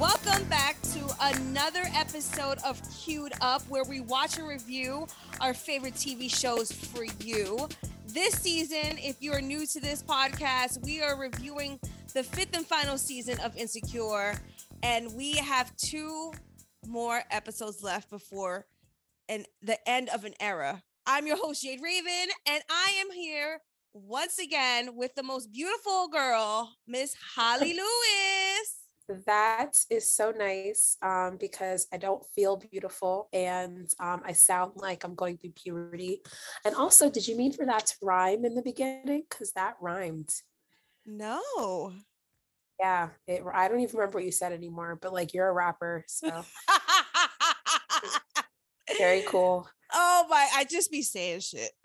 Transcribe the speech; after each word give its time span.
Welcome 0.00 0.44
back 0.44 0.80
to 0.94 1.14
another 1.20 1.82
episode 1.94 2.56
of 2.64 2.80
Queued 2.90 3.34
Up, 3.42 3.60
where 3.68 3.84
we 3.84 4.00
watch 4.00 4.38
and 4.38 4.48
review 4.48 5.06
our 5.42 5.52
favorite 5.52 5.92
TV 5.92 6.34
shows 6.34 6.72
for 6.72 7.04
you. 7.22 7.68
This 8.06 8.32
season, 8.32 8.96
if 8.96 9.16
you're 9.20 9.42
new 9.42 9.66
to 9.66 9.78
this 9.78 10.02
podcast, 10.02 10.82
we 10.82 11.02
are 11.02 11.18
reviewing 11.18 11.78
the 12.14 12.22
fifth 12.22 12.56
and 12.56 12.64
final 12.64 12.96
season 12.96 13.38
of 13.40 13.54
Insecure, 13.58 14.40
and 14.82 15.14
we 15.14 15.34
have 15.34 15.76
two 15.76 16.32
more 16.86 17.20
episodes 17.30 17.82
left 17.82 18.08
before 18.08 18.64
and 19.28 19.44
the 19.60 19.86
end 19.86 20.08
of 20.08 20.24
an 20.24 20.32
era. 20.40 20.82
I'm 21.04 21.26
your 21.26 21.36
host, 21.36 21.62
Jade 21.62 21.82
Raven, 21.82 22.32
and 22.46 22.62
I 22.70 23.02
am 23.02 23.10
here 23.12 23.60
once 23.92 24.38
again 24.38 24.96
with 24.96 25.14
the 25.14 25.22
most 25.22 25.52
beautiful 25.52 26.08
girl, 26.08 26.72
Miss 26.86 27.14
Holly 27.36 27.74
Lewis. 27.74 28.79
That 29.26 29.72
is 29.90 30.12
so 30.12 30.30
nice 30.30 30.96
um, 31.02 31.36
because 31.38 31.88
I 31.92 31.96
don't 31.96 32.24
feel 32.34 32.56
beautiful 32.56 33.28
and 33.32 33.90
um, 33.98 34.22
I 34.24 34.32
sound 34.32 34.72
like 34.76 35.02
I'm 35.02 35.16
going 35.16 35.36
through 35.36 35.50
puberty. 35.50 36.22
And 36.64 36.76
also, 36.76 37.10
did 37.10 37.26
you 37.26 37.36
mean 37.36 37.52
for 37.52 37.66
that 37.66 37.86
to 37.86 37.94
rhyme 38.02 38.44
in 38.44 38.54
the 38.54 38.62
beginning? 38.62 39.24
Because 39.28 39.52
that 39.52 39.74
rhymed. 39.80 40.30
No. 41.04 41.92
Yeah, 42.78 43.08
it, 43.26 43.42
I 43.52 43.68
don't 43.68 43.80
even 43.80 43.96
remember 43.96 44.18
what 44.18 44.24
you 44.24 44.32
said 44.32 44.52
anymore, 44.52 44.98
but 45.00 45.12
like 45.12 45.34
you're 45.34 45.48
a 45.48 45.52
rapper, 45.52 46.04
so 46.06 46.28
very 48.96 49.22
cool. 49.26 49.68
Oh 49.92 50.26
my, 50.30 50.48
I 50.54 50.64
just 50.64 50.90
be 50.90 51.02
saying 51.02 51.40
shit. 51.40 51.72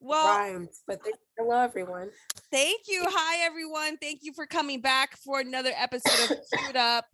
well, 0.00 0.26
rhymed, 0.26 0.68
but 0.86 1.02
they, 1.04 1.12
hello 1.38 1.60
everyone. 1.60 2.10
Thank 2.50 2.82
you. 2.88 3.04
Hi 3.06 3.44
everyone. 3.44 3.96
Thank 3.98 4.20
you 4.22 4.32
for 4.32 4.46
coming 4.46 4.80
back 4.80 5.16
for 5.16 5.40
another 5.40 5.72
episode 5.76 6.36
of 6.36 6.58
Queued 6.58 6.76
Up. 6.76 7.06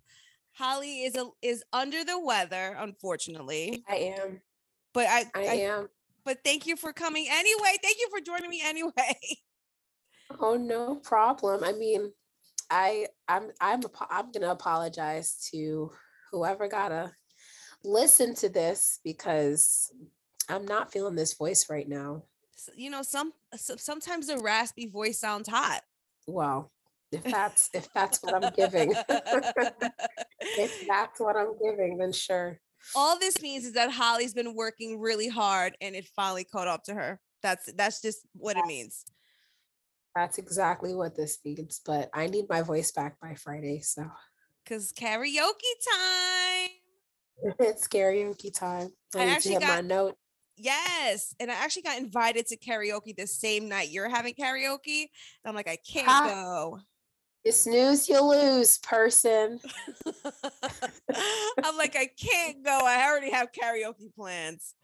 Holly 0.54 1.04
is 1.04 1.16
a, 1.16 1.28
is 1.40 1.64
under 1.72 2.04
the 2.04 2.20
weather, 2.20 2.76
unfortunately. 2.78 3.84
I 3.88 4.14
am. 4.18 4.40
But 4.92 5.06
I, 5.08 5.24
I, 5.34 5.40
I 5.40 5.54
am. 5.54 5.88
But 6.24 6.38
thank 6.44 6.66
you 6.66 6.76
for 6.76 6.92
coming 6.92 7.26
anyway. 7.30 7.76
Thank 7.82 7.96
you 7.98 8.08
for 8.10 8.20
joining 8.20 8.50
me 8.50 8.62
anyway. 8.64 8.92
Oh, 10.40 10.56
no 10.56 10.96
problem. 10.96 11.62
I 11.62 11.72
mean, 11.72 12.10
I 12.70 13.08
I'm 13.28 13.50
I'm 13.60 13.82
I'm 14.08 14.32
gonna 14.32 14.50
apologize 14.50 15.46
to 15.52 15.90
whoever 16.30 16.68
gotta 16.68 17.12
listen 17.84 18.34
to 18.36 18.48
this 18.48 18.98
because 19.04 19.92
I'm 20.48 20.64
not 20.64 20.90
feeling 20.90 21.14
this 21.14 21.34
voice 21.34 21.68
right 21.68 21.86
now. 21.86 22.24
You 22.76 22.90
know, 22.90 23.02
some 23.02 23.32
sometimes 23.56 24.28
a 24.28 24.38
raspy 24.38 24.86
voice 24.86 25.18
sounds 25.18 25.48
hot. 25.48 25.82
Well, 26.26 26.72
if 27.10 27.22
that's 27.24 27.70
if 27.74 27.92
that's 27.92 28.22
what 28.22 28.34
I'm 28.34 28.52
giving, 28.52 28.94
if 29.08 30.86
that's 30.88 31.20
what 31.20 31.36
I'm 31.36 31.58
giving, 31.62 31.98
then 31.98 32.12
sure. 32.12 32.58
All 32.96 33.18
this 33.18 33.40
means 33.40 33.64
is 33.64 33.74
that 33.74 33.90
Holly's 33.90 34.34
been 34.34 34.54
working 34.56 35.00
really 35.00 35.28
hard 35.28 35.76
and 35.80 35.94
it 35.94 36.08
finally 36.16 36.44
caught 36.44 36.66
up 36.66 36.82
to 36.84 36.94
her. 36.94 37.20
That's 37.42 37.72
that's 37.74 38.00
just 38.00 38.26
what 38.34 38.56
it 38.56 38.66
means. 38.66 39.04
That's 40.14 40.38
exactly 40.38 40.94
what 40.94 41.16
this 41.16 41.38
means. 41.44 41.80
But 41.84 42.10
I 42.12 42.26
need 42.26 42.48
my 42.48 42.62
voice 42.62 42.92
back 42.92 43.18
by 43.20 43.34
Friday. 43.34 43.80
So, 43.80 44.04
because 44.64 44.92
karaoke 44.92 45.72
time. 45.92 46.70
it's 47.58 47.88
karaoke 47.88 48.52
time. 48.52 48.90
I, 49.14 49.20
I 49.20 49.24
actually 49.26 49.58
got 49.58 49.68
my 49.68 49.80
note. 49.80 50.16
Yes. 50.56 51.34
And 51.40 51.50
I 51.50 51.54
actually 51.54 51.82
got 51.82 51.98
invited 51.98 52.46
to 52.48 52.56
karaoke 52.56 53.16
the 53.16 53.26
same 53.26 53.68
night 53.68 53.90
you're 53.90 54.08
having 54.08 54.34
karaoke. 54.34 55.02
And 55.02 55.46
I'm 55.46 55.54
like, 55.54 55.68
I 55.68 55.76
can't 55.76 56.08
ah, 56.08 56.26
go. 56.28 56.80
You 57.44 57.52
snooze, 57.52 58.08
you 58.08 58.20
lose, 58.22 58.78
person. 58.78 59.58
I'm 61.64 61.76
like, 61.76 61.96
I 61.96 62.08
can't 62.18 62.64
go. 62.64 62.80
I 62.84 63.04
already 63.08 63.30
have 63.32 63.48
karaoke 63.52 64.14
plans. 64.14 64.74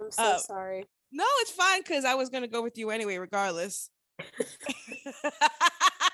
I'm 0.00 0.10
so 0.10 0.22
uh, 0.22 0.38
sorry. 0.38 0.86
No, 1.10 1.24
it's 1.40 1.52
fine 1.52 1.80
because 1.80 2.04
I 2.04 2.14
was 2.14 2.28
going 2.28 2.42
to 2.42 2.48
go 2.48 2.62
with 2.62 2.76
you 2.76 2.90
anyway, 2.90 3.16
regardless. 3.16 3.90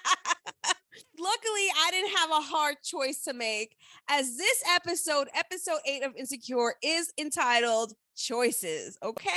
Luckily, 2.18 2.34
I 2.34 2.36
didn't 2.36 2.42
have 2.42 2.44
a 2.44 2.56
hard 2.56 2.76
choice 2.84 3.22
to 3.24 3.32
make, 3.32 3.76
as 4.08 4.36
this 4.36 4.62
episode, 4.74 5.28
episode 5.34 5.80
eight 5.86 6.02
of 6.02 6.14
Insecure, 6.16 6.74
is 6.82 7.12
entitled 7.18 7.94
Choices. 8.16 8.98
Okay. 9.02 9.30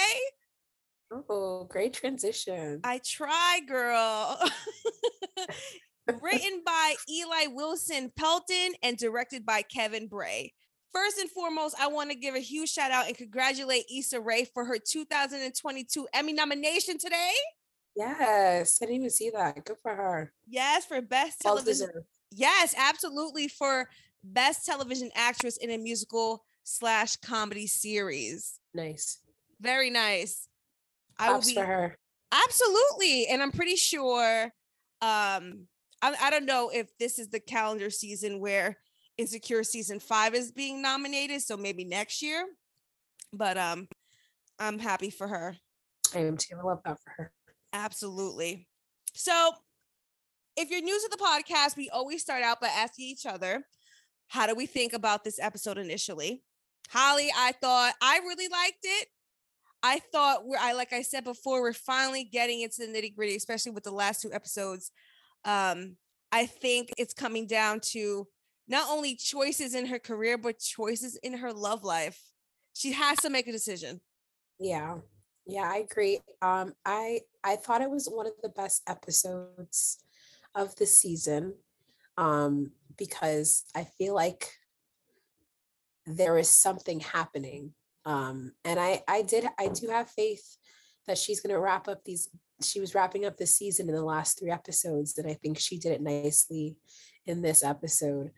Oh, 1.30 1.66
great 1.66 1.94
transition. 1.94 2.80
I 2.84 3.00
try, 3.06 3.60
girl. 3.68 4.40
Written 6.22 6.62
by 6.66 6.96
Eli 7.10 7.48
Wilson 7.48 8.12
Pelton 8.16 8.74
and 8.82 8.98
directed 8.98 9.46
by 9.46 9.62
Kevin 9.62 10.08
Bray. 10.08 10.54
First 10.94 11.20
and 11.20 11.30
foremost, 11.30 11.76
I 11.80 11.88
want 11.88 12.10
to 12.12 12.18
give 12.18 12.36
a 12.36 12.40
huge 12.40 12.70
shout 12.70 12.92
out 12.92 13.08
and 13.08 13.16
congratulate 13.16 13.86
Issa 13.96 14.20
Rae 14.20 14.46
for 14.54 14.66
her 14.66 14.78
2022 14.78 16.08
Emmy 16.14 16.34
nomination 16.34 16.98
today. 16.98 17.32
Yes, 17.96 18.80
I 18.82 18.86
didn't 18.86 18.98
even 18.98 19.10
see 19.10 19.30
that. 19.30 19.64
Good 19.64 19.78
for 19.82 19.96
her. 19.96 20.34
Yes, 20.48 20.86
for 20.86 21.02
best 21.02 21.42
television. 21.42 21.90
Yes, 22.32 22.74
absolutely 22.78 23.48
for 23.48 23.90
best 24.24 24.66
television 24.66 25.10
actress 25.16 25.58
in 25.58 25.72
a 25.72 25.78
musical 25.78 26.44
slash 26.64 27.16
comedy 27.18 27.68
series. 27.68 28.60
Nice. 28.74 29.20
Very 29.60 29.90
nice. 29.90 30.48
I 31.20 31.28
Props 31.28 31.46
will 31.46 31.52
be, 31.52 31.56
for 31.56 31.66
her. 31.66 31.98
Absolutely, 32.32 33.28
and 33.28 33.42
I'm 33.42 33.52
pretty 33.52 33.76
sure. 33.76 34.46
Um, 35.02 35.68
I, 36.02 36.16
I 36.22 36.30
don't 36.30 36.46
know 36.46 36.70
if 36.74 36.88
this 36.98 37.20
is 37.20 37.30
the 37.30 37.40
calendar 37.40 37.90
season 37.90 38.40
where 38.40 38.78
Insecure 39.18 39.64
season 39.64 40.00
five 40.00 40.34
is 40.34 40.52
being 40.52 40.82
nominated, 40.82 41.42
so 41.42 41.58
maybe 41.58 41.84
next 41.84 42.22
year. 42.22 42.46
But 43.34 43.58
um, 43.58 43.88
I'm 44.58 44.80
happy 44.80 45.10
for 45.10 45.28
her. 45.28 45.58
I 46.16 46.20
am 46.20 46.38
too. 46.38 46.56
I 46.58 46.66
love 46.66 46.80
that 46.86 46.98
for 47.04 47.14
her. 47.18 47.32
Absolutely. 47.74 48.68
So, 49.14 49.52
if 50.56 50.70
you're 50.70 50.82
new 50.82 51.00
to 51.00 51.10
the 51.12 51.18
podcast, 51.18 51.78
we 51.78 51.90
always 51.90 52.22
start 52.22 52.44
out 52.44 52.62
by 52.62 52.68
asking 52.68 53.06
each 53.06 53.26
other, 53.26 53.66
how 54.28 54.48
do 54.48 54.56
we 54.56 54.66
think 54.66 54.94
about 54.94 55.24
this 55.24 55.40
episode 55.40 55.78
initially? 55.78 56.44
Holly, 56.90 57.30
I 57.36 57.54
thought 57.54 57.94
I 58.02 58.18
really 58.20 58.48
liked 58.48 58.84
it. 58.84 59.08
I 59.84 60.00
thought 60.00 60.46
we're 60.46 60.58
I 60.60 60.74
like 60.74 60.94
I 60.94 61.02
said 61.02 61.24
before, 61.24 61.62
we're 61.62 61.74
finally 61.74 62.24
getting 62.24 62.62
into 62.62 62.86
the 62.86 62.88
nitty-gritty, 62.88 63.36
especially 63.36 63.72
with 63.72 63.84
the 63.84 63.92
last 63.92 64.22
two 64.22 64.32
episodes. 64.32 64.92
Um, 65.44 65.98
I 66.32 66.46
think 66.46 66.92
it's 66.98 67.14
coming 67.14 67.48
down 67.48 67.80
to 67.92 68.28
not 68.68 68.90
only 68.90 69.16
choices 69.16 69.74
in 69.74 69.88
her 69.88 70.00
career, 70.00 70.38
but 70.38 70.60
choices 70.60 71.18
in 71.24 71.38
her 71.38 71.52
love 71.52 71.84
life. 71.84 72.22
She 72.74 72.92
has 72.94 73.18
to 73.20 73.30
make 73.30 73.48
a 73.48 73.52
decision. 73.52 74.02
Yeah. 74.60 74.98
Yeah, 75.48 75.70
I 75.70 75.78
agree. 75.78 76.20
Um, 76.42 76.74
I 76.86 77.22
I 77.44 77.56
thought 77.56 77.82
it 77.82 77.90
was 77.90 78.08
one 78.08 78.28
of 78.28 78.34
the 78.44 78.50
best 78.50 78.84
episodes 78.88 79.98
of 80.56 80.76
the 80.76 80.86
season 80.86 81.54
um, 82.18 82.72
because 82.98 83.64
I 83.76 83.86
feel 83.98 84.14
like 84.14 84.50
there 86.06 86.38
is 86.38 86.50
something 86.50 87.00
happening, 87.00 87.74
um, 88.06 88.52
and 88.66 88.80
I 88.80 89.04
I 89.08 89.22
did 89.22 89.46
I 89.60 89.68
do 89.68 89.88
have 89.88 90.10
faith 90.10 90.58
that 91.08 91.18
she's 91.18 91.42
going 91.42 91.54
to 91.54 91.60
wrap 91.60 91.88
up 91.88 92.04
these. 92.04 92.30
She 92.62 92.80
was 92.80 92.94
wrapping 92.94 93.26
up 93.26 93.38
the 93.38 93.48
season 93.48 93.90
in 93.90 93.96
the 93.96 94.04
last 94.04 94.40
three 94.40 94.52
episodes, 94.52 95.18
and 95.18 95.28
I 95.28 95.34
think 95.34 95.58
she 95.58 95.78
did 95.78 95.94
it 95.94 96.02
nicely 96.02 96.78
in 97.26 97.42
this 97.42 97.64
episode. 97.64 98.32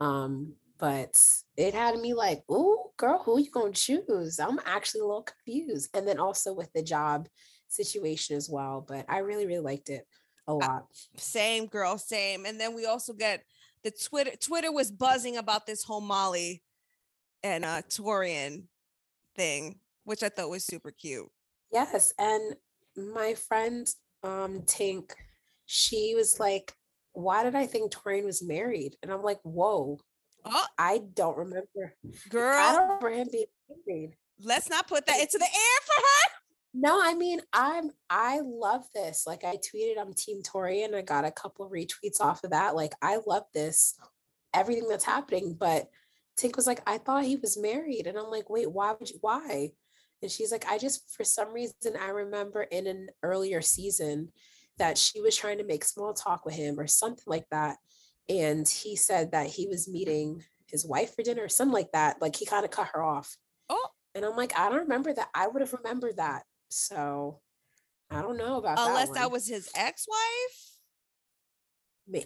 Um, 0.00 0.54
but 0.78 1.18
it 1.56 1.74
had 1.74 1.98
me 1.98 2.14
like, 2.14 2.42
"Ooh, 2.50 2.90
girl, 2.96 3.22
who 3.22 3.38
you 3.38 3.50
gonna 3.50 3.72
choose?" 3.72 4.38
I'm 4.40 4.58
actually 4.64 5.02
a 5.02 5.06
little 5.06 5.22
confused. 5.22 5.90
And 5.94 6.08
then 6.08 6.18
also 6.18 6.52
with 6.52 6.72
the 6.72 6.82
job 6.82 7.28
situation 7.68 8.36
as 8.36 8.48
well. 8.50 8.84
But 8.86 9.04
I 9.08 9.18
really, 9.18 9.46
really 9.46 9.60
liked 9.60 9.90
it 9.90 10.06
a 10.50 10.54
lot. 10.54 10.86
Same, 11.16 11.66
girl, 11.66 11.98
same. 11.98 12.44
And 12.46 12.60
then 12.60 12.74
we 12.74 12.86
also 12.86 13.12
get 13.12 13.44
the 13.82 13.90
Twitter. 13.90 14.32
Twitter 14.40 14.72
was 14.72 14.90
buzzing 14.90 15.36
about 15.36 15.66
this 15.66 15.84
whole 15.84 16.00
Molly 16.00 16.62
and 17.42 17.64
uh 17.64 17.82
Taurean 17.88 18.64
thing, 19.36 19.78
which 20.04 20.22
I 20.22 20.28
thought 20.28 20.50
was 20.50 20.64
super 20.64 20.90
cute. 20.90 21.30
Yes, 21.72 22.12
and 22.18 22.56
my 22.96 23.34
friend 23.34 23.88
um 24.22 24.62
Tink, 24.62 25.12
she 25.66 26.14
was 26.14 26.38
like, 26.38 26.74
"Why 27.12 27.42
did 27.42 27.54
I 27.54 27.66
think 27.66 27.92
Taurean 27.92 28.24
was 28.24 28.42
married?" 28.42 28.96
And 29.02 29.10
I'm 29.10 29.22
like, 29.22 29.40
"Whoa." 29.42 29.98
Oh, 30.44 30.66
I 30.78 31.02
don't 31.14 31.36
remember. 31.36 31.94
Girl, 32.30 32.56
I 32.56 32.72
don't 32.72 32.88
remember 32.88 33.10
him 33.10 33.28
being 33.30 33.46
married. 33.86 34.16
Let's 34.42 34.70
not 34.70 34.88
put 34.88 35.04
that 35.06 35.20
into 35.20 35.36
the 35.38 35.44
air 35.44 35.80
for 35.84 36.00
her. 36.00 36.39
No, 36.72 37.00
I 37.02 37.14
mean, 37.14 37.40
I'm 37.52 37.90
I 38.08 38.40
love 38.44 38.84
this. 38.94 39.24
Like 39.26 39.44
I 39.44 39.56
tweeted 39.56 40.00
I'm 40.00 40.14
Team 40.14 40.42
and 40.54 40.94
I 40.94 41.02
got 41.02 41.24
a 41.24 41.32
couple 41.32 41.66
of 41.66 41.72
retweets 41.72 42.20
off 42.20 42.44
of 42.44 42.50
that. 42.50 42.76
Like 42.76 42.92
I 43.02 43.18
love 43.26 43.44
this, 43.52 43.98
everything 44.54 44.88
that's 44.88 45.04
happening. 45.04 45.56
But 45.58 45.88
Tink 46.38 46.56
was 46.56 46.66
like, 46.66 46.80
I 46.86 46.98
thought 46.98 47.24
he 47.24 47.36
was 47.36 47.58
married. 47.58 48.06
And 48.06 48.16
I'm 48.16 48.30
like, 48.30 48.48
wait, 48.48 48.70
why 48.70 48.94
would 48.98 49.10
you 49.10 49.18
why? 49.20 49.72
And 50.22 50.30
she's 50.30 50.52
like, 50.52 50.66
I 50.68 50.78
just 50.78 51.10
for 51.16 51.24
some 51.24 51.52
reason 51.52 51.96
I 52.00 52.10
remember 52.10 52.62
in 52.62 52.86
an 52.86 53.08
earlier 53.22 53.60
season 53.60 54.30
that 54.78 54.96
she 54.96 55.20
was 55.20 55.36
trying 55.36 55.58
to 55.58 55.64
make 55.64 55.84
small 55.84 56.14
talk 56.14 56.44
with 56.44 56.54
him 56.54 56.78
or 56.78 56.86
something 56.86 57.24
like 57.26 57.46
that 57.50 57.76
and 58.30 58.66
he 58.68 58.94
said 58.94 59.32
that 59.32 59.48
he 59.48 59.66
was 59.66 59.88
meeting 59.88 60.44
his 60.66 60.86
wife 60.86 61.16
for 61.16 61.22
dinner 61.22 61.42
or 61.42 61.48
something 61.48 61.74
like 61.74 61.90
that. 61.92 62.22
Like 62.22 62.36
he 62.36 62.46
kind 62.46 62.64
of 62.64 62.70
cut 62.70 62.90
her 62.94 63.02
off. 63.02 63.36
Oh. 63.68 63.88
And 64.14 64.24
I'm 64.24 64.36
like, 64.36 64.56
I 64.56 64.68
don't 64.68 64.82
remember 64.82 65.12
that. 65.12 65.28
I 65.34 65.48
would 65.48 65.60
have 65.60 65.72
remembered 65.72 66.18
that. 66.18 66.44
So 66.70 67.40
I 68.10 68.22
don't 68.22 68.38
know 68.38 68.56
about 68.56 68.78
Unless 68.78 69.08
that. 69.08 69.14
that, 69.14 69.30
was 69.30 69.46
his 69.46 69.68
ex-wife. 69.74 70.18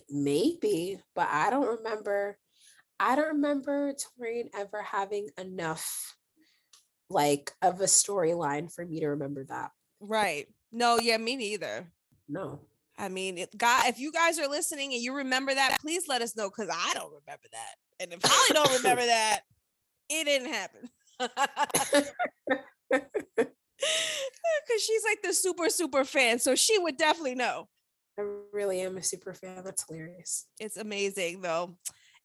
Maybe, 0.09 1.01
but 1.15 1.29
I 1.31 1.51
don't 1.51 1.79
remember. 1.79 2.39
I 2.99 3.17
don't 3.17 3.35
remember 3.35 3.93
Taurean 3.93 4.49
ever 4.55 4.83
having 4.83 5.29
enough 5.37 6.17
like 7.11 7.53
of 7.61 7.81
a 7.81 7.85
storyline 7.85 8.73
for 8.73 8.87
me 8.87 9.01
to 9.01 9.09
remember 9.09 9.45
that. 9.45 9.73
Right. 10.01 10.47
No, 10.73 10.99
yeah, 10.99 11.19
me 11.19 11.37
neither. 11.37 11.93
No. 12.29 12.61
I 12.97 13.09
mean, 13.09 13.39
it, 13.39 13.57
God, 13.59 13.87
if 13.87 13.99
you 13.99 14.13
guys 14.13 14.39
are 14.39 14.49
listening 14.49 14.95
and 14.95 15.03
you 15.03 15.15
remember 15.17 15.55
that, 15.55 15.79
please 15.81 16.09
let 16.09 16.23
us 16.23 16.37
know 16.37 16.49
because 16.49 16.71
I 16.73 16.95
don't 16.95 17.13
remember 17.13 17.49
that. 17.53 17.75
And 18.01 18.13
if 18.13 18.21
Holly 18.25 18.55
don't 18.55 18.79
remember 18.79 19.05
that, 19.07 19.41
it 20.09 20.25
didn't 20.25 20.53
happen. 20.53 20.89
Because 23.79 24.83
she's 24.83 25.05
like 25.05 25.23
the 25.23 25.33
super, 25.33 25.69
super 25.69 26.05
fan. 26.05 26.39
So 26.39 26.55
she 26.55 26.79
would 26.79 26.97
definitely 26.97 27.35
know. 27.35 27.69
I 28.19 28.23
really 28.53 28.81
am 28.81 28.97
a 28.97 29.03
super 29.03 29.35
fan. 29.35 29.63
That's 29.65 29.85
hilarious. 29.89 30.47
It's 30.61 30.77
amazing 30.77 31.41
though. 31.41 31.77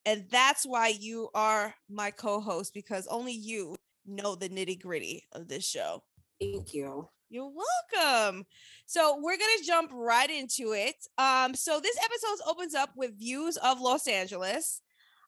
And 0.06 0.26
that's 0.32 0.64
why 0.64 0.90
you 0.90 1.30
are 1.34 1.74
my 1.90 2.12
co-host 2.12 2.74
because 2.74 3.08
only 3.08 3.34
you 3.34 3.76
know 4.06 4.36
the 4.36 4.50
nitty-gritty 4.50 5.28
of 5.34 5.48
this 5.48 5.68
show. 5.68 6.04
Thank 6.40 6.74
you. 6.74 7.10
You're 7.30 7.52
welcome. 7.52 8.46
So 8.86 9.20
we're 9.22 9.38
gonna 9.38 9.64
jump 9.66 9.92
right 9.94 10.30
into 10.30 10.74
it. 10.74 10.96
Um, 11.18 11.54
so 11.54 11.80
this 11.80 11.98
episode 11.98 12.50
opens 12.50 12.74
up 12.74 12.92
with 12.96 13.20
views 13.20 13.58
of 13.58 13.82
Los 13.82 14.08
Angeles. 14.08 14.82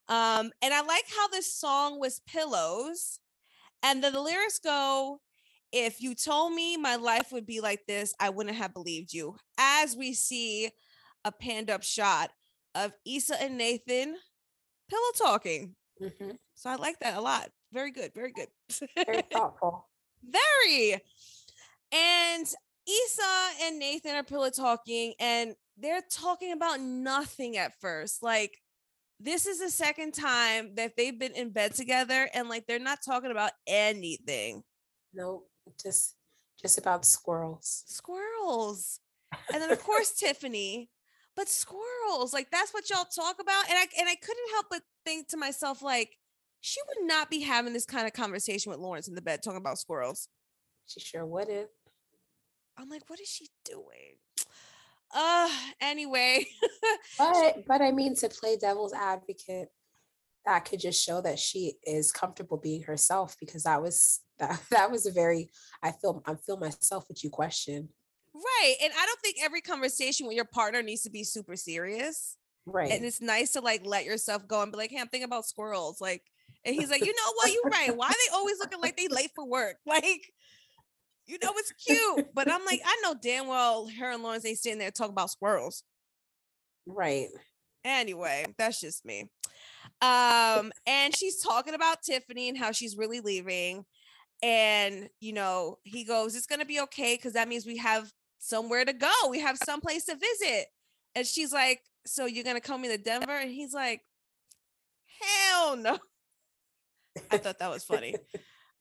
Um, 0.07 0.51
and 0.61 0.73
I 0.73 0.81
like 0.81 1.05
how 1.15 1.27
this 1.27 1.53
song 1.53 1.99
was 1.99 2.21
pillows. 2.27 3.19
And 3.83 4.03
then 4.03 4.13
the 4.13 4.21
lyrics 4.21 4.59
go, 4.59 5.21
if 5.71 6.01
you 6.01 6.15
told 6.15 6.53
me 6.53 6.77
my 6.77 6.95
life 6.95 7.31
would 7.31 7.45
be 7.45 7.61
like 7.61 7.85
this, 7.87 8.13
I 8.19 8.29
wouldn't 8.29 8.55
have 8.55 8.73
believed 8.73 9.13
you. 9.13 9.35
As 9.57 9.95
we 9.95 10.13
see 10.13 10.69
a 11.23 11.31
panned 11.31 11.69
up 11.69 11.83
shot 11.83 12.31
of 12.75 12.93
Issa 13.05 13.41
and 13.41 13.57
Nathan 13.57 14.15
pillow 14.89 15.11
talking. 15.17 15.75
Mhm. 16.01 16.37
So 16.55 16.69
I 16.69 16.75
like 16.75 16.99
that 16.99 17.17
a 17.17 17.21
lot. 17.21 17.49
Very 17.71 17.91
good, 17.91 18.13
very 18.13 18.31
good. 18.31 18.49
Very 18.95 19.21
thoughtful. 19.31 19.87
Very. 20.23 20.99
And 21.91 22.45
Issa 22.87 23.49
and 23.63 23.79
Nathan 23.79 24.15
are 24.15 24.23
pillow 24.23 24.49
talking, 24.49 25.13
and 25.19 25.55
they're 25.77 26.03
talking 26.09 26.51
about 26.53 26.79
nothing 26.79 27.57
at 27.57 27.79
first. 27.79 28.23
Like, 28.23 28.57
this 29.19 29.45
is 29.45 29.59
the 29.59 29.69
second 29.69 30.13
time 30.13 30.75
that 30.75 30.93
they've 30.97 31.17
been 31.17 31.33
in 31.35 31.51
bed 31.51 31.75
together, 31.75 32.29
and 32.33 32.49
like 32.49 32.65
they're 32.65 32.79
not 32.79 32.99
talking 33.05 33.31
about 33.31 33.51
anything. 33.67 34.63
Nope. 35.13 35.50
Just 35.81 36.15
just 36.61 36.77
about 36.77 37.05
squirrels. 37.05 37.83
Squirrels. 37.87 38.99
And 39.53 39.61
then 39.61 39.71
of 39.71 39.81
course 39.83 40.11
Tiffany, 40.19 40.89
but 41.35 41.49
squirrels. 41.49 42.33
Like 42.33 42.49
that's 42.51 42.73
what 42.73 42.89
y'all 42.89 43.05
talk 43.05 43.37
about. 43.39 43.69
And 43.69 43.77
I 43.77 43.87
and 43.99 44.09
I 44.09 44.15
couldn't 44.15 44.51
help 44.53 44.67
but 44.69 44.81
think 45.05 45.27
to 45.29 45.37
myself, 45.37 45.81
like, 45.81 46.17
she 46.61 46.79
would 46.87 47.07
not 47.07 47.29
be 47.29 47.41
having 47.41 47.73
this 47.73 47.85
kind 47.85 48.05
of 48.05 48.13
conversation 48.13 48.71
with 48.71 48.79
Lawrence 48.79 49.07
in 49.07 49.15
the 49.15 49.21
bed 49.21 49.41
talking 49.43 49.57
about 49.57 49.79
squirrels. 49.79 50.27
She 50.85 50.99
sure 50.99 51.25
wouldn't. 51.25 51.69
I'm 52.77 52.89
like, 52.89 53.03
what 53.07 53.19
is 53.19 53.27
she 53.27 53.47
doing? 53.65 54.17
Uh 55.13 55.49
anyway. 55.79 56.45
But 57.17 57.65
but 57.67 57.81
I 57.81 57.91
mean 57.91 58.15
to 58.15 58.29
play 58.29 58.57
devil's 58.57 58.93
advocate, 58.93 59.69
that 60.45 60.65
could 60.65 60.79
just 60.79 61.03
show 61.03 61.21
that 61.21 61.39
she 61.39 61.73
is 61.83 62.11
comfortable 62.11 62.57
being 62.57 62.83
herself 62.83 63.35
because 63.39 63.63
that 63.63 63.81
was 63.81 64.21
that 64.39 64.59
that 64.71 64.91
was 64.91 65.05
a 65.05 65.11
very 65.11 65.49
I 65.83 65.91
feel 65.91 66.23
I 66.25 66.35
feel 66.35 66.57
myself 66.57 67.05
with 67.07 67.23
you 67.23 67.29
question. 67.29 67.89
right. 68.33 68.75
And 68.83 68.91
I 68.97 69.05
don't 69.05 69.19
think 69.21 69.37
every 69.41 69.61
conversation 69.61 70.27
with 70.27 70.35
your 70.35 70.45
partner 70.45 70.81
needs 70.81 71.03
to 71.03 71.09
be 71.09 71.23
super 71.23 71.55
serious. 71.55 72.37
Right. 72.65 72.91
And 72.91 73.03
it's 73.05 73.21
nice 73.21 73.53
to 73.53 73.61
like 73.61 73.81
let 73.85 74.05
yourself 74.05 74.47
go 74.47 74.61
and 74.61 74.71
be 74.71 74.77
like, 74.77 74.91
hey, 74.91 74.99
I'm 74.99 75.07
thinking 75.07 75.25
about 75.25 75.45
squirrels. 75.45 75.99
Like, 75.99 76.23
and 76.63 76.75
he's 76.75 76.89
like, 76.89 77.01
you 77.01 77.13
know 77.13 77.33
what? 77.35 77.51
You're 77.51 77.71
right. 77.71 77.95
Why 77.95 78.07
are 78.07 78.09
they 78.09 78.35
always 78.35 78.59
looking 78.59 78.79
like 78.79 78.97
they 78.97 79.07
late 79.07 79.31
for 79.35 79.45
work? 79.47 79.77
Like, 79.85 80.31
you 81.27 81.37
know, 81.43 81.53
it's 81.55 81.71
cute. 81.73 82.27
But 82.33 82.51
I'm 82.51 82.65
like, 82.65 82.81
I 82.85 82.99
know 83.03 83.15
damn 83.21 83.47
well 83.47 83.87
her 83.99 84.11
and 84.11 84.23
Lawrence 84.23 84.45
ain't 84.45 84.57
sitting 84.57 84.79
there 84.79 84.91
talking 84.91 85.13
about 85.13 85.29
squirrels. 85.29 85.83
right. 86.85 87.27
Anyway, 87.83 88.45
that's 88.57 88.79
just 88.79 89.05
me. 89.05 89.29
Um, 90.01 90.71
and 90.85 91.15
she's 91.15 91.41
talking 91.41 91.73
about 91.73 92.01
Tiffany 92.03 92.49
and 92.49 92.57
how 92.57 92.71
she's 92.71 92.97
really 92.97 93.19
leaving. 93.19 93.85
And 94.43 95.09
you 95.19 95.33
know, 95.33 95.77
he 95.83 96.03
goes, 96.03 96.35
It's 96.35 96.47
gonna 96.47 96.65
be 96.65 96.79
okay 96.81 97.15
because 97.15 97.33
that 97.33 97.47
means 97.47 97.65
we 97.65 97.77
have 97.77 98.11
somewhere 98.39 98.85
to 98.85 98.93
go. 98.93 99.11
We 99.29 99.39
have 99.39 99.57
someplace 99.57 100.05
to 100.05 100.15
visit. 100.15 100.65
And 101.15 101.25
she's 101.25 101.53
like, 101.53 101.81
So 102.05 102.25
you're 102.25 102.43
gonna 102.43 102.61
come 102.61 102.81
me 102.81 102.87
to 102.89 102.97
Denver? 102.97 103.31
And 103.37 103.51
he's 103.51 103.73
like, 103.73 104.01
Hell 105.21 105.75
no. 105.77 105.99
I 107.29 107.37
thought 107.37 107.59
that 107.59 107.69
was 107.69 107.83
funny. 107.83 108.15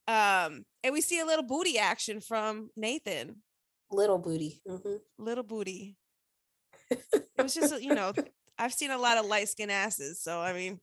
Um, 0.07 0.65
and 0.83 0.93
we 0.93 1.01
see 1.01 1.21
a 1.21 1.27
little 1.27 1.45
booty 1.45 1.79
action 1.79 2.21
from 2.21 2.71
Nathan. 2.77 3.43
Little 3.91 4.19
booty. 4.19 4.63
Mhm. 4.67 4.99
Little 5.19 5.45
booty. 5.45 5.97
It 7.13 7.43
was 7.43 7.55
just, 7.55 7.81
you 7.83 7.95
know, 7.95 8.13
I've 8.59 8.75
seen 8.75 8.91
a 8.91 8.99
lot 8.99 9.17
of 9.17 9.25
light 9.27 9.49
skin 9.49 9.71
asses. 9.71 10.21
So 10.23 10.41
I 10.41 10.53
mean, 10.53 10.81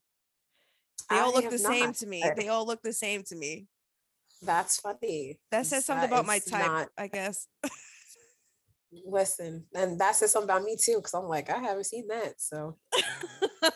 they 1.10 1.18
all 1.18 1.32
I 1.32 1.42
look 1.42 1.50
the 1.50 1.58
same 1.60 1.94
to 1.94 2.06
me. 2.06 2.24
They 2.36 2.48
all 2.48 2.66
look 2.66 2.82
the 2.82 2.94
same 2.94 3.24
to 3.24 3.36
me. 3.36 3.68
That's 4.42 4.80
funny. 4.80 5.40
That 5.52 5.66
says 5.66 5.86
That 5.86 5.86
something 5.86 6.10
about 6.10 6.26
my 6.26 6.40
type, 6.40 6.68
not- 6.68 6.90
I 6.98 7.08
guess. 7.08 7.48
listen, 9.06 9.66
and 9.76 10.00
that 10.00 10.16
says 10.16 10.32
something 10.32 10.50
about 10.50 10.64
me 10.64 10.78
too, 10.80 10.98
because 10.98 11.14
I'm 11.14 11.26
like, 11.28 11.50
I 11.50 11.58
haven't 11.60 11.86
seen 11.86 12.08
that. 12.08 12.40
So 12.40 12.78
um, 12.94 13.74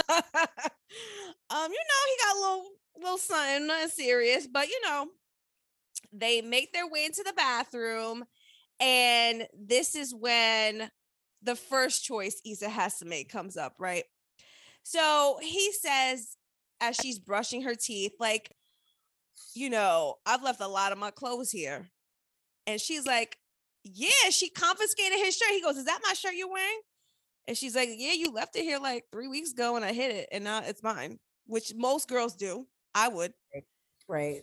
you 1.49 1.49
know, 1.49 2.01
he 2.07 2.17
got 2.19 2.35
a 2.35 2.39
little 2.39 2.65
little 2.97 3.17
something, 3.17 3.67
nothing 3.67 3.89
serious, 3.89 4.47
but 4.47 4.67
you 4.67 4.79
know, 4.83 5.07
they 6.13 6.41
make 6.41 6.73
their 6.73 6.87
way 6.87 7.05
into 7.05 7.23
the 7.25 7.33
bathroom, 7.33 8.25
and 8.79 9.47
this 9.57 9.95
is 9.95 10.13
when 10.13 10.91
the 11.41 11.55
first 11.55 12.03
choice 12.03 12.39
Issa 12.45 12.69
has 12.69 12.99
to 12.99 13.05
make 13.05 13.29
comes 13.29 13.57
up, 13.57 13.73
right? 13.79 14.03
So 14.83 15.39
he 15.41 15.71
says, 15.71 16.37
as 16.81 16.95
she's 16.95 17.19
brushing 17.19 17.61
her 17.61 17.75
teeth, 17.75 18.13
like, 18.19 18.55
you 19.53 19.69
know, 19.69 20.15
I've 20.25 20.43
left 20.43 20.61
a 20.61 20.67
lot 20.67 20.91
of 20.91 20.97
my 20.97 21.11
clothes 21.11 21.51
here. 21.51 21.89
And 22.67 22.79
she's 22.79 23.05
like, 23.05 23.37
Yeah, 23.83 24.29
she 24.31 24.49
confiscated 24.49 25.19
his 25.19 25.37
shirt. 25.37 25.51
He 25.51 25.61
goes, 25.61 25.77
Is 25.77 25.85
that 25.85 26.01
my 26.05 26.13
shirt 26.13 26.33
you're 26.35 26.51
wearing? 26.51 26.81
And 27.47 27.57
she's 27.57 27.75
like, 27.75 27.89
Yeah, 27.95 28.13
you 28.13 28.31
left 28.31 28.55
it 28.55 28.63
here 28.63 28.79
like 28.79 29.05
three 29.11 29.27
weeks 29.27 29.51
ago 29.51 29.75
and 29.75 29.85
I 29.85 29.93
hid 29.93 30.11
it 30.11 30.29
and 30.31 30.43
now 30.43 30.61
it's 30.65 30.83
mine, 30.83 31.19
which 31.45 31.73
most 31.75 32.07
girls 32.07 32.35
do. 32.35 32.67
I 32.93 33.07
would. 33.07 33.33
right. 34.07 34.41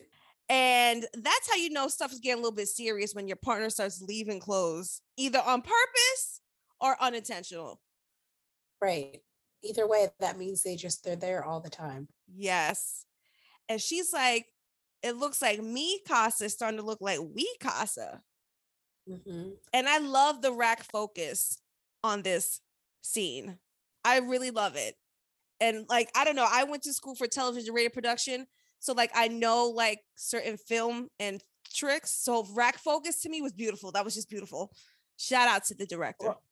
And 0.50 1.04
that's 1.12 1.50
how 1.50 1.56
you 1.56 1.68
know 1.68 1.88
stuff 1.88 2.10
is 2.10 2.20
getting 2.20 2.38
a 2.38 2.42
little 2.42 2.56
bit 2.56 2.68
serious 2.68 3.14
when 3.14 3.28
your 3.28 3.36
partner 3.36 3.68
starts 3.68 4.00
leaving 4.00 4.40
clothes, 4.40 5.02
either 5.18 5.40
on 5.40 5.60
purpose 5.60 6.40
or 6.80 6.96
unintentional. 7.02 7.80
Right. 8.80 9.20
Either 9.62 9.86
way, 9.86 10.08
that 10.20 10.38
means 10.38 10.62
they 10.62 10.76
just 10.76 11.04
they're 11.04 11.16
there 11.16 11.44
all 11.44 11.60
the 11.60 11.68
time. 11.68 12.08
Yes. 12.34 13.04
And 13.68 13.80
she's 13.80 14.12
like, 14.12 14.46
It 15.02 15.16
looks 15.16 15.40
like 15.42 15.62
me 15.62 16.00
Casa 16.06 16.46
is 16.46 16.52
starting 16.52 16.78
to 16.78 16.84
look 16.84 17.00
like 17.00 17.20
we 17.20 17.48
Casa. 17.60 18.22
hmm 19.06 19.50
And 19.72 19.88
I 19.88 19.98
love 19.98 20.42
the 20.42 20.52
rack 20.52 20.82
focus 20.82 21.58
on 22.02 22.22
this 22.22 22.60
scene. 23.02 23.58
I 24.04 24.18
really 24.18 24.50
love 24.50 24.76
it. 24.76 24.96
And 25.60 25.86
like, 25.88 26.10
I 26.14 26.24
don't 26.24 26.36
know, 26.36 26.48
I 26.48 26.64
went 26.64 26.82
to 26.84 26.92
school 26.92 27.14
for 27.14 27.26
television 27.26 27.74
radio 27.74 27.90
production. 27.90 28.46
So 28.78 28.92
like 28.92 29.10
I 29.14 29.28
know 29.28 29.66
like 29.66 30.00
certain 30.14 30.56
film 30.56 31.08
and 31.18 31.42
tricks. 31.74 32.10
So 32.10 32.46
rack 32.54 32.78
focus 32.78 33.20
to 33.22 33.28
me 33.28 33.42
was 33.42 33.52
beautiful. 33.52 33.92
That 33.92 34.04
was 34.04 34.14
just 34.14 34.30
beautiful. 34.30 34.72
Shout 35.16 35.48
out 35.48 35.64
to 35.64 35.74
the 35.74 35.86
director. 35.86 36.28
Well, 36.28 36.42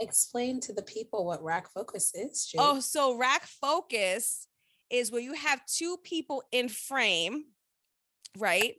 Explain 0.00 0.58
to 0.60 0.72
the 0.72 0.82
people 0.82 1.24
what 1.24 1.42
rack 1.42 1.68
focus 1.72 2.10
is, 2.14 2.46
Jake. 2.46 2.60
Oh, 2.60 2.80
so 2.80 3.16
rack 3.16 3.46
focus 3.46 4.48
is 4.98 5.10
where 5.10 5.20
you 5.20 5.34
have 5.34 5.64
two 5.66 5.96
people 6.02 6.42
in 6.52 6.68
frame, 6.68 7.44
right? 8.38 8.74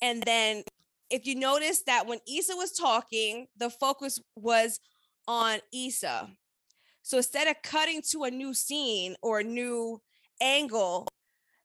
And 0.00 0.22
then 0.22 0.64
if 1.10 1.26
you 1.26 1.34
notice 1.34 1.82
that 1.82 2.06
when 2.06 2.18
Issa 2.28 2.56
was 2.56 2.72
talking, 2.72 3.46
the 3.56 3.70
focus 3.70 4.18
was 4.36 4.80
on 5.28 5.58
Issa. 5.72 6.30
So 7.02 7.18
instead 7.18 7.48
of 7.48 7.56
cutting 7.62 8.02
to 8.10 8.24
a 8.24 8.30
new 8.30 8.54
scene 8.54 9.16
or 9.22 9.40
a 9.40 9.44
new 9.44 10.00
angle, 10.40 11.06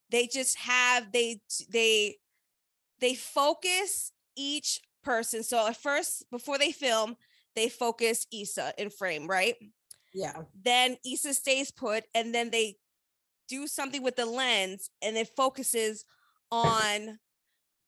they 0.10 0.28
just 0.28 0.58
have 0.58 1.12
they 1.12 1.42
they 1.70 2.18
they 3.00 3.16
focus 3.16 4.12
each 4.36 4.82
person. 5.04 5.44
So 5.44 5.68
at 5.68 5.78
first, 5.78 6.26
before 6.32 6.58
they 6.58 6.72
film, 6.72 7.16
they 7.56 7.70
focus 7.70 8.26
Issa 8.32 8.74
in 8.78 8.90
frame, 8.90 9.28
right? 9.28 9.56
Yeah. 10.14 10.34
Then 10.64 10.98
Issa 11.06 11.34
stays 11.34 11.72
put, 11.72 12.06
and 12.14 12.34
then 12.34 12.50
they 12.50 12.78
do 13.48 13.68
something 13.68 14.04
with 14.04 14.16
the 14.16 14.26
lens, 14.26 14.90
and 15.02 15.16
it 15.18 15.30
focuses 15.36 16.06
on 16.52 17.20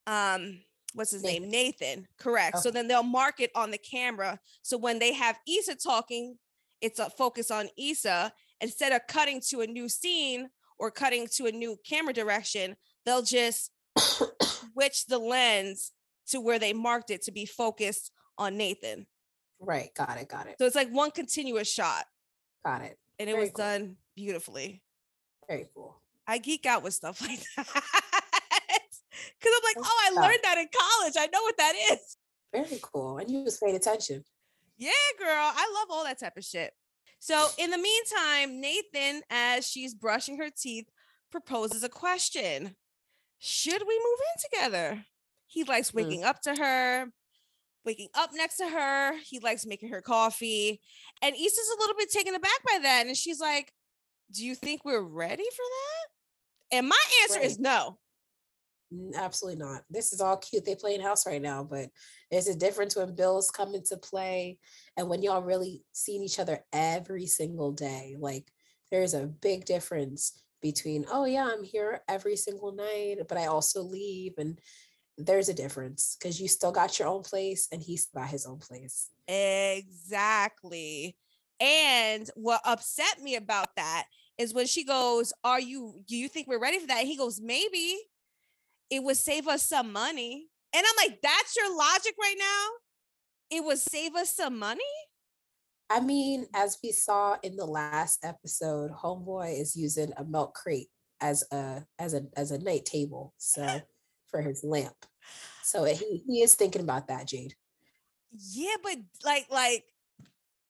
um 0.06 0.60
what's 0.94 1.12
his 1.12 1.22
name? 1.22 1.48
Nathan. 1.48 2.06
Correct. 2.18 2.58
So 2.58 2.70
then 2.70 2.88
they'll 2.88 3.02
mark 3.02 3.40
it 3.40 3.50
on 3.54 3.70
the 3.70 3.78
camera. 3.78 4.40
So 4.62 4.76
when 4.76 4.98
they 4.98 5.12
have 5.12 5.38
Issa 5.48 5.76
talking, 5.76 6.36
it's 6.80 6.98
a 6.98 7.10
focus 7.10 7.50
on 7.50 7.68
Issa 7.78 8.32
instead 8.60 8.92
of 8.92 9.02
cutting 9.08 9.40
to 9.50 9.60
a 9.60 9.66
new 9.66 9.88
scene 9.88 10.48
or 10.78 10.90
cutting 10.90 11.28
to 11.36 11.46
a 11.46 11.52
new 11.52 11.76
camera 11.88 12.12
direction. 12.12 12.76
They'll 13.06 13.22
just 13.22 13.70
switch 14.42 15.06
the 15.06 15.18
lens 15.18 15.92
to 16.28 16.40
where 16.40 16.58
they 16.58 16.72
marked 16.72 17.10
it 17.10 17.22
to 17.22 17.32
be 17.32 17.46
focused 17.46 18.10
on 18.38 18.56
Nathan. 18.56 19.06
Right. 19.60 19.90
Got 19.94 20.18
it. 20.18 20.28
Got 20.28 20.46
it. 20.48 20.56
So 20.58 20.66
it's 20.66 20.74
like 20.76 20.90
one 20.90 21.10
continuous 21.10 21.70
shot, 21.70 22.04
Got 22.64 22.82
it. 22.82 22.98
and 23.18 23.28
it 23.28 23.32
Very 23.32 23.44
was 23.44 23.50
cool. 23.50 23.64
done 23.64 23.96
beautifully. 24.16 24.82
Very 25.50 25.66
cool. 25.74 26.00
I 26.28 26.38
geek 26.38 26.64
out 26.64 26.84
with 26.84 26.94
stuff 26.94 27.20
like 27.28 27.40
that. 27.56 27.66
Cause 27.66 29.52
I'm 29.56 29.62
like, 29.64 29.76
oh, 29.78 29.98
I 30.06 30.10
learned 30.20 30.38
that 30.44 30.58
in 30.58 30.68
college. 30.72 31.14
I 31.18 31.26
know 31.32 31.42
what 31.42 31.56
that 31.56 31.74
is. 31.92 32.16
Very 32.52 32.78
cool. 32.82 33.18
And 33.18 33.28
you 33.30 33.42
was 33.42 33.58
paying 33.58 33.74
attention. 33.74 34.24
Yeah, 34.78 34.90
girl. 35.18 35.28
I 35.28 35.72
love 35.74 35.88
all 35.90 36.04
that 36.04 36.20
type 36.20 36.36
of 36.36 36.44
shit. 36.44 36.72
So 37.18 37.48
in 37.58 37.70
the 37.70 37.78
meantime, 37.78 38.60
Nathan, 38.60 39.22
as 39.28 39.66
she's 39.68 39.92
brushing 39.94 40.38
her 40.38 40.50
teeth, 40.56 40.86
proposes 41.32 41.82
a 41.82 41.88
question. 41.88 42.76
Should 43.38 43.82
we 43.86 43.98
move 43.98 44.18
in 44.34 44.50
together? 44.50 45.04
He 45.46 45.64
likes 45.64 45.90
Hmm. 45.90 45.96
waking 45.98 46.24
up 46.24 46.40
to 46.42 46.54
her, 46.54 47.08
waking 47.84 48.08
up 48.14 48.30
next 48.34 48.56
to 48.58 48.68
her. 48.68 49.18
He 49.18 49.40
likes 49.40 49.66
making 49.66 49.88
her 49.90 50.00
coffee. 50.00 50.80
And 51.22 51.34
Issa's 51.34 51.74
a 51.76 51.80
little 51.80 51.96
bit 51.96 52.10
taken 52.10 52.34
aback 52.34 52.62
by 52.64 52.78
that. 52.82 53.06
And 53.06 53.16
she's 53.16 53.40
like, 53.40 53.72
Do 54.32 54.44
you 54.44 54.54
think 54.54 54.84
we're 54.84 55.02
ready 55.02 55.44
for 55.44 55.62
that? 55.62 56.76
And 56.76 56.88
my 56.88 57.00
answer 57.22 57.40
is 57.40 57.58
no. 57.58 57.98
Absolutely 59.14 59.64
not. 59.64 59.82
This 59.88 60.12
is 60.12 60.20
all 60.20 60.36
cute. 60.36 60.64
They 60.64 60.74
play 60.74 60.94
in 60.94 61.00
house 61.00 61.26
right 61.26 61.40
now, 61.40 61.62
but 61.62 61.90
there's 62.30 62.48
a 62.48 62.56
difference 62.56 62.96
when 62.96 63.14
bills 63.14 63.50
come 63.50 63.74
into 63.74 63.96
play 63.96 64.58
and 64.96 65.08
when 65.08 65.22
y'all 65.22 65.42
really 65.42 65.84
seeing 65.92 66.24
each 66.24 66.40
other 66.40 66.64
every 66.72 67.26
single 67.26 67.72
day. 67.72 68.16
Like 68.18 68.50
there's 68.90 69.14
a 69.14 69.26
big 69.26 69.64
difference 69.64 70.42
between, 70.60 71.06
oh 71.10 71.24
yeah, 71.24 71.48
I'm 71.52 71.62
here 71.62 72.00
every 72.08 72.36
single 72.36 72.72
night, 72.72 73.18
but 73.28 73.38
I 73.38 73.46
also 73.46 73.82
leave. 73.82 74.34
And 74.38 74.58
there's 75.16 75.48
a 75.48 75.54
difference 75.54 76.16
because 76.18 76.40
you 76.40 76.48
still 76.48 76.72
got 76.72 76.98
your 76.98 77.08
own 77.08 77.22
place 77.22 77.68
and 77.72 77.80
he's 77.80 78.06
got 78.06 78.28
his 78.28 78.44
own 78.44 78.58
place. 78.58 79.08
Exactly. 79.28 81.16
And 81.60 82.28
what 82.34 82.60
upset 82.64 83.20
me 83.22 83.36
about 83.36 83.76
that 83.76 84.06
is 84.40 84.54
when 84.54 84.66
she 84.66 84.84
goes, 84.84 85.32
Are 85.44 85.60
you, 85.60 86.02
do 86.08 86.16
you 86.16 86.28
think 86.28 86.48
we're 86.48 86.60
ready 86.60 86.78
for 86.78 86.86
that? 86.86 87.00
And 87.00 87.08
he 87.08 87.16
goes, 87.16 87.40
Maybe 87.40 87.96
it 88.90 89.02
would 89.02 89.16
save 89.16 89.46
us 89.46 89.62
some 89.62 89.92
money. 89.92 90.48
And 90.74 90.84
I'm 90.86 91.08
like, 91.08 91.20
That's 91.22 91.56
your 91.56 91.76
logic 91.76 92.14
right 92.20 92.36
now? 92.38 93.56
It 93.56 93.64
would 93.64 93.78
save 93.78 94.14
us 94.14 94.34
some 94.34 94.58
money? 94.58 94.80
I 95.88 96.00
mean, 96.00 96.46
as 96.54 96.78
we 96.82 96.92
saw 96.92 97.36
in 97.42 97.56
the 97.56 97.66
last 97.66 98.24
episode, 98.24 98.92
Homeboy 98.92 99.60
is 99.60 99.74
using 99.74 100.12
a 100.16 100.24
milk 100.24 100.54
crate 100.54 100.88
as 101.20 101.44
a 101.52 101.84
as 101.98 102.14
a 102.14 102.22
as 102.36 102.52
a 102.52 102.58
night 102.58 102.84
table. 102.84 103.34
So 103.38 103.80
for 104.30 104.40
his 104.40 104.64
lamp. 104.64 104.94
So 105.62 105.84
he, 105.84 106.22
he 106.26 106.42
is 106.42 106.54
thinking 106.54 106.82
about 106.82 107.08
that, 107.08 107.26
Jade. 107.26 107.54
Yeah, 108.32 108.76
but 108.82 108.96
like, 109.24 109.46
like, 109.50 109.84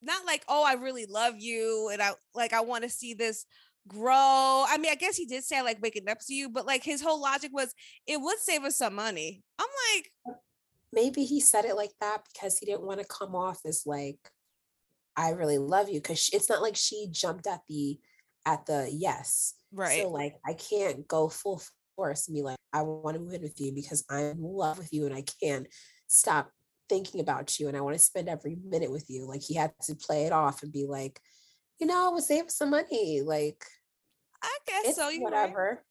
not 0.02 0.26
like, 0.26 0.45
oh, 0.49 0.64
I 0.66 0.75
really 0.75 1.07
love 1.07 1.35
you 1.38 1.90
and 1.92 2.02
I 2.02 2.12
like 2.35 2.52
I 2.52 2.61
want 2.61 2.85
to 2.85 2.90
see 2.90 3.14
this 3.14 3.47
grow. 3.88 4.64
I 4.69 4.78
mean, 4.78 4.92
I 4.92 4.95
guess 4.95 5.16
he 5.16 5.26
did 5.26 5.45
say 5.45 5.59
I 5.59 5.62
like 5.62 5.83
waking 5.83 6.09
up 6.09 6.19
to 6.26 6.35
you, 6.35 6.49
but 6.49 6.66
like 6.66 6.85
his 6.85 7.02
whole 7.02 7.21
logic 7.21 7.50
was 7.52 7.75
it 8.07 8.21
would 8.21 8.38
save 8.38 8.64
us 8.64 8.76
some 8.76 8.95
money. 8.95 9.42
I'm 9.59 9.69
like, 9.97 10.37
Maybe 10.92 11.25
he 11.25 11.40
said 11.40 11.64
it 11.64 11.76
like 11.76 11.92
that 12.00 12.23
because 12.33 12.59
he 12.59 12.66
didn't 12.66 12.83
want 12.83 13.00
to 13.00 13.07
come 13.07 13.37
off 13.37 13.61
as 13.64 13.85
like, 13.87 14.19
I 15.16 15.30
really 15.30 15.59
love 15.59 15.88
you. 15.88 16.00
Cause 16.00 16.30
it's 16.33 16.49
not 16.49 16.62
like 16.62 16.76
she 16.76 17.09
jumped 17.11 17.47
at 17.47 17.61
the 17.69 17.99
at 18.47 18.66
the 18.66 18.88
yes. 18.92 19.54
right. 19.73 20.02
So 20.02 20.09
like 20.09 20.37
I 20.47 20.54
can't 20.54 21.07
go 21.07 21.28
full 21.28 21.62
force 21.97 22.26
and 22.26 22.35
be 22.35 22.42
like, 22.42 22.57
I 22.73 22.83
want 22.83 23.16
to 23.16 23.23
move 23.23 23.35
in 23.35 23.42
with 23.42 23.61
you 23.61 23.73
because 23.73 24.04
I'm 24.11 24.30
in 24.30 24.42
love 24.42 24.78
with 24.78 24.92
you 24.92 25.07
and 25.07 25.14
I 25.14 25.25
can't 25.42 25.66
stop 26.07 26.50
thinking 26.91 27.21
about 27.21 27.59
you 27.59 27.69
and 27.69 27.77
I 27.77 27.81
want 27.81 27.95
to 27.95 28.03
spend 28.03 28.29
every 28.29 28.57
minute 28.63 28.91
with 28.91 29.09
you. 29.09 29.27
Like 29.27 29.43
he 29.43 29.55
had 29.55 29.73
to 29.85 29.95
play 29.95 30.27
it 30.27 30.33
off 30.33 30.63
and 30.63 30.73
be 30.73 30.85
like, 30.85 31.21
you 31.79 31.87
know, 31.87 32.11
we'll 32.11 32.21
save 32.21 32.51
some 32.51 32.71
money. 32.71 33.23
Like 33.23 33.65
I 34.43 34.59
guess 34.67 34.97
so. 34.97 35.07
Right. 35.07 35.21
whatever. 35.23 35.83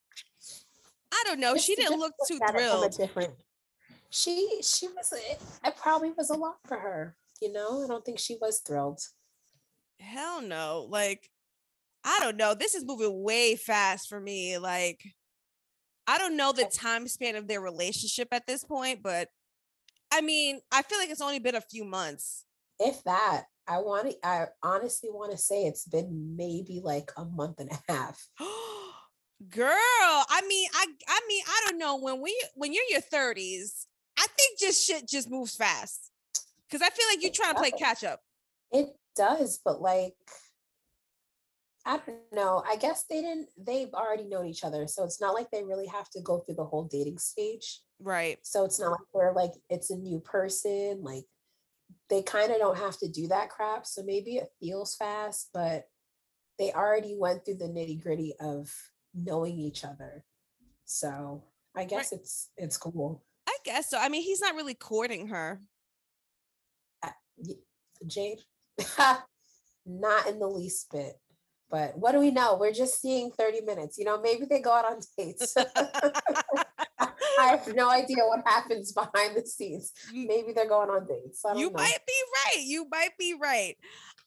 I 1.11 1.23
don't 1.25 1.39
know. 1.39 1.55
She 1.57 1.75
didn't 1.75 1.99
look 1.99 2.13
too 2.27 2.39
at 2.47 2.53
it 2.53 2.53
from 2.53 2.55
a 2.55 2.59
thrilled. 2.59 2.97
different. 2.97 3.33
She 4.11 4.59
she 4.61 4.87
was 4.87 5.13
it, 5.13 5.41
it 5.65 5.77
probably 5.77 6.11
was 6.11 6.29
a 6.29 6.35
lot 6.35 6.57
for 6.67 6.77
her. 6.77 7.15
You 7.41 7.53
know, 7.53 7.83
I 7.83 7.87
don't 7.87 8.05
think 8.05 8.19
she 8.19 8.37
was 8.41 8.59
thrilled. 8.59 8.99
Hell 9.99 10.41
no. 10.41 10.85
Like, 10.89 11.29
I 12.03 12.19
don't 12.19 12.37
know. 12.37 12.53
This 12.53 12.75
is 12.75 12.85
moving 12.85 13.23
way 13.23 13.55
fast 13.55 14.09
for 14.09 14.19
me. 14.19 14.57
Like, 14.57 15.01
I 16.07 16.17
don't 16.17 16.37
know 16.37 16.51
the 16.51 16.65
time 16.65 17.07
span 17.07 17.35
of 17.35 17.47
their 17.47 17.61
relationship 17.61 18.29
at 18.31 18.45
this 18.45 18.63
point, 18.63 19.01
but 19.01 19.29
I 20.11 20.21
mean, 20.21 20.59
I 20.71 20.81
feel 20.81 20.97
like 20.97 21.09
it's 21.09 21.21
only 21.21 21.39
been 21.39 21.55
a 21.55 21.61
few 21.61 21.85
months. 21.85 22.45
If 22.79 23.03
that, 23.03 23.45
I 23.67 23.79
want 23.79 24.09
to. 24.09 24.27
I 24.27 24.47
honestly 24.63 25.09
want 25.11 25.31
to 25.31 25.37
say 25.37 25.65
it's 25.65 25.85
been 25.85 26.35
maybe 26.35 26.81
like 26.83 27.11
a 27.17 27.25
month 27.25 27.59
and 27.59 27.71
a 27.71 27.91
half. 27.91 28.27
Girl, 29.49 29.69
I 29.69 30.41
mean, 30.47 30.69
I 30.73 30.85
I 31.07 31.21
mean, 31.27 31.43
I 31.47 31.65
don't 31.65 31.77
know 31.77 31.97
when 31.97 32.21
we 32.21 32.37
when 32.55 32.73
you're 32.73 32.83
in 32.89 32.93
your 32.93 33.01
30s, 33.01 33.85
I 34.17 34.25
think 34.37 34.59
just 34.59 34.85
shit 34.85 35.07
just 35.07 35.29
moves 35.29 35.55
fast. 35.55 36.11
Cause 36.71 36.81
I 36.81 36.89
feel 36.89 37.05
like 37.09 37.21
you're 37.21 37.29
It 37.29 37.35
trying 37.35 37.53
to 37.55 37.59
play 37.59 37.71
catch 37.71 38.03
up. 38.03 38.19
It 38.71 38.89
does, 39.15 39.59
but 39.63 39.81
like, 39.81 40.13
I 41.85 41.99
don't 42.05 42.17
know. 42.31 42.63
I 42.67 42.75
guess 42.75 43.05
they 43.09 43.21
didn't, 43.21 43.47
they've 43.57 43.93
already 43.93 44.25
known 44.25 44.45
each 44.45 44.63
other. 44.63 44.85
So 44.85 45.03
it's 45.03 45.19
not 45.19 45.33
like 45.33 45.49
they 45.51 45.63
really 45.63 45.87
have 45.87 46.09
to 46.11 46.21
go 46.21 46.39
through 46.39 46.55
the 46.55 46.65
whole 46.65 46.83
dating 46.83 47.17
stage. 47.17 47.81
Right. 47.99 48.37
So 48.43 48.65
it's 48.65 48.79
not 48.79 48.91
like 48.91 48.99
they're 49.13 49.33
like, 49.33 49.51
it's 49.69 49.89
a 49.89 49.97
new 49.97 50.19
person. 50.19 51.01
Like, 51.03 51.25
they 52.09 52.21
kind 52.21 52.51
of 52.51 52.57
don't 52.57 52.77
have 52.77 52.97
to 52.99 53.07
do 53.07 53.27
that 53.27 53.49
crap. 53.49 53.85
So 53.85 54.03
maybe 54.03 54.37
it 54.37 54.47
feels 54.59 54.95
fast, 54.95 55.49
but 55.53 55.87
they 56.57 56.71
already 56.71 57.15
went 57.17 57.45
through 57.45 57.57
the 57.57 57.65
nitty 57.65 58.01
gritty 58.01 58.33
of 58.39 58.73
knowing 59.13 59.59
each 59.59 59.83
other. 59.83 60.25
So 60.85 61.43
I 61.75 61.85
guess 61.85 62.11
it's 62.11 62.49
it's 62.57 62.77
cool. 62.77 63.23
I 63.47 63.55
guess 63.63 63.89
so. 63.89 63.97
I 63.97 64.09
mean, 64.09 64.23
he's 64.23 64.41
not 64.41 64.55
really 64.55 64.73
courting 64.73 65.27
her. 65.27 65.61
Uh, 67.03 67.09
y- 67.37 67.55
Jade, 68.07 68.39
not 69.85 70.27
in 70.27 70.39
the 70.39 70.47
least 70.47 70.91
bit. 70.91 71.13
But 71.69 71.97
what 71.97 72.13
do 72.13 72.19
we 72.19 72.31
know? 72.31 72.57
We're 72.59 72.73
just 72.73 72.99
seeing 72.99 73.31
30 73.31 73.61
minutes. 73.61 73.99
You 73.99 74.05
know, 74.05 74.19
maybe 74.19 74.45
they 74.45 74.59
go 74.59 74.71
out 74.71 74.85
on 74.85 74.99
dates. 75.15 75.55
I 77.39 77.47
have 77.47 77.75
no 77.75 77.89
idea 77.89 78.17
what 78.25 78.45
happens 78.45 78.91
behind 78.93 79.35
the 79.35 79.45
scenes. 79.45 79.91
Maybe 80.13 80.51
they're 80.53 80.67
going 80.67 80.89
on 80.89 81.07
dates. 81.07 81.41
You 81.55 81.67
know. 81.67 81.77
might 81.77 81.99
be 82.05 82.13
right. 82.45 82.63
You 82.63 82.87
might 82.89 83.17
be 83.17 83.35
right. 83.39 83.75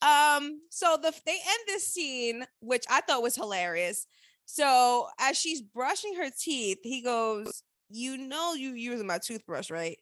Um, 0.03 0.61
so 0.71 0.99
the 1.01 1.13
they 1.25 1.33
end 1.33 1.61
this 1.67 1.87
scene, 1.87 2.45
which 2.61 2.85
I 2.91 3.01
thought 3.03 3.23
was 3.23 3.37
hilarious. 3.37 4.07
So 4.47 5.07
as 5.21 5.39
she's 5.39 5.63
brushing 5.63 6.15
her 6.17 6.31
teeth, 6.37 6.79
he 6.83 7.03
goes, 7.03 7.63
"You 7.89 8.17
know, 8.17 8.55
you 8.55 8.75
using 8.75 9.07
my 9.07 9.19
toothbrush, 9.19 9.71
right, 9.71 9.99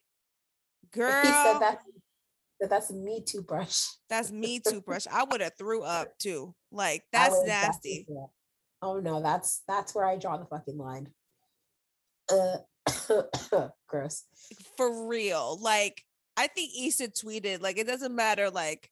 girl? 0.91 1.21
He 1.23 1.29
said 1.29 1.59
that, 1.59 1.79
that 2.59 2.69
that's 2.69 2.91
me 2.91 3.21
toothbrush. 3.25 3.85
that's 4.09 4.31
me 4.31 4.59
toothbrush. 4.59 5.05
I 5.11 5.23
would 5.23 5.41
have 5.41 5.53
threw 5.57 5.83
up 5.83 6.17
too. 6.17 6.55
Like 6.71 7.03
that's 7.11 7.35
nasty. 7.45 8.07
Oh 8.81 8.99
no, 8.99 9.21
that's 9.21 9.61
that's 9.67 9.93
where 9.93 10.05
I 10.05 10.17
draw 10.17 10.37
the 10.37 10.45
fucking 10.45 10.77
line. 10.77 11.09
Uh 12.31 12.57
gross. 13.87 14.23
for 14.77 15.07
real. 15.07 15.57
Like 15.61 16.03
I 16.37 16.47
think 16.47 16.71
Issa 16.79 17.09
tweeted, 17.09 17.61
like 17.61 17.77
it 17.77 17.87
doesn't 17.87 18.15
matter 18.15 18.49
like 18.49 18.89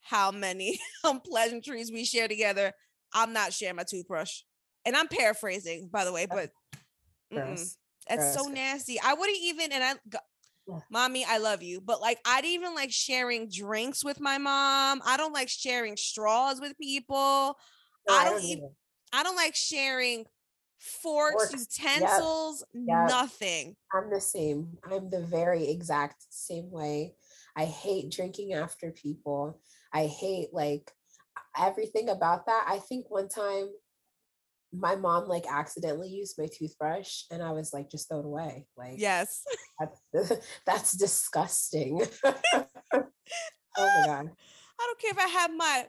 how 0.00 0.30
many 0.30 0.80
pleasantries 1.24 1.90
we 1.92 2.04
share 2.04 2.28
together. 2.28 2.72
I'm 3.12 3.32
not 3.32 3.52
sharing 3.52 3.76
my 3.76 3.84
toothbrush. 3.88 4.42
And 4.84 4.96
I'm 4.96 5.08
paraphrasing, 5.08 5.88
by 5.92 6.04
the 6.04 6.12
way, 6.12 6.26
but. 6.26 6.50
Gross. 7.32 7.76
that's 8.08 8.34
so 8.34 8.48
nasty. 8.48 8.98
I 8.98 9.12
wouldn't 9.12 9.36
even, 9.42 9.70
and 9.72 9.84
I, 9.84 9.94
Yeah. 10.66 10.78
mommy, 10.90 11.26
I 11.28 11.36
love 11.38 11.62
you, 11.62 11.80
but 11.82 12.00
like 12.00 12.18
I 12.26 12.40
didn't 12.40 12.54
even 12.54 12.74
like 12.74 12.90
sharing 12.90 13.50
drinks 13.50 14.02
with 14.04 14.18
my 14.20 14.38
mom. 14.38 15.02
I 15.04 15.16
don't 15.18 15.34
like 15.34 15.48
sharing 15.50 15.96
straws 15.98 16.58
with 16.60 16.72
people. 16.78 17.56
No, 18.08 18.14
I 18.14 18.24
don't 18.24 18.42
either. 18.42 18.46
even- 18.58 18.70
I 19.12 19.22
don't 19.22 19.36
like 19.36 19.54
sharing 19.54 20.24
forks, 20.78 21.50
Forks, 21.50 21.78
utensils, 21.78 22.64
yep. 22.72 23.08
nothing. 23.08 23.76
I'm 23.92 24.10
the 24.10 24.20
same. 24.20 24.78
I'm 24.84 25.10
the 25.10 25.22
very 25.22 25.68
exact 25.68 26.24
same 26.30 26.70
way. 26.70 27.14
I 27.56 27.64
hate 27.64 28.10
drinking 28.10 28.54
after 28.54 28.92
people. 28.92 29.60
I 29.92 30.06
hate 30.06 30.48
like 30.52 30.90
everything 31.58 32.08
about 32.08 32.46
that. 32.46 32.66
I 32.68 32.78
think 32.78 33.10
one 33.10 33.28
time 33.28 33.68
my 34.72 34.96
mom 34.96 35.26
like 35.28 35.46
accidentally 35.50 36.08
used 36.08 36.38
my 36.38 36.46
toothbrush 36.46 37.22
and 37.30 37.42
I 37.42 37.52
was 37.52 37.72
like, 37.72 37.90
just 37.90 38.08
throw 38.08 38.20
it 38.20 38.26
away. 38.26 38.66
Like, 38.76 38.94
yes, 38.98 39.42
that's, 40.12 40.32
that's 40.66 40.92
disgusting. 40.92 42.02
oh 42.24 42.64
my 42.92 43.02
God. 44.06 44.30
I 44.80 44.86
don't 44.86 45.00
care 45.00 45.10
if 45.10 45.18
I 45.18 45.28
have 45.28 45.50
my, 45.56 45.86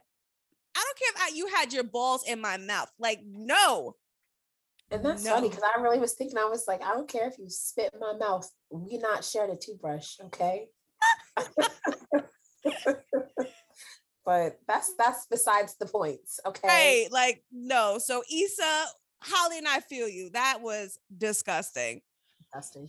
I 0.76 0.84
don't 0.84 0.98
care 0.98 1.08
if 1.14 1.32
I, 1.32 1.36
you 1.36 1.46
had 1.48 1.72
your 1.72 1.84
balls 1.84 2.24
in 2.26 2.40
my 2.40 2.56
mouth. 2.56 2.90
Like, 2.98 3.20
no. 3.24 3.96
And 4.90 5.04
that's 5.04 5.24
no. 5.24 5.30
funny 5.30 5.48
because 5.48 5.62
I 5.64 5.80
really 5.80 6.00
was 6.00 6.14
thinking, 6.14 6.36
I 6.38 6.46
was 6.46 6.64
like, 6.66 6.82
I 6.82 6.92
don't 6.92 7.08
care 7.08 7.28
if 7.28 7.38
you 7.38 7.48
spit 7.48 7.90
in 7.94 8.00
my 8.00 8.14
mouth. 8.18 8.50
We 8.70 8.98
not 8.98 9.24
sharing 9.24 9.50
the 9.50 9.56
toothbrush, 9.56 10.16
okay? 10.24 10.68
but 14.24 14.58
that's 14.66 14.92
that's 14.98 15.26
besides 15.30 15.76
the 15.78 15.86
points. 15.86 16.40
Okay. 16.44 16.68
Right. 16.68 17.06
Like, 17.12 17.44
no. 17.52 17.98
So 17.98 18.22
Issa, 18.32 18.86
Holly, 19.22 19.58
and 19.58 19.68
I 19.68 19.80
feel 19.80 20.08
you. 20.08 20.30
That 20.30 20.60
was 20.60 20.98
disgusting. 21.16 22.00
Disgusting. 22.38 22.88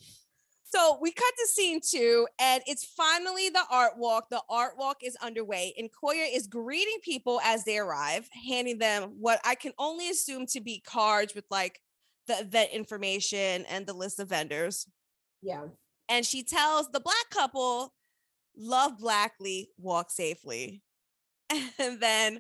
So 0.74 0.98
we 1.02 1.12
cut 1.12 1.34
to 1.38 1.48
scene 1.48 1.82
two, 1.86 2.28
and 2.40 2.64
it's 2.66 2.86
finally 2.86 3.50
the 3.50 3.64
art 3.70 3.98
walk. 3.98 4.30
The 4.30 4.42
art 4.50 4.78
walk 4.78 5.04
is 5.04 5.18
underway, 5.18 5.74
and 5.78 5.90
Koya 5.92 6.26
is 6.34 6.48
greeting 6.48 7.00
people 7.04 7.42
as 7.44 7.66
they 7.66 7.78
arrive, 7.78 8.30
handing 8.48 8.78
them 8.78 9.16
what 9.20 9.42
I 9.44 9.56
can 9.56 9.74
only 9.78 10.10
assume 10.10 10.46
to 10.48 10.62
be 10.62 10.80
cards 10.80 11.36
with 11.36 11.44
like 11.52 11.82
the 12.28 12.40
event 12.40 12.72
information 12.72 13.66
and 13.70 13.86
the 13.86 13.94
list 13.94 14.20
of 14.20 14.30
vendors. 14.30 14.88
Yeah. 15.42 15.66
And 16.10 16.26
she 16.26 16.44
tells 16.44 16.90
the 16.90 17.00
black 17.00 17.30
couple, 17.32 17.94
love 18.56 19.00
blackly, 19.00 19.70
walk 19.78 20.12
safely. 20.12 20.82
And 21.80 22.00
then 22.00 22.40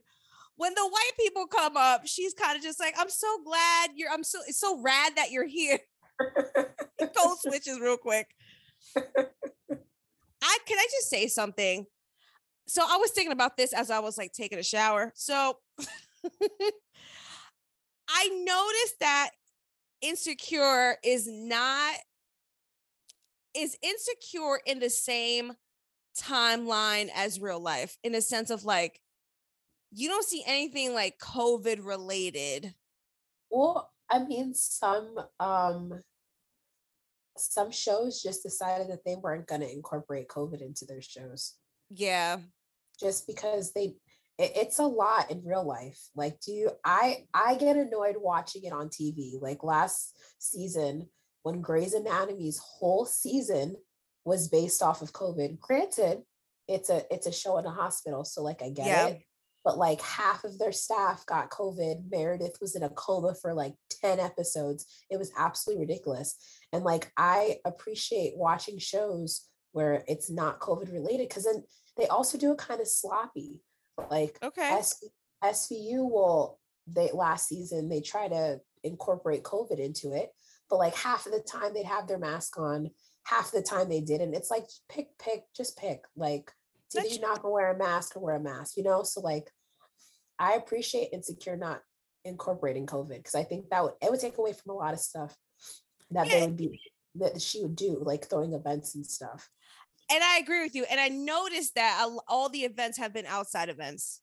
when 0.55 0.73
the 0.73 0.87
white 0.87 1.11
people 1.19 1.45
come 1.47 1.75
up, 1.75 2.03
she's 2.05 2.33
kind 2.33 2.55
of 2.55 2.63
just 2.63 2.79
like, 2.79 2.93
I'm 2.97 3.09
so 3.09 3.27
glad 3.43 3.89
you're, 3.95 4.09
I'm 4.09 4.23
so, 4.23 4.39
it's 4.47 4.59
so 4.59 4.81
rad 4.81 5.13
that 5.17 5.31
you're 5.31 5.47
here. 5.47 5.79
Code 6.99 7.37
switches 7.39 7.79
real 7.79 7.97
quick. 7.97 8.27
I 8.95 10.57
can 10.65 10.77
I 10.77 10.87
just 10.91 11.09
say 11.09 11.27
something? 11.27 11.85
So 12.67 12.83
I 12.87 12.97
was 12.97 13.11
thinking 13.11 13.33
about 13.33 13.57
this 13.57 13.73
as 13.73 13.91
I 13.91 13.99
was 13.99 14.17
like 14.17 14.33
taking 14.33 14.59
a 14.59 14.63
shower. 14.63 15.11
So 15.15 15.57
I 18.09 18.29
noticed 18.29 18.99
that 18.99 19.31
insecure 20.01 20.97
is 21.03 21.27
not 21.27 21.95
is 23.55 23.77
insecure 23.81 24.59
in 24.65 24.79
the 24.79 24.89
same 24.89 25.53
timeline 26.17 27.09
as 27.15 27.39
real 27.39 27.59
life 27.59 27.97
in 28.03 28.15
a 28.15 28.21
sense 28.21 28.49
of 28.49 28.63
like 28.63 28.99
you 29.91 30.07
don't 30.07 30.25
see 30.25 30.43
anything 30.47 30.93
like 30.93 31.19
covid 31.19 31.85
related. 31.85 32.73
Well 33.49 33.89
i 34.09 34.19
mean 34.19 34.53
some 34.53 35.15
um 35.39 36.01
some 37.37 37.71
shows 37.71 38.21
just 38.21 38.43
decided 38.43 38.89
that 38.89 39.05
they 39.05 39.15
weren't 39.15 39.47
going 39.47 39.61
to 39.61 39.71
incorporate 39.71 40.27
covid 40.27 40.61
into 40.61 40.85
their 40.85 41.01
shows. 41.01 41.55
Yeah. 41.89 42.37
Just 42.99 43.27
because 43.27 43.71
they 43.73 43.95
it, 44.37 44.51
it's 44.55 44.79
a 44.79 44.85
lot 44.85 45.29
in 45.31 45.43
real 45.43 45.65
life 45.65 45.99
like 46.15 46.39
do 46.39 46.51
you 46.51 46.71
i 46.85 47.25
i 47.33 47.55
get 47.55 47.75
annoyed 47.75 48.15
watching 48.19 48.63
it 48.63 48.73
on 48.73 48.89
tv 48.89 49.41
like 49.41 49.63
last 49.63 50.15
season 50.39 51.07
when 51.43 51.61
Grey's 51.61 51.93
Anatomy's 51.93 52.59
whole 52.59 53.05
season 53.05 53.75
was 54.25 54.47
based 54.47 54.81
off 54.81 55.01
of 55.01 55.13
COVID. 55.13 55.59
Granted, 55.59 56.21
it's 56.67 56.89
a 56.89 57.03
it's 57.11 57.27
a 57.27 57.31
show 57.31 57.57
in 57.57 57.65
a 57.65 57.71
hospital, 57.71 58.23
so 58.23 58.43
like 58.43 58.61
I 58.61 58.69
get 58.69 58.85
yeah. 58.85 59.07
it. 59.07 59.21
But 59.63 59.77
like 59.77 60.01
half 60.01 60.43
of 60.43 60.57
their 60.57 60.71
staff 60.71 61.23
got 61.27 61.51
COVID. 61.51 62.09
Meredith 62.09 62.57
was 62.59 62.75
in 62.75 62.81
a 62.81 62.89
coma 62.89 63.35
for 63.35 63.53
like 63.53 63.75
10 64.01 64.19
episodes. 64.19 64.87
It 65.11 65.17
was 65.17 65.31
absolutely 65.37 65.85
ridiculous. 65.85 66.35
And 66.73 66.83
like 66.83 67.11
I 67.15 67.57
appreciate 67.63 68.33
watching 68.35 68.79
shows 68.79 69.47
where 69.71 70.03
it's 70.07 70.31
not 70.31 70.59
COVID 70.59 70.91
related 70.91 71.29
because 71.29 71.43
then 71.43 71.63
they 71.95 72.07
also 72.07 72.39
do 72.39 72.51
it 72.51 72.57
kind 72.57 72.81
of 72.81 72.87
sloppy. 72.87 73.61
Like 74.09 74.37
okay. 74.43 74.81
SVU 75.43 76.09
will 76.09 76.59
they 76.87 77.09
last 77.13 77.47
season 77.47 77.89
they 77.89 78.01
try 78.01 78.27
to 78.27 78.59
incorporate 78.83 79.43
COVID 79.43 79.79
into 79.79 80.13
it, 80.13 80.29
but 80.69 80.77
like 80.77 80.95
half 80.95 81.25
of 81.25 81.31
the 81.31 81.41
time 81.41 81.73
they'd 81.73 81.85
have 81.85 82.07
their 82.07 82.17
mask 82.17 82.57
on, 82.59 82.91
half 83.23 83.51
the 83.51 83.61
time 83.61 83.89
they 83.89 84.01
didn't. 84.01 84.33
It's 84.33 84.51
like 84.51 84.65
pick, 84.89 85.17
pick, 85.19 85.43
just 85.55 85.77
pick. 85.77 86.01
Like, 86.15 86.51
did 86.91 87.11
you 87.11 87.19
not 87.19 87.43
wear 87.43 87.71
a 87.71 87.77
mask 87.77 88.15
or 88.15 88.21
wear 88.21 88.35
a 88.35 88.39
mask? 88.39 88.77
You 88.77 88.83
know, 88.83 89.03
so 89.03 89.21
like 89.21 89.49
I 90.39 90.53
appreciate 90.53 91.09
Insecure 91.13 91.55
not 91.55 91.81
incorporating 92.25 92.85
COVID 92.85 93.17
because 93.17 93.35
I 93.35 93.43
think 93.43 93.69
that 93.69 93.83
would 93.83 93.93
it 94.01 94.11
would 94.11 94.19
take 94.19 94.37
away 94.37 94.53
from 94.53 94.73
a 94.73 94.77
lot 94.77 94.93
of 94.93 94.99
stuff 94.99 95.35
that 96.11 96.27
yeah. 96.27 96.39
they 96.39 96.45
would 96.45 96.57
be 96.57 96.79
that 97.15 97.41
she 97.41 97.61
would 97.61 97.75
do, 97.75 98.01
like 98.01 98.29
throwing 98.29 98.53
events 98.53 98.95
and 98.95 99.05
stuff. 99.05 99.49
And 100.11 100.23
I 100.23 100.39
agree 100.39 100.61
with 100.61 100.75
you. 100.75 100.85
And 100.89 100.99
I 100.99 101.07
noticed 101.07 101.75
that 101.75 102.07
all 102.27 102.49
the 102.49 102.59
events 102.59 102.97
have 102.97 103.13
been 103.13 103.25
outside 103.25 103.69
events. 103.69 104.21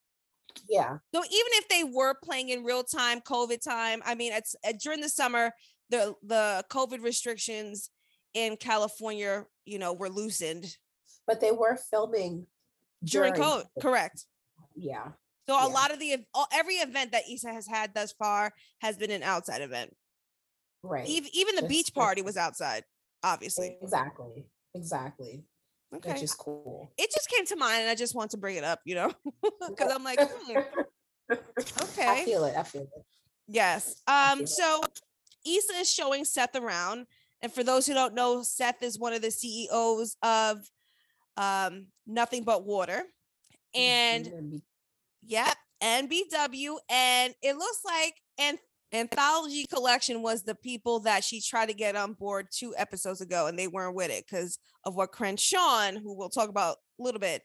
Yeah. 0.68 0.98
So 1.14 1.20
even 1.20 1.53
if 1.53 1.68
they 1.68 1.85
were 1.85 2.14
playing 2.22 2.51
in 2.51 2.64
real 2.64 2.83
time, 2.83 3.20
COVID 3.20 3.62
time, 3.62 4.03
I 4.05 4.14
mean, 4.14 4.33
it's 4.33 4.55
uh, 4.66 4.72
during 4.83 5.01
the 5.01 5.09
summer, 5.09 5.53
the 5.90 6.14
the 6.22 6.64
COVID 6.70 7.03
restrictions 7.03 7.90
in 8.35 8.57
California, 8.57 9.44
you 9.64 9.79
know, 9.79 9.92
were 9.92 10.11
loosened. 10.11 10.77
But 11.27 11.40
they 11.40 11.53
were 11.53 11.79
filming 11.90 12.46
during, 13.05 13.35
during 13.35 13.48
COVID, 13.48 13.64
correct? 13.81 14.27
Yeah. 14.74 15.09
So 15.48 15.55
a 15.55 15.68
lot 15.68 15.92
of 15.92 15.98
the 15.98 16.18
every 16.53 16.74
event 16.74 17.12
that 17.12 17.22
Issa 17.31 17.53
has 17.53 17.66
had 17.66 17.94
thus 17.94 18.12
far 18.12 18.53
has 18.81 18.98
been 18.98 19.11
an 19.11 19.22
outside 19.22 19.62
event. 19.62 19.94
Right. 20.83 21.09
Even 21.09 21.31
even 21.33 21.57
the 21.57 21.66
beach 21.68 21.94
party 21.94 22.20
was 22.22 22.37
outside, 22.37 22.85
obviously. 23.22 23.79
Exactly. 23.81 24.44
Exactly. 24.74 25.44
Okay. 25.94 26.12
Which 26.12 26.22
is 26.22 26.35
cool. 26.35 26.92
It 26.98 27.11
just 27.12 27.31
came 27.31 27.46
to 27.46 27.57
mind 27.57 27.83
and 27.83 27.90
I 27.90 27.94
just 27.94 28.14
want 28.14 28.33
to 28.33 28.37
bring 28.37 28.57
it 28.57 28.64
up, 28.64 28.81
you 28.85 28.94
know, 28.94 29.12
because 29.68 29.90
I'm 29.90 30.05
like, 30.05 30.20
hmm. 30.20 30.59
okay. 31.31 32.09
I 32.09 32.24
feel 32.24 32.44
it. 32.44 32.55
I 32.57 32.62
feel 32.62 32.83
it. 32.83 33.05
Yes. 33.46 34.03
Um, 34.07 34.46
so 34.46 34.83
Issa 35.46 35.72
is 35.74 35.90
showing 35.90 36.24
Seth 36.24 36.55
around. 36.55 37.07
And 37.40 37.53
for 37.53 37.62
those 37.62 37.87
who 37.87 37.94
don't 37.94 38.14
know, 38.14 38.42
Seth 38.42 38.83
is 38.83 38.98
one 38.98 39.12
of 39.12 39.22
the 39.22 39.31
CEOs 39.31 40.16
of 40.22 40.59
um, 41.37 41.87
Nothing 42.07 42.44
But 42.44 42.66
Water. 42.66 43.03
And 43.74 44.61
yeah, 45.24 45.53
NBW. 45.83 46.77
And 46.90 47.35
it 47.42 47.57
looks 47.57 47.81
like 47.85 48.14
an 48.38 48.59
Anthology 48.92 49.66
Collection 49.66 50.22
was 50.22 50.42
the 50.42 50.55
people 50.55 51.01
that 51.01 51.22
she 51.22 51.40
tried 51.40 51.66
to 51.66 51.74
get 51.74 51.96
on 51.96 52.14
board 52.14 52.48
two 52.51 52.74
episodes 52.77 53.20
ago, 53.20 53.46
and 53.46 53.59
they 53.59 53.68
weren't 53.68 53.94
with 53.94 54.11
it 54.11 54.24
because 54.27 54.59
of 54.85 54.96
what 54.96 55.12
Crenshaw, 55.12 55.92
who 55.92 56.16
we'll 56.16 56.31
talk 56.31 56.48
about 56.48 56.77
a 56.98 57.03
little 57.03 57.20
bit, 57.20 57.42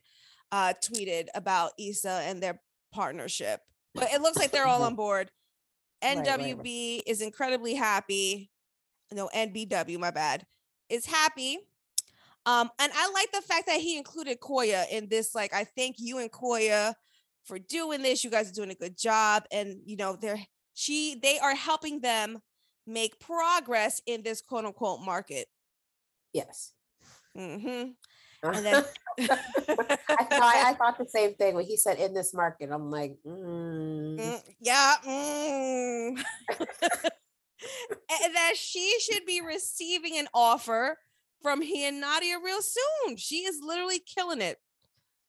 uh, 0.52 0.74
tweeted 0.84 1.28
about 1.36 1.72
Issa 1.78 2.22
and 2.26 2.42
their 2.42 2.62
partnership. 2.94 3.60
But 3.94 4.12
it 4.14 4.22
looks 4.22 4.38
like 4.38 4.52
they're 4.52 4.68
all 4.68 4.84
on 4.84 4.96
board. 4.96 5.32
NWB 6.04 6.28
right, 6.28 6.40
right, 6.40 6.58
right. 6.58 7.04
is 7.08 7.22
incredibly 7.22 7.76
happy. 7.76 8.50
No, 9.12 9.30
NBW, 9.34 10.00
my 10.00 10.12
bad, 10.12 10.46
is 10.90 11.06
happy. 11.06 11.60
Um, 12.46 12.70
and 12.80 12.92
I 12.94 13.12
like 13.12 13.32
the 13.32 13.42
fact 13.42 13.68
that 13.68 13.80
he 13.80 13.98
included 13.98 14.40
Koya 14.40 14.86
in 14.90 15.08
this. 15.08 15.34
Like, 15.34 15.54
I 15.54 15.64
thank 15.64 15.96
you 16.00 16.20
and 16.20 16.32
Koya 16.32 16.94
for 17.46 17.58
doing 17.60 18.02
this. 18.02 18.24
You 18.24 18.30
guys 18.30 18.50
are 18.50 18.54
doing 18.54 18.72
a 18.72 18.76
good 18.76 18.98
job. 18.98 19.44
And 19.52 19.78
you 19.86 19.96
know, 19.96 20.18
they're 20.20 20.40
she 20.74 21.18
they 21.22 21.40
are 21.40 21.56
helping 21.56 22.02
them 22.02 22.40
make 22.86 23.20
progress 23.20 24.02
in 24.06 24.24
this 24.24 24.42
quote 24.42 24.66
unquote 24.66 25.02
market. 25.02 25.48
Yes. 26.34 26.74
Mm-hmm. 27.38 27.92
And 28.46 28.66
then 28.66 28.84
I, 29.22 29.38
I, 30.10 30.64
I, 30.68 30.74
thought 30.74 30.98
the 30.98 31.08
same 31.08 31.34
thing 31.36 31.56
when 31.56 31.64
he 31.64 31.78
said 31.78 31.98
in 31.98 32.14
this 32.14 32.34
market. 32.34 32.72
I'm 32.74 32.92
like, 32.92 33.16
mm. 33.26 34.20
Mm, 34.20 34.44
yeah. 34.60 34.96
Mm. 35.08 36.24
and 36.60 38.36
that 38.36 38.54
she 38.58 38.98
should 39.00 39.26
be 39.26 39.40
receiving 39.40 40.18
an 40.18 40.28
offer 40.34 40.98
from 41.42 41.62
he 41.62 41.88
and 41.88 42.02
Nadia 42.02 42.38
real 42.44 42.62
soon. 42.62 43.16
She 43.16 43.46
is 43.46 43.62
literally 43.64 44.00
killing 44.00 44.42
it. 44.42 44.58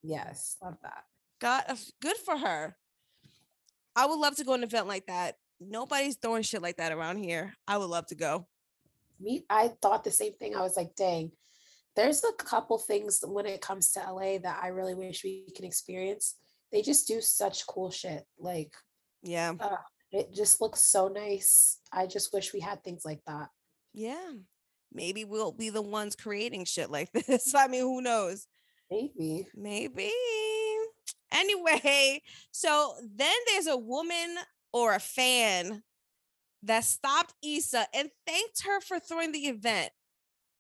Yes, 0.03 0.57
love 0.61 0.79
that. 0.83 1.05
God, 1.41 1.65
good 2.03 2.17
for 2.17 2.37
her. 2.37 2.77
I 3.97 4.07
would 4.07 4.19
love 4.19 4.37
to 4.37 4.45
go 4.45 4.53
to 4.53 4.59
an 4.59 4.65
event 4.65 4.89
like 4.89 5.07
that. 5.07 5.37
Nobody's 5.61 6.17
throwing 6.17 6.43
shit 6.43 6.63
like 6.63 6.79
that 6.79 6.93
around 6.93 7.19
here. 7.19 7.55
I 7.67 7.79
would 7.79 7.91
love 7.91 8.07
to 8.07 8.15
go. 8.15 8.47
Me, 9.21 9.45
I 9.49 9.69
thought 9.81 10.05
the 10.05 10.11
same 10.11 10.33
thing. 10.35 10.57
I 10.57 10.63
was 10.63 10.77
like, 10.77 10.97
dang, 10.97 11.31
there's 11.95 12.25
a 12.25 12.33
couple 12.43 12.79
things 12.79 13.21
when 13.25 13.47
it 13.47 13.61
comes 13.61 13.93
to 13.93 14.01
LA 14.01 14.39
that 14.39 14.61
I 14.63 14.69
really 14.69 14.95
wish 14.95 15.23
we 15.23 15.47
can 15.55 15.65
experience. 15.65 16.37
They 16.73 16.83
just 16.83 17.07
do 17.07 17.21
such 17.21 17.67
cool 17.67 17.91
shit. 17.91 18.25
Like, 18.39 18.73
yeah, 19.23 19.53
uh, 19.61 19.77
it 20.11 20.35
just 20.35 20.61
looks 20.61 20.81
so 20.81 21.09
nice. 21.09 21.79
I 21.93 22.07
just 22.07 22.33
wish 22.33 22.53
we 22.53 22.61
had 22.61 22.83
things 22.83 23.05
like 23.05 23.21
that. 23.27 23.49
Yeah, 23.93 24.33
maybe 24.93 25.25
we'll 25.25 25.53
be 25.53 25.71
the 25.71 25.83
ones 25.83 26.17
creating 26.17 26.65
shit 26.65 26.91
like 26.91 27.13
this. 27.27 27.55
I 27.55 27.69
mean, 27.69 27.83
who 27.83 28.03
knows? 28.03 28.49
Maybe. 28.91 29.47
Maybe. 29.55 30.11
Anyway, 31.35 32.23
so 32.51 32.95
then 33.15 33.35
there's 33.49 33.67
a 33.67 33.77
woman 33.77 34.37
or 34.73 34.95
a 34.95 35.01
fan 35.01 35.83
that 36.63 36.85
stopped 36.85 37.35
Issa 37.43 37.87
and 37.95 38.09
thanked 38.27 38.63
her 38.65 38.81
for 38.81 38.99
throwing 38.99 39.33
the 39.33 39.47
event 39.47 39.91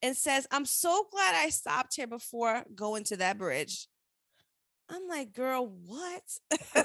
and 0.02 0.16
says, 0.16 0.46
I'm 0.50 0.66
so 0.66 1.06
glad 1.10 1.34
I 1.34 1.48
stopped 1.48 1.96
here 1.96 2.06
before 2.06 2.64
going 2.74 3.04
to 3.04 3.16
that 3.16 3.38
bridge. 3.38 3.88
I'm 4.90 5.08
like, 5.08 5.32
girl, 5.32 5.72
what? 5.87 6.22
that 6.50 6.84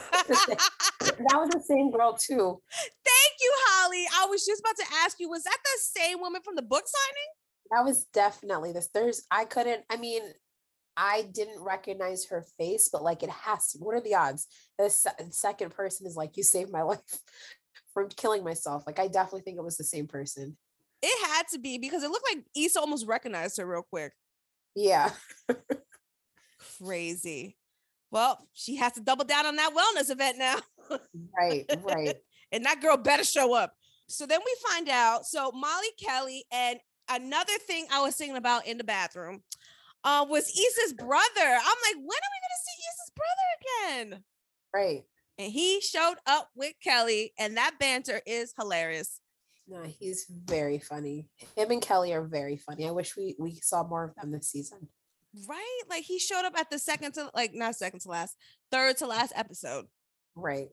was 1.33 1.49
the 1.49 1.61
same 1.67 1.91
girl 1.91 2.13
too. 2.13 2.61
Thank 2.71 3.33
you, 3.41 3.53
Holly. 3.65 4.05
I 4.21 4.25
was 4.29 4.45
just 4.45 4.61
about 4.61 4.77
to 4.77 4.85
ask 5.03 5.19
you, 5.19 5.29
was 5.29 5.43
that 5.43 5.57
the 5.63 5.79
same 5.81 6.21
woman 6.21 6.41
from 6.41 6.55
the 6.55 6.61
book 6.61 6.85
signing? 6.87 7.29
That 7.71 7.83
was 7.83 8.05
definitely 8.13 8.71
this. 8.71 8.89
There's, 8.93 9.23
I 9.29 9.43
couldn't, 9.43 9.83
I 9.89 9.97
mean, 9.97 10.21
I 11.01 11.21
didn't 11.33 11.63
recognize 11.63 12.25
her 12.25 12.45
face, 12.57 12.89
but 12.91 13.01
like 13.01 13.23
it 13.23 13.29
has 13.29 13.71
to. 13.71 13.77
What 13.79 13.95
are 13.95 14.01
the 14.01 14.15
odds? 14.15 14.47
The 14.77 14.89
se- 14.89 15.11
second 15.31 15.71
person 15.71 16.05
is 16.05 16.17
like, 16.17 16.35
you 16.35 16.43
saved 16.43 16.73
my 16.73 16.81
life 16.83 16.99
from 17.93 18.09
killing 18.09 18.43
myself. 18.43 18.83
Like, 18.85 18.99
I 18.99 19.07
definitely 19.07 19.41
think 19.41 19.57
it 19.57 19.63
was 19.63 19.77
the 19.77 19.85
same 19.85 20.07
person. 20.07 20.57
It 21.01 21.29
had 21.29 21.47
to 21.53 21.59
be 21.59 21.77
because 21.77 22.03
it 22.03 22.11
looked 22.11 22.27
like 22.29 22.43
Issa 22.53 22.81
almost 22.81 23.07
recognized 23.07 23.57
her 23.57 23.65
real 23.65 23.85
quick. 23.89 24.11
Yeah. 24.75 25.11
Crazy. 26.77 27.55
Well, 28.11 28.45
she 28.53 28.75
has 28.75 28.91
to 28.93 29.01
double 29.01 29.23
down 29.23 29.45
on 29.45 29.55
that 29.55 29.71
wellness 29.73 30.11
event 30.11 30.37
now. 30.37 30.57
right, 31.37 31.65
right. 31.81 32.15
and 32.51 32.65
that 32.65 32.81
girl 32.81 32.97
better 32.97 33.23
show 33.23 33.53
up. 33.53 33.73
So 34.09 34.25
then 34.25 34.41
we 34.43 34.53
find 34.69 34.89
out. 34.89 35.25
So 35.25 35.51
Molly 35.53 35.87
Kelly 36.03 36.43
and 36.51 36.79
another 37.09 37.57
thing 37.59 37.87
I 37.89 38.01
was 38.01 38.15
thinking 38.15 38.35
about 38.35 38.67
in 38.67 38.77
the 38.77 38.83
bathroom 38.83 39.43
uh, 40.03 40.25
was 40.29 40.49
Issa's 40.49 40.93
brother. 40.93 41.17
I'm 41.37 41.79
like, 41.85 41.95
when 41.95 42.05
are 42.05 42.33
we 42.33 42.39
gonna 42.45 42.63
see 42.65 42.83
Issa's 42.89 43.11
brother 43.15 44.07
again? 44.11 44.23
Right. 44.73 45.03
And 45.37 45.51
he 45.51 45.81
showed 45.81 46.17
up 46.27 46.49
with 46.55 46.73
Kelly, 46.83 47.33
and 47.39 47.57
that 47.57 47.75
banter 47.79 48.21
is 48.25 48.53
hilarious. 48.59 49.21
No, 49.67 49.83
he's 49.83 50.25
very 50.29 50.79
funny. 50.79 51.27
Him 51.55 51.71
and 51.71 51.81
Kelly 51.81 52.11
are 52.13 52.23
very 52.23 52.57
funny. 52.57 52.87
I 52.87 52.91
wish 52.91 53.15
we 53.15 53.35
we 53.39 53.59
saw 53.61 53.83
more 53.83 54.03
of 54.03 54.15
them 54.15 54.31
this 54.31 54.49
season. 54.49 54.89
Right? 55.47 55.81
Like 55.89 56.03
he 56.03 56.17
showed 56.17 56.43
up 56.45 56.57
at 56.57 56.69
the 56.71 56.79
second 56.79 57.13
to 57.13 57.29
like 57.35 57.53
not 57.53 57.75
second 57.75 57.99
to 58.01 58.09
last, 58.09 58.35
third 58.71 58.97
to 58.97 59.07
last 59.07 59.31
episode. 59.35 59.85
Right. 60.35 60.69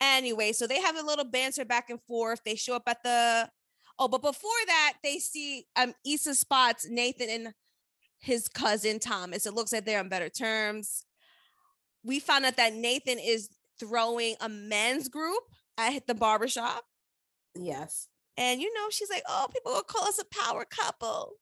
Anyway, 0.00 0.52
so 0.52 0.66
they 0.66 0.80
have 0.80 0.96
a 0.96 1.02
little 1.02 1.24
banter 1.24 1.64
back 1.64 1.90
and 1.90 2.00
forth. 2.02 2.40
They 2.44 2.54
show 2.54 2.76
up 2.76 2.84
at 2.86 3.02
the 3.02 3.50
oh, 3.98 4.08
but 4.08 4.22
before 4.22 4.50
that, 4.66 4.94
they 5.02 5.18
see 5.18 5.66
um 5.74 5.92
Issa 6.06 6.36
spots 6.36 6.86
Nathan 6.88 7.28
and 7.30 7.54
his 8.26 8.48
cousin 8.48 8.98
Thomas. 8.98 9.46
It 9.46 9.54
looks 9.54 9.72
like 9.72 9.84
they're 9.84 10.00
on 10.00 10.08
better 10.08 10.28
terms. 10.28 11.04
We 12.04 12.18
found 12.18 12.44
out 12.44 12.56
that 12.56 12.74
Nathan 12.74 13.18
is 13.18 13.48
throwing 13.78 14.34
a 14.40 14.48
men's 14.48 15.08
group 15.08 15.42
at 15.78 16.06
the 16.06 16.14
barbershop. 16.14 16.84
Yes. 17.54 18.08
And 18.36 18.60
you 18.60 18.72
know, 18.74 18.90
she's 18.90 19.10
like, 19.10 19.22
oh, 19.28 19.46
people 19.52 19.72
will 19.72 19.82
call 19.82 20.08
us 20.08 20.20
a 20.20 20.24
power 20.24 20.64
couple. 20.64 21.34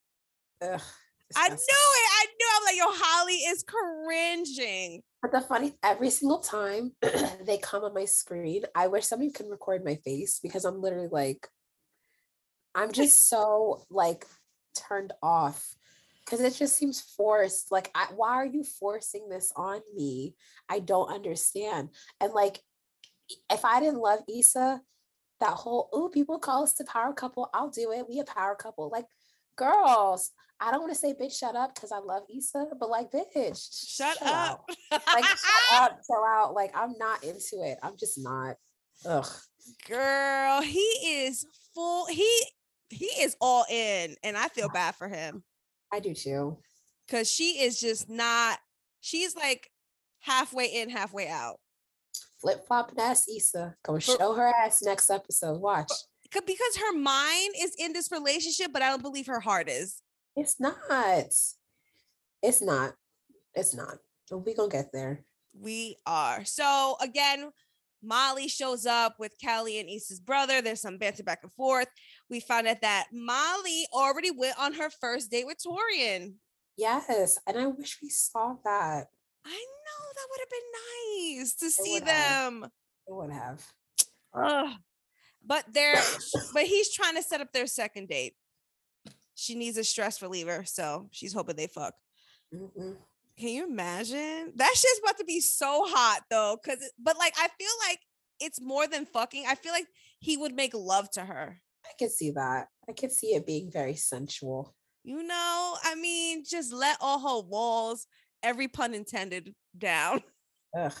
Ugh, 0.61 0.81
I 1.35 1.49
knew 1.49 1.55
it. 1.55 1.59
I 1.65 2.25
knew. 2.37 2.47
I'm 2.55 2.63
like, 2.63 2.77
yo, 2.77 2.85
Holly 2.87 3.33
is 3.33 3.63
cringing. 3.63 5.01
But 5.21 5.31
the 5.31 5.41
funny, 5.41 5.73
every 5.83 6.11
single 6.11 6.39
time 6.39 6.91
they 7.45 7.57
come 7.57 7.83
on 7.83 7.95
my 7.95 8.05
screen, 8.05 8.63
I 8.75 8.87
wish 8.87 9.07
somebody 9.07 9.31
could 9.31 9.49
record 9.49 9.83
my 9.83 9.95
face 9.95 10.39
because 10.41 10.65
I'm 10.65 10.81
literally 10.81 11.09
like, 11.11 11.47
I'm 12.75 12.91
just 12.91 13.27
so 13.27 13.85
like 13.89 14.25
turned 14.75 15.13
off 15.23 15.75
because 16.25 16.41
it 16.41 16.55
just 16.55 16.75
seems 16.75 17.01
forced. 17.01 17.71
Like, 17.71 17.91
I, 17.93 18.07
why 18.15 18.31
are 18.31 18.45
you 18.45 18.63
forcing 18.63 19.29
this 19.29 19.51
on 19.55 19.81
me? 19.95 20.35
I 20.69 20.79
don't 20.79 21.11
understand. 21.11 21.89
And 22.19 22.33
like, 22.33 22.59
if 23.51 23.63
I 23.63 23.79
didn't 23.79 23.99
love 23.99 24.19
Issa, 24.27 24.81
that 25.39 25.49
whole 25.49 25.89
oh, 25.93 26.09
people 26.09 26.39
call 26.39 26.63
us 26.63 26.73
the 26.73 26.85
power 26.85 27.13
couple. 27.13 27.49
I'll 27.53 27.69
do 27.69 27.91
it. 27.91 28.05
We 28.09 28.19
a 28.19 28.23
power 28.23 28.55
couple. 28.55 28.89
Like, 28.89 29.05
girls, 29.55 30.31
I 30.59 30.71
don't 30.71 30.81
want 30.81 30.93
to 30.93 30.99
say 30.99 31.13
bitch, 31.13 31.37
shut 31.37 31.55
up 31.55 31.75
because 31.75 31.91
I 31.91 31.99
love 31.99 32.23
Issa, 32.35 32.67
but 32.79 32.89
like, 32.89 33.11
bitch, 33.11 33.95
Shut, 33.95 34.17
out 34.21 34.61
up. 34.61 34.65
like 34.91 35.25
shut 35.25 35.81
up, 35.81 35.99
chill 36.07 36.23
out. 36.25 36.53
Like 36.53 36.71
I'm 36.75 36.93
not 36.97 37.23
into 37.23 37.61
it. 37.63 37.77
I'm 37.83 37.97
just 37.99 38.17
not. 38.23 38.55
Ugh. 39.05 39.27
Girl, 39.87 40.61
he 40.61 40.79
is 40.79 41.45
full. 41.73 42.05
He 42.07 42.29
he 42.89 43.05
is 43.05 43.35
all 43.41 43.65
in, 43.69 44.15
and 44.23 44.37
I 44.37 44.47
feel 44.47 44.69
bad 44.69 44.95
for 44.95 45.07
him 45.07 45.43
I 45.91 45.99
do 45.99 46.13
too. 46.13 46.57
because 47.07 47.31
she 47.31 47.61
is 47.61 47.79
just 47.79 48.09
not. 48.09 48.59
She's 49.01 49.35
like 49.35 49.69
halfway 50.19 50.65
in, 50.67 50.89
halfway 50.89 51.27
out. 51.29 51.59
Flip 52.41 52.65
flop 52.67 52.91
ass 52.97 53.27
Issa. 53.29 53.75
Gonna 53.83 53.99
show 53.99 54.33
her 54.33 54.47
ass 54.47 54.81
next 54.81 55.09
episode. 55.09 55.59
Watch. 55.59 55.87
'Cause- 56.31 56.43
Because 56.45 56.75
her 56.77 56.91
mind 56.97 57.53
is 57.57 57.73
in 57.77 57.93
this 57.93 58.11
relationship, 58.11 58.71
but 58.73 58.81
I 58.81 58.89
don't 58.89 59.01
believe 59.03 59.27
her 59.27 59.39
heart 59.39 59.69
is. 59.69 60.01
It's 60.35 60.59
not. 60.59 60.75
It's 62.41 62.61
not. 62.61 62.95
It's 63.53 63.73
not. 63.73 63.99
But 64.29 64.39
we 64.39 64.53
gonna 64.53 64.69
get 64.69 64.91
there. 64.91 65.23
We 65.53 65.97
are. 66.05 66.43
So 66.43 66.97
again, 66.99 67.51
Molly 68.03 68.47
shows 68.49 68.85
up 68.85 69.17
with 69.19 69.37
Kelly 69.39 69.79
and 69.79 69.89
Issa's 69.89 70.19
brother. 70.19 70.61
There's 70.61 70.81
some 70.81 70.97
banter 70.97 71.23
back 71.23 71.39
and 71.43 71.53
forth. 71.53 71.87
We 72.29 72.39
found 72.39 72.67
out 72.67 72.81
that 72.81 73.07
Molly 73.13 73.87
already 73.93 74.31
went 74.31 74.59
on 74.59 74.73
her 74.73 74.89
first 74.89 75.29
date 75.31 75.45
with 75.45 75.57
Taurean. 75.57 76.35
Yes. 76.77 77.37
And 77.47 77.57
I 77.57 77.67
wish 77.67 77.99
we 78.01 78.09
saw 78.09 78.55
that. 78.63 79.07
I 79.45 79.65
know 79.85 80.05
that 80.15 80.27
would 80.31 80.39
have 80.39 80.49
been 80.49 81.39
nice 81.39 81.55
to 81.55 81.69
see 81.69 81.99
would 81.99 82.07
have. 82.07 82.51
them. 82.51 82.71
It 83.07 83.13
would 83.13 83.31
have. 83.31 83.65
Ugh. 84.33 84.77
But 85.45 85.65
they're 85.71 86.01
but 86.53 86.63
he's 86.63 86.91
trying 86.91 87.15
to 87.15 87.21
set 87.21 87.41
up 87.41 87.53
their 87.53 87.67
second 87.67 88.09
date. 88.09 88.33
She 89.35 89.53
needs 89.53 89.77
a 89.77 89.83
stress 89.83 90.21
reliever, 90.21 90.63
so 90.65 91.07
she's 91.11 91.33
hoping 91.33 91.55
they 91.55 91.67
fuck. 91.67 91.93
Mm-mm. 92.53 92.95
Can 93.37 93.49
you 93.49 93.67
imagine? 93.67 94.53
That 94.55 94.73
shit's 94.75 94.99
about 95.03 95.17
to 95.19 95.25
be 95.25 95.41
so 95.41 95.83
hot 95.85 96.21
though. 96.31 96.57
Cause 96.65 96.77
but 96.97 97.17
like 97.17 97.35
I 97.37 97.47
feel 97.59 97.69
like 97.87 97.99
it's 98.39 98.59
more 98.59 98.87
than 98.87 99.05
fucking. 99.05 99.45
I 99.47 99.55
feel 99.55 99.73
like 99.73 99.87
he 100.19 100.37
would 100.37 100.55
make 100.55 100.73
love 100.73 101.11
to 101.11 101.21
her. 101.21 101.61
I 101.87 101.93
can 101.97 102.09
see 102.09 102.31
that. 102.31 102.67
I 102.89 102.93
can 102.93 103.09
see 103.09 103.35
it 103.35 103.45
being 103.45 103.71
very 103.71 103.95
sensual. 103.95 104.75
You 105.03 105.23
know, 105.23 105.75
I 105.83 105.95
mean, 105.95 106.43
just 106.43 106.73
let 106.73 106.97
all 106.99 107.19
her 107.19 107.47
walls, 107.47 108.07
every 108.41 108.67
pun 108.67 108.93
intended, 108.93 109.53
down. 109.77 110.21
Ugh. 110.77 110.93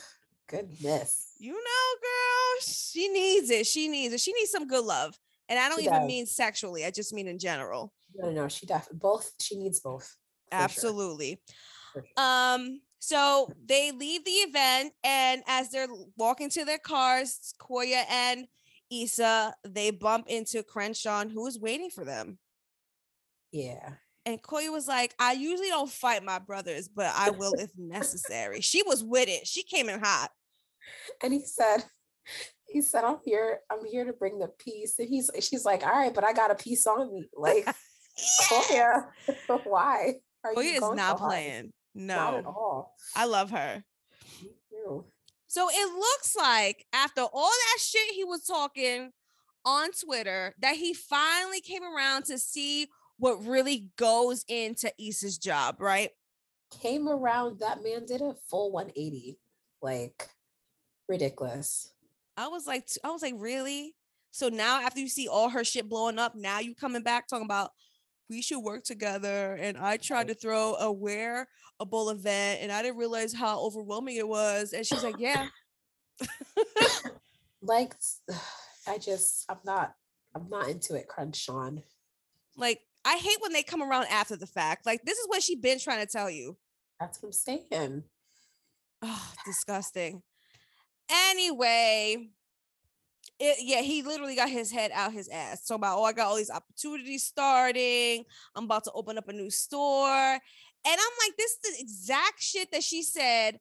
Goodness. 0.47 1.31
You 1.39 1.53
know, 1.53 1.57
girl, 2.01 2.61
she 2.61 3.07
needs 3.07 3.49
it. 3.49 3.65
She 3.65 3.87
needs 3.87 4.13
it. 4.13 4.21
She 4.21 4.31
needs 4.33 4.51
some 4.51 4.67
good 4.67 4.85
love. 4.85 5.17
And 5.49 5.57
I 5.57 5.69
don't 5.69 5.79
She 5.79 5.85
even 5.87 6.01
does. 6.01 6.07
mean 6.07 6.25
sexually. 6.27 6.85
I 6.85 6.91
just 6.91 7.13
mean 7.13 7.27
in 7.27 7.39
general. 7.39 7.91
No, 8.15 8.29
no, 8.29 8.43
no. 8.43 8.47
She 8.47 8.65
definitely 8.67 8.99
both. 8.99 9.31
She 9.41 9.57
needs 9.57 9.79
both. 9.79 10.03
sure. 10.51 10.59
Absolutely. 10.61 11.41
Sure. 11.93 12.03
Um, 12.17 12.79
so 12.99 13.49
they 13.65 13.91
leave 13.91 14.23
the 14.23 14.31
event, 14.31 14.93
and 15.03 15.43
as 15.47 15.69
they're 15.71 15.87
walking 16.17 16.49
to 16.51 16.65
their 16.65 16.79
cars, 16.79 17.53
Koya 17.59 18.03
and 18.09 18.47
Issa, 18.91 19.53
they 19.63 19.91
bump 19.91 20.27
into 20.27 20.63
Crenshaw, 20.63 21.25
who 21.27 21.45
is 21.47 21.59
waiting 21.59 21.89
for 21.89 22.05
them. 22.05 22.37
Yeah. 23.51 23.93
And 24.25 24.41
Koya 24.41 24.71
was 24.71 24.87
like, 24.87 25.13
I 25.19 25.33
usually 25.33 25.69
don't 25.69 25.89
fight 25.89 26.23
my 26.23 26.39
brothers, 26.39 26.87
but 26.87 27.11
I 27.15 27.29
will 27.31 27.53
if 27.57 27.71
necessary. 27.77 28.61
She 28.61 28.81
was 28.83 29.03
with 29.03 29.29
it. 29.29 29.45
She 29.47 29.63
came 29.63 29.89
in 29.89 29.99
hot. 29.99 30.29
and 31.23 31.33
he 31.33 31.41
said 31.45 31.83
he 32.67 32.81
said 32.81 33.03
i'm 33.03 33.17
here 33.23 33.59
i'm 33.71 33.85
here 33.85 34.03
to 34.05 34.13
bring 34.13 34.37
the 34.39 34.47
peace 34.59 34.95
and 34.99 35.07
he's 35.07 35.29
she's 35.39 35.63
like 35.65 35.83
all 35.85 35.91
right 35.93 36.13
but 36.13 36.23
i 36.23 36.33
got 36.33 36.49
a 36.51 36.55
piece 36.55 36.85
on 36.87 37.11
me 37.13 37.23
like 37.35 37.67
oh 38.51 38.67
yeah 38.71 39.01
why 39.63 40.13
are 40.43 40.53
Koya 40.53 40.75
is 40.75 40.81
not 40.95 41.19
so 41.19 41.25
playing. 41.25 41.71
not 41.93 42.33
at 42.35 42.43
No, 42.43 42.49
all 42.49 42.95
I 43.15 43.25
love 43.25 43.51
her. 43.51 43.83
So 45.55 45.69
it 45.69 45.93
looks 45.93 46.35
like 46.35 46.85
after 46.91 47.21
all 47.21 47.49
that 47.49 47.79
shit 47.79 48.13
he 48.13 48.25
was 48.25 48.43
talking 48.43 49.13
on 49.63 49.87
Twitter, 49.93 50.53
that 50.59 50.75
he 50.75 50.93
finally 50.93 51.61
came 51.61 51.81
around 51.81 52.25
to 52.25 52.37
see 52.37 52.87
what 53.19 53.45
really 53.45 53.87
goes 53.95 54.43
into 54.49 54.91
Issa's 54.99 55.37
job, 55.37 55.77
right? 55.79 56.09
came 56.81 57.07
around 57.07 57.59
that 57.59 57.81
man 57.85 58.05
did 58.05 58.21
a 58.21 58.35
full 58.49 58.69
180 58.69 59.39
like 59.81 60.27
ridiculous 61.07 61.93
I 62.35 62.49
was 62.49 62.67
like, 62.67 62.89
I 63.01 63.11
was 63.11 63.21
like, 63.21 63.35
really? 63.37 63.95
So 64.31 64.49
now 64.49 64.81
after 64.81 64.99
you 64.99 65.07
see 65.07 65.29
all 65.29 65.47
her 65.47 65.63
shit 65.63 65.87
blowing 65.87 66.19
up, 66.19 66.35
now 66.35 66.59
you 66.59 66.75
coming 66.75 67.01
back 67.01 67.29
talking 67.29 67.45
about 67.45 67.71
we 68.29 68.41
should 68.41 68.59
work 68.59 68.83
together. 68.83 69.57
And 69.59 69.77
I 69.77 69.97
tried 69.97 70.29
oh. 70.29 70.33
to 70.33 70.39
throw 70.39 70.75
a 70.75 70.91
wearable 70.91 72.09
event 72.09 72.61
and 72.61 72.71
I 72.71 72.81
didn't 72.81 72.97
realize 72.97 73.33
how 73.33 73.59
overwhelming 73.59 74.17
it 74.17 74.27
was. 74.27 74.73
And 74.73 74.85
she's 74.85 75.03
like, 75.03 75.15
yeah, 75.19 75.47
like 77.61 77.93
i 78.87 78.97
just 78.99 79.45
i'm 79.49 79.57
not 79.65 79.95
i'm 80.35 80.47
not 80.49 80.69
into 80.69 80.93
it 80.95 81.07
Crenshaw 81.07 81.71
like 82.55 82.81
I 83.07 83.17
hate 83.17 83.37
when 83.41 83.53
they 83.53 83.61
come 83.61 83.83
around 83.83 84.07
after 84.09 84.35
the 84.35 84.47
fact. 84.47 84.85
Like 84.85 85.03
this 85.03 85.19
is 85.19 85.27
what 85.27 85.43
she's 85.43 85.59
been 85.59 85.77
trying 85.79 86.03
to 86.03 86.11
tell 86.11 86.29
you. 86.29 86.57
that's 86.99 87.21
what 87.21 87.29
i'm 87.29 87.33
saying 87.33 88.03
Oh, 89.01 89.33
disgusting. 89.45 90.23
Anyway, 91.11 92.29
it, 93.39 93.57
yeah, 93.61 93.81
he 93.81 94.01
literally 94.01 94.35
got 94.35 94.49
his 94.49 94.71
head 94.71 94.91
out 94.93 95.13
his 95.13 95.27
ass. 95.29 95.61
So 95.65 95.75
about, 95.75 95.97
oh, 95.97 96.03
I 96.03 96.13
got 96.13 96.27
all 96.27 96.37
these 96.37 96.49
opportunities 96.49 97.23
starting. 97.23 98.23
I'm 98.55 98.65
about 98.65 98.85
to 98.85 98.91
open 98.93 99.17
up 99.17 99.27
a 99.27 99.33
new 99.33 99.49
store. 99.49 100.09
And 100.09 100.39
I'm 100.85 101.27
like, 101.27 101.37
this 101.37 101.51
is 101.51 101.59
the 101.63 101.81
exact 101.81 102.41
shit 102.41 102.71
that 102.71 102.83
she 102.83 103.03
said 103.03 103.59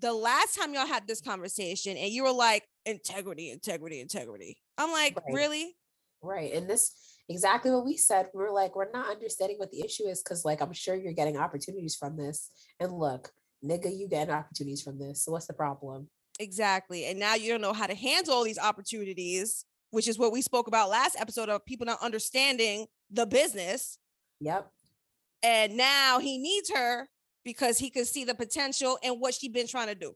the 0.00 0.12
last 0.12 0.58
time 0.58 0.74
y'all 0.74 0.86
had 0.86 1.06
this 1.06 1.20
conversation. 1.20 1.96
And 1.96 2.10
you 2.10 2.24
were 2.24 2.32
like, 2.32 2.64
integrity, 2.86 3.50
integrity, 3.50 4.00
integrity. 4.00 4.56
I'm 4.78 4.90
like, 4.90 5.16
Right. 5.16 5.34
really? 5.34 5.76
Right. 6.22 6.52
And 6.54 6.68
this 6.68 6.92
exactly 7.28 7.70
what 7.70 7.84
we 7.84 7.96
said. 7.96 8.28
We 8.34 8.44
are 8.44 8.52
like, 8.52 8.76
we're 8.76 8.90
not 8.90 9.10
understanding 9.10 9.58
what 9.58 9.70
the 9.70 9.84
issue 9.84 10.04
is 10.04 10.22
because, 10.22 10.44
like, 10.44 10.60
I'm 10.60 10.72
sure 10.72 10.94
you're 10.94 11.12
getting 11.12 11.36
opportunities 11.36 11.96
from 11.96 12.16
this. 12.16 12.50
And 12.80 12.92
look, 12.92 13.30
nigga, 13.64 13.96
you 13.96 14.08
getting 14.08 14.34
opportunities 14.34 14.82
from 14.82 14.98
this. 14.98 15.24
So 15.24 15.32
what's 15.32 15.46
the 15.46 15.52
problem? 15.52 16.08
Exactly. 16.40 17.04
And 17.06 17.18
now 17.18 17.34
you 17.34 17.50
don't 17.50 17.60
know 17.60 17.72
how 17.72 17.86
to 17.86 17.94
handle 17.94 18.34
all 18.34 18.44
these 18.44 18.58
opportunities, 18.58 19.64
which 19.90 20.08
is 20.08 20.18
what 20.18 20.32
we 20.32 20.42
spoke 20.42 20.68
about 20.68 20.88
last 20.90 21.16
episode 21.18 21.48
of 21.48 21.64
people 21.64 21.86
not 21.86 22.02
understanding 22.02 22.86
the 23.10 23.26
business. 23.26 23.98
Yep. 24.40 24.70
And 25.42 25.76
now 25.76 26.18
he 26.18 26.38
needs 26.38 26.70
her 26.70 27.08
because 27.44 27.78
he 27.78 27.90
can 27.90 28.04
see 28.04 28.24
the 28.24 28.34
potential 28.34 28.98
and 29.02 29.20
what 29.20 29.34
she's 29.34 29.50
been 29.50 29.66
trying 29.66 29.88
to 29.88 29.94
do. 29.94 30.14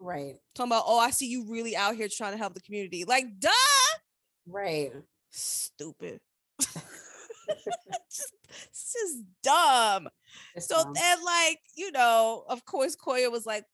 Right. 0.00 0.36
Talking 0.54 0.72
about, 0.72 0.84
oh, 0.86 0.98
I 0.98 1.10
see 1.10 1.26
you 1.26 1.44
really 1.48 1.74
out 1.76 1.96
here 1.96 2.08
trying 2.08 2.32
to 2.32 2.38
help 2.38 2.54
the 2.54 2.60
community. 2.60 3.04
Like, 3.04 3.26
duh. 3.38 3.50
Right. 4.46 4.92
Stupid. 5.30 6.20
just, 8.10 8.32
it's 8.62 8.92
just 8.92 9.24
dumb. 9.42 10.08
It's 10.54 10.68
So 10.68 10.76
dumb. 10.84 10.92
then, 10.94 11.24
like, 11.24 11.60
you 11.76 11.90
know, 11.92 12.44
of 12.48 12.64
course, 12.64 12.96
Koya 12.96 13.30
was 13.32 13.46
like, 13.46 13.64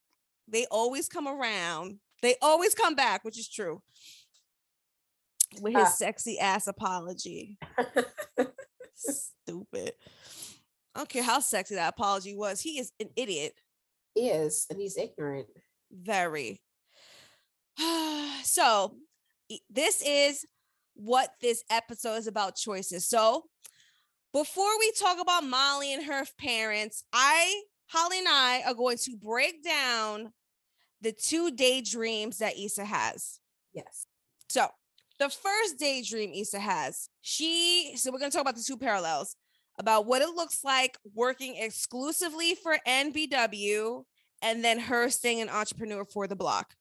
they 0.47 0.65
always 0.71 1.07
come 1.07 1.27
around. 1.27 1.99
They 2.21 2.35
always 2.41 2.73
come 2.73 2.95
back, 2.95 3.23
which 3.23 3.37
is 3.39 3.49
true. 3.49 3.81
With 5.61 5.73
his 5.75 5.83
Ah. 5.87 5.89
sexy 5.91 6.39
ass 6.39 6.67
apology. 6.67 7.57
Stupid. 8.95 9.93
I 10.93 10.99
don't 10.99 11.09
care 11.09 11.23
how 11.23 11.39
sexy 11.39 11.75
that 11.75 11.93
apology 11.93 12.35
was. 12.35 12.61
He 12.61 12.79
is 12.79 12.91
an 12.99 13.09
idiot. 13.15 13.53
he 14.13 14.29
is, 14.29 14.65
and 14.69 14.79
he's 14.79 14.97
ignorant. 14.97 15.47
Very. 15.91 16.61
so, 18.43 18.95
this 19.69 20.01
is 20.01 20.45
what 20.95 21.31
this 21.41 21.63
episode 21.69 22.15
is 22.15 22.27
about 22.27 22.55
choices. 22.55 23.07
So, 23.07 23.43
before 24.33 24.79
we 24.79 24.91
talk 24.93 25.19
about 25.21 25.43
Molly 25.43 25.93
and 25.93 26.05
her 26.05 26.23
parents, 26.39 27.03
I, 27.13 27.61
Holly 27.87 28.19
and 28.19 28.27
I 28.27 28.63
are 28.65 28.73
going 28.73 28.97
to 28.97 29.15
break 29.17 29.63
down 29.63 30.33
the 31.01 31.11
two 31.11 31.51
daydreams 31.51 32.39
that 32.39 32.57
Issa 32.57 32.85
has. 32.85 33.39
Yes. 33.73 34.07
So, 34.49 34.67
the 35.19 35.29
first 35.29 35.79
daydream 35.79 36.33
Issa 36.33 36.59
has, 36.59 37.09
she, 37.21 37.93
so 37.95 38.11
we're 38.11 38.19
going 38.19 38.31
to 38.31 38.35
talk 38.35 38.41
about 38.41 38.55
the 38.57 38.63
two 38.63 38.77
parallels 38.77 39.35
about 39.77 40.05
what 40.05 40.21
it 40.21 40.29
looks 40.29 40.63
like 40.63 40.97
working 41.13 41.55
exclusively 41.57 42.55
for 42.55 42.77
NBW 42.87 44.03
and 44.41 44.63
then 44.63 44.79
her 44.79 45.09
staying 45.09 45.41
an 45.41 45.49
entrepreneur 45.49 46.05
for 46.05 46.27
the 46.27 46.35
block. 46.35 46.75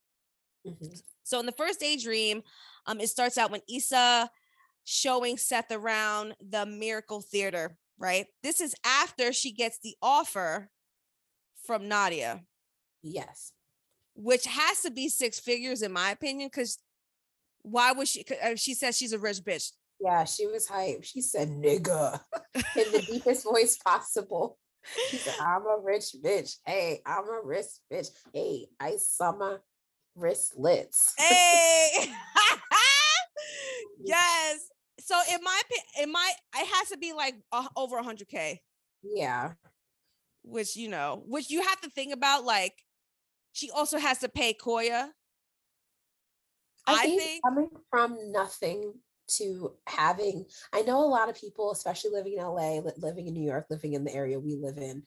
Mhm. 0.67 1.01
So 1.23 1.41
in 1.41 1.47
the 1.47 1.53
first 1.53 1.81
daydream, 1.81 2.43
um, 2.87 3.01
it 3.01 3.09
starts 3.09 3.39
out 3.39 3.51
when 3.51 3.63
Issa 3.69 4.31
showing 4.85 5.39
Seth 5.39 5.71
around 5.71 6.37
the 6.41 6.67
Miracle 6.67 7.21
Theater, 7.21 7.77
right? 7.99 8.27
This 8.43 8.61
is 8.61 8.75
after 8.85 9.33
she 9.33 9.53
gets 9.53 9.79
the 9.79 9.97
offer 10.03 10.71
from 11.67 11.89
Nadia, 11.89 12.43
Yes. 13.03 13.53
which 14.15 14.47
has 14.47 14.81
to 14.83 14.91
be 14.91 15.09
six 15.09 15.41
figures 15.41 15.83
in 15.83 15.93
my 15.93 16.11
opinion, 16.11 16.49
because 16.49 16.79
why 17.63 17.93
would 17.93 18.09
she? 18.09 18.25
uh, 18.43 18.55
She 18.57 18.75
says 18.75 18.97
she's 18.97 19.13
a 19.13 19.19
rich 19.19 19.39
bitch. 19.39 19.73
Yeah, 20.01 20.25
she 20.25 20.47
was 20.47 20.67
hype. 20.67 21.05
She 21.05 21.21
said 21.23 21.49
nigga 21.49 22.21
in 22.55 22.93
the 22.93 23.03
deepest 23.09 23.45
voice 23.45 23.79
possible. 23.79 24.59
She 25.11 25.17
said, 25.17 25.35
I'm 25.41 25.63
a 25.63 25.79
rich 25.83 26.15
bitch. 26.23 26.57
Hey, 26.67 27.01
I'm 27.07 27.27
a 27.29 27.41
rich 27.43 27.67
bitch. 27.91 28.09
Hey, 28.35 28.67
I 28.79 28.97
summer 28.97 29.63
wristlets. 30.15 31.15
Hey, 31.17 31.89
yes. 34.05 34.69
So 35.01 35.19
in 35.33 35.43
my 35.43 35.63
opi- 35.65 36.03
in 36.03 36.13
my, 36.13 36.31
it 36.57 36.67
has 36.75 36.91
to 36.91 36.99
be 36.99 37.15
like 37.15 37.35
uh, 37.53 37.67
over 37.77 38.03
hundred 38.03 38.29
k. 38.29 38.61
Yeah. 39.03 39.53
Which 40.45 40.77
you 40.77 40.89
know, 40.89 41.23
which 41.27 41.51
you 41.51 41.63
have 41.63 41.81
to 41.81 41.91
think 41.91 42.13
about. 42.13 42.45
Like, 42.45 42.75
she 43.53 43.71
also 43.71 43.99
has 43.99 44.19
to 44.21 44.29
pay 44.29 44.55
Koya. 44.55 45.09
I, 46.87 46.93
I 46.93 47.03
think, 47.03 47.23
think, 47.23 47.45
coming 47.45 47.71
from 47.91 48.19
nothing 48.31 48.93
to 49.27 49.73
having, 49.87 50.45
I 50.73 50.83
know 50.83 50.99
a 50.99 51.07
lot 51.07 51.31
of 51.31 51.41
people, 51.41 51.73
especially 51.73 52.11
living 52.11 52.35
in 52.35 52.45
LA, 52.45 52.81
living 52.99 53.27
in 53.27 53.35
New 53.35 53.47
York, 53.47 53.67
living 53.71 53.95
in 53.95 54.05
the 54.05 54.15
area 54.15 54.39
we 54.39 54.57
live 54.57 54.77
in, 54.77 55.03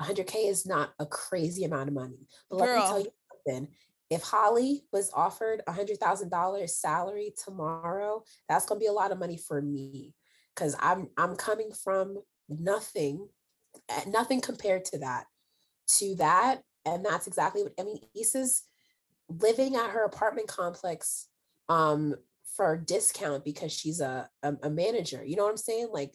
100K 0.00 0.50
is 0.50 0.66
not 0.66 0.92
a 0.98 1.06
crazy 1.06 1.64
amount 1.64 1.88
of 1.88 1.94
money. 1.94 2.26
But 2.50 2.56
let 2.56 2.76
me 2.76 2.82
tell 2.82 3.00
you 3.00 3.12
something. 3.46 3.68
If 4.10 4.22
Holly 4.22 4.84
was 4.92 5.10
offered 5.14 5.62
a 5.66 5.72
$100,000 5.72 6.68
salary 6.68 7.32
tomorrow, 7.42 8.24
that's 8.46 8.66
going 8.66 8.78
to 8.78 8.84
be 8.84 8.88
a 8.88 8.92
lot 8.92 9.10
of 9.10 9.18
money 9.18 9.38
for 9.38 9.62
me 9.62 10.14
because 10.54 10.76
I'm 10.80 11.08
I'm 11.16 11.36
coming 11.36 11.70
from 11.72 12.18
nothing, 12.48 13.26
nothing 14.06 14.40
compared 14.40 14.84
to 14.86 14.98
that, 14.98 15.24
to 15.88 16.14
that, 16.16 16.62
and 16.84 17.04
that's 17.04 17.26
exactly 17.26 17.62
what 17.62 17.72
I 17.78 17.84
mean. 17.84 18.00
Issa's 18.18 18.62
living 19.28 19.76
at 19.76 19.90
her 19.90 20.04
apartment 20.04 20.48
complex 20.48 21.28
um 21.68 22.14
for 22.56 22.74
a 22.74 22.84
discount 22.84 23.44
because 23.44 23.72
she's 23.72 24.00
a, 24.00 24.28
a 24.42 24.54
a 24.64 24.68
manager 24.68 25.24
you 25.24 25.36
know 25.36 25.44
what 25.44 25.50
i'm 25.50 25.56
saying 25.56 25.88
like 25.92 26.12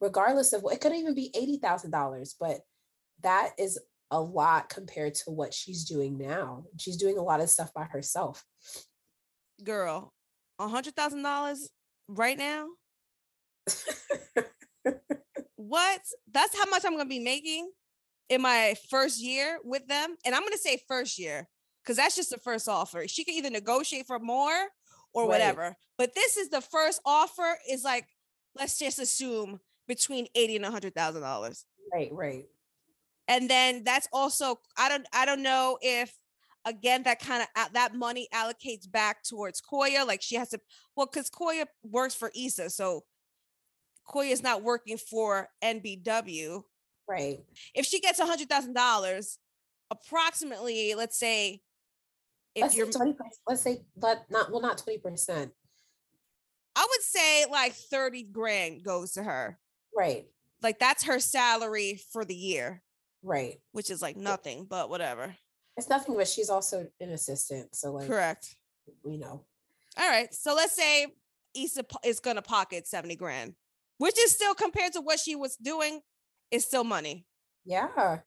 regardless 0.00 0.52
of 0.52 0.62
what 0.62 0.74
it 0.74 0.80
could 0.80 0.92
even 0.92 1.14
be 1.14 1.30
$80000 1.62 2.34
but 2.40 2.58
that 3.22 3.52
is 3.56 3.78
a 4.10 4.20
lot 4.20 4.68
compared 4.68 5.14
to 5.14 5.30
what 5.30 5.54
she's 5.54 5.84
doing 5.84 6.18
now 6.18 6.64
she's 6.76 6.96
doing 6.96 7.16
a 7.16 7.22
lot 7.22 7.40
of 7.40 7.48
stuff 7.48 7.72
by 7.72 7.84
herself 7.84 8.44
girl, 9.60 10.12
a 10.58 10.68
hundred 10.68 10.96
thousand 10.96 11.22
dollars 11.22 11.70
right 12.08 12.38
now. 12.38 12.68
What? 15.60 16.00
That's 16.32 16.56
how 16.56 16.64
much 16.70 16.84
I'm 16.86 16.92
gonna 16.96 17.04
be 17.08 17.18
making 17.18 17.70
in 18.30 18.40
my 18.40 18.74
first 18.88 19.20
year 19.20 19.58
with 19.62 19.86
them, 19.88 20.16
and 20.24 20.34
I'm 20.34 20.42
gonna 20.42 20.56
say 20.56 20.82
first 20.88 21.18
year 21.18 21.48
because 21.82 21.96
that's 21.98 22.16
just 22.16 22.30
the 22.30 22.38
first 22.38 22.66
offer. 22.68 23.06
She 23.06 23.24
can 23.24 23.34
either 23.34 23.50
negotiate 23.50 24.06
for 24.06 24.18
more 24.18 24.68
or 25.12 25.22
Right. 25.24 25.28
whatever, 25.28 25.76
but 25.98 26.14
this 26.14 26.36
is 26.38 26.48
the 26.48 26.62
first 26.62 27.00
offer. 27.04 27.58
Is 27.68 27.84
like, 27.84 28.06
let's 28.54 28.78
just 28.78 28.98
assume 28.98 29.60
between 29.86 30.28
eighty 30.34 30.56
and 30.56 30.64
a 30.64 30.70
hundred 30.70 30.94
thousand 30.94 31.22
dollars. 31.22 31.66
right 31.92 32.08
right 32.12 32.44
and 33.28 33.50
then 33.50 33.82
that's 33.84 34.08
also 34.12 34.60
i 34.76 34.88
don't 34.88 35.06
i 35.12 35.26
don't 35.26 35.42
know 35.42 35.76
if 35.82 36.14
again 36.64 37.02
that 37.02 37.18
kind 37.18 37.42
of 37.42 37.72
that 37.72 37.94
money 37.94 38.28
allocates 38.32 38.88
back 38.90 39.22
towards 39.24 39.60
koya 39.60 40.06
like 40.06 40.22
she 40.22 40.36
has 40.36 40.48
to 40.50 40.60
well 40.96 41.06
because 41.06 41.28
koya 41.28 41.66
works 41.82 42.14
for 42.14 42.30
Issa 42.36 42.70
so 42.70 43.02
koya 44.10 44.30
is 44.30 44.42
not 44.42 44.62
working 44.62 44.96
for 44.96 45.48
nbw 45.62 46.62
right. 47.08 47.38
If 47.74 47.86
she 47.86 48.00
gets 48.00 48.20
hundred 48.20 48.48
thousand 48.48 48.74
dollars 48.74 49.38
approximately 49.90 50.94
let's 50.94 51.18
say 51.18 51.60
if 52.54 52.62
let's 52.62 52.74
say 52.74 52.78
you're 52.78 52.90
20 52.90 53.16
let's 53.48 53.62
say 53.62 53.82
but 53.96 54.24
not 54.30 54.50
well 54.50 54.60
not 54.60 54.78
20% 54.78 55.50
i 56.76 56.86
would 56.88 57.02
say 57.02 57.46
like 57.50 57.74
30 57.74 58.24
grand 58.24 58.82
goes 58.82 59.12
to 59.12 59.22
her. 59.22 59.58
Right. 59.96 60.26
Like 60.62 60.78
that's 60.78 61.04
her 61.04 61.20
salary 61.20 62.00
for 62.12 62.24
the 62.24 62.34
year. 62.34 62.82
Right. 63.22 63.60
Which 63.72 63.90
is 63.90 64.00
like 64.00 64.16
nothing 64.16 64.66
but 64.68 64.88
whatever. 64.88 65.34
It's 65.76 65.88
nothing 65.88 66.16
but 66.16 66.28
she's 66.28 66.50
also 66.50 66.86
an 67.00 67.10
assistant 67.10 67.74
so 67.74 67.92
like 67.92 68.06
correct. 68.06 68.54
you 69.04 69.18
know. 69.18 69.44
All 69.98 70.08
right. 70.08 70.32
So 70.34 70.54
let's 70.54 70.74
say 70.74 71.06
Issa 71.54 71.84
is 72.04 72.20
going 72.20 72.36
to 72.36 72.42
pocket 72.42 72.86
70 72.86 73.16
grand, 73.16 73.54
which 74.00 74.18
is 74.18 74.32
still 74.32 74.54
compared 74.54 74.94
to 74.94 75.00
what 75.02 75.20
she 75.20 75.36
was 75.36 75.56
doing, 75.56 76.00
is 76.50 76.64
still 76.64 76.84
money. 76.84 77.26
yeah 77.66 78.18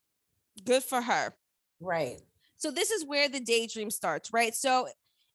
Good 0.64 0.84
for 0.84 1.02
her. 1.02 1.34
right 1.80 2.20
So 2.58 2.70
this 2.70 2.90
is 2.92 3.04
where 3.04 3.28
the 3.28 3.40
daydream 3.40 3.90
starts, 3.90 4.32
right? 4.32 4.54
So 4.54 4.86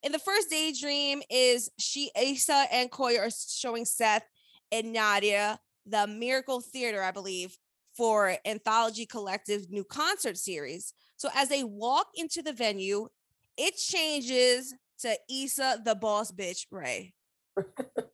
in 0.01 0.13
the 0.13 0.19
first 0.19 0.49
daydream 0.49 1.21
is 1.29 1.69
she, 1.77 2.09
Issa 2.19 2.67
and 2.71 2.89
Koya 2.89 3.19
are 3.19 3.29
showing 3.29 3.83
Seth 3.83 4.23
and 4.71 4.93
Nadia 4.93 5.59
the 5.85 6.07
Miracle 6.07 6.61
Theater, 6.61 7.03
I 7.03 7.11
believe, 7.11 7.57
for 7.97 8.37
Anthology 8.45 9.05
Collective 9.05 9.69
new 9.69 9.83
concert 9.83 10.37
series. 10.37 10.93
So 11.17 11.27
as 11.35 11.49
they 11.49 11.65
walk 11.65 12.07
into 12.15 12.41
the 12.41 12.53
venue, 12.53 13.09
it 13.57 13.75
changes 13.75 14.73
to 14.99 15.17
Issa 15.29 15.81
the 15.83 15.95
boss 15.95 16.31
bitch 16.31 16.65
Rae. 16.71 17.13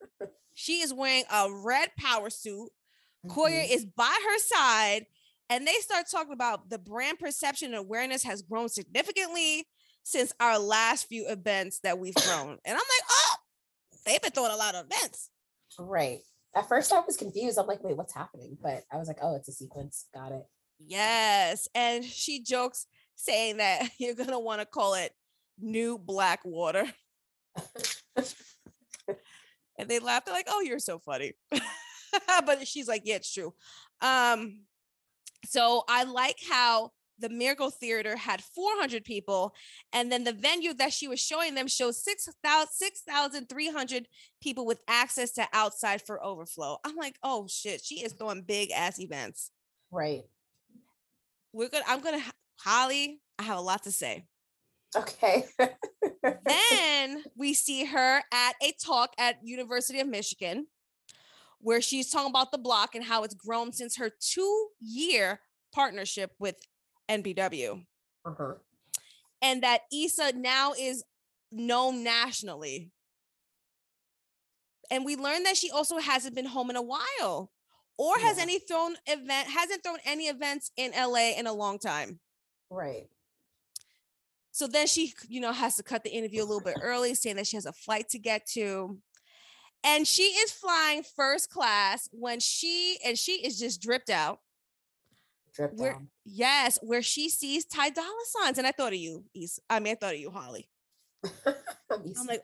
she 0.55 0.81
is 0.81 0.91
wearing 0.93 1.25
a 1.31 1.47
red 1.51 1.91
power 1.99 2.31
suit. 2.31 2.69
Koya 3.27 3.63
Mhm. 3.65 3.69
is 3.71 3.85
by 3.85 4.05
her 4.27 4.39
side 4.39 5.05
and 5.49 5.67
they 5.67 5.73
start 5.75 6.05
talking 6.09 6.33
about 6.33 6.69
the 6.69 6.77
brand 6.79 7.19
perception 7.19 7.67
and 7.67 7.75
awareness 7.77 8.23
has 8.23 8.41
grown 8.41 8.69
significantly 8.69 9.67
since 10.03 10.31
our 10.39 10.57
last 10.57 11.07
few 11.07 11.27
events 11.27 11.79
that 11.83 11.99
we've 11.99 12.15
thrown. 12.19 12.57
And 12.65 12.73
I'm 12.73 12.75
like, 12.75 13.09
oh, 13.09 13.35
they've 14.05 14.21
been 14.21 14.31
throwing 14.31 14.51
a 14.51 14.55
lot 14.57 14.75
of 14.75 14.85
events. 14.85 15.29
Right. 15.77 16.21
At 16.55 16.67
first, 16.69 16.93
I 16.93 17.01
was 17.01 17.17
confused. 17.17 17.57
I'm 17.59 17.67
like, 17.67 17.83
wait, 17.83 17.97
what's 17.97 18.13
happening? 18.13 18.57
But 18.61 18.83
I 18.91 18.97
was 18.97 19.07
like, 19.07 19.17
oh, 19.21 19.35
it's 19.35 19.49
a 19.49 19.51
sequence. 19.51 20.05
Got 20.13 20.31
it. 20.31 20.45
Yes. 20.79 21.67
And 21.75 22.05
she 22.05 22.41
jokes 22.43 22.85
saying 23.15 23.57
that 23.57 23.89
you're 23.99 24.13
going 24.15 24.29
to 24.29 24.39
want 24.39 24.61
to 24.61 24.65
call 24.65 24.93
it 24.93 25.11
New 25.59 25.97
Black 25.97 26.41
Water. 26.45 26.85
and 29.77 29.89
they 29.89 29.99
laughed. 29.99 30.25
They're 30.25 30.35
like, 30.35 30.47
oh, 30.49 30.61
you're 30.61 30.79
so 30.79 30.99
funny. 30.99 31.33
but 32.45 32.67
she's 32.67 32.87
like, 32.87 33.01
yeah, 33.05 33.15
it's 33.15 33.33
true. 33.33 33.53
Um, 34.01 34.61
so 35.45 35.83
I 35.87 36.03
like 36.03 36.37
how 36.49 36.91
the 37.19 37.29
Miracle 37.29 37.69
Theater 37.69 38.17
had 38.17 38.43
400 38.43 39.05
people, 39.05 39.53
and 39.93 40.11
then 40.11 40.23
the 40.23 40.33
venue 40.33 40.73
that 40.73 40.91
she 40.91 41.07
was 41.07 41.19
showing 41.19 41.55
them 41.55 41.67
showed 41.67 41.95
6,300 41.95 43.89
6, 43.89 44.09
people 44.41 44.65
with 44.65 44.81
access 44.87 45.31
to 45.33 45.47
outside 45.53 46.01
for 46.01 46.23
overflow. 46.23 46.77
I'm 46.83 46.95
like, 46.95 47.17
oh 47.23 47.47
shit, 47.47 47.81
she 47.83 48.03
is 48.03 48.13
throwing 48.13 48.41
big 48.41 48.71
ass 48.71 48.99
events. 48.99 49.51
Right. 49.91 50.23
We're 51.53 51.69
gonna, 51.69 51.85
I'm 51.87 52.01
gonna, 52.01 52.23
Holly, 52.59 53.21
I 53.39 53.43
have 53.43 53.57
a 53.57 53.61
lot 53.61 53.83
to 53.83 53.91
say. 53.91 54.25
Okay. 54.95 55.45
then 56.45 57.23
we 57.37 57.53
see 57.53 57.85
her 57.85 58.21
at 58.31 58.53
a 58.61 58.73
talk 58.83 59.13
at 59.17 59.37
University 59.43 59.99
of 59.99 60.07
Michigan 60.07 60.67
where 61.59 61.81
she's 61.81 62.11
talking 62.11 62.29
about 62.29 62.51
the 62.51 62.57
block 62.57 62.95
and 62.95 63.03
how 63.03 63.23
it's 63.23 63.33
grown 63.33 63.71
since 63.71 63.97
her 63.97 64.11
two 64.19 64.67
year 64.79 65.39
partnership 65.73 66.31
with 66.39 66.55
NBW. 67.09 67.83
Uh-huh. 68.25 68.53
And 69.41 69.63
that 69.63 69.81
Issa 69.93 70.33
now 70.35 70.73
is 70.77 71.03
known 71.51 72.03
nationally. 72.03 72.91
And 74.91 75.05
we 75.05 75.15
learned 75.15 75.45
that 75.45 75.57
she 75.57 75.71
also 75.71 75.97
hasn't 75.97 76.35
been 76.35 76.45
home 76.45 76.69
in 76.69 76.75
a 76.75 76.81
while 76.81 77.51
or 77.97 78.19
has 78.19 78.37
any 78.37 78.59
thrown 78.59 78.95
event 79.07 79.47
hasn't 79.47 79.83
thrown 79.83 79.97
any 80.05 80.25
events 80.25 80.71
in 80.77 80.91
LA 80.91 81.31
in 81.37 81.47
a 81.47 81.53
long 81.53 81.79
time. 81.79 82.19
Right. 82.69 83.07
So 84.55 84.67
then 84.67 84.87
she, 84.87 85.13
you 85.27 85.41
know, 85.41 85.51
has 85.51 85.75
to 85.75 85.83
cut 85.83 86.03
the 86.03 86.11
interview 86.11 86.41
a 86.41 86.45
little 86.45 86.61
bit 86.61 86.77
early, 86.81 87.13
saying 87.13 87.35
that 87.35 87.47
she 87.47 87.57
has 87.57 87.65
a 87.65 87.73
flight 87.73 88.07
to 88.09 88.19
get 88.19 88.45
to 88.51 88.99
and 89.85 90.07
she 90.07 90.23
is 90.23 90.51
flying 90.51 91.03
first 91.03 91.49
class 91.49 92.09
when 92.11 92.39
she 92.39 92.97
and 93.05 93.17
she 93.17 93.33
is 93.33 93.59
just 93.59 93.81
dripped 93.81 94.09
out. 94.09 94.39
Dripped 95.53 95.77
where, 95.77 96.01
Yes, 96.25 96.79
where 96.81 97.03
she 97.03 97.29
sees 97.29 97.65
Ty 97.65 97.91
Dolla 97.91 98.09
Signs, 98.25 98.57
and 98.57 98.65
I 98.65 98.71
thought 98.71 98.93
of 98.93 98.99
you. 98.99 99.23
East. 99.33 99.59
I 99.69 99.79
mean, 99.79 99.91
I 99.91 99.95
thought 99.95 100.15
of 100.15 100.19
you, 100.19 100.31
Holly. 100.31 100.67
I'm 101.45 102.27
like, 102.27 102.43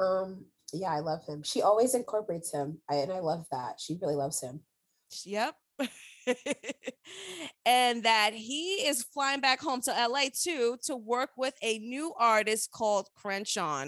um, 0.00 0.44
yeah, 0.72 0.90
I 0.90 0.98
love 0.98 1.24
him. 1.26 1.42
She 1.42 1.62
always 1.62 1.94
incorporates 1.94 2.52
him, 2.52 2.78
I, 2.90 2.96
and 2.96 3.12
I 3.12 3.20
love 3.20 3.46
that. 3.52 3.78
She 3.78 3.96
really 4.02 4.16
loves 4.16 4.40
him. 4.40 4.60
Yep. 5.24 5.54
and 7.66 8.02
that 8.04 8.32
he 8.34 8.74
is 8.86 9.02
flying 9.02 9.40
back 9.40 9.60
home 9.60 9.80
to 9.82 9.90
LA 9.90 10.24
too 10.32 10.76
to 10.84 10.96
work 10.96 11.30
with 11.36 11.54
a 11.62 11.78
new 11.78 12.12
artist 12.18 12.70
called 12.70 13.08
Crenshaw. 13.14 13.86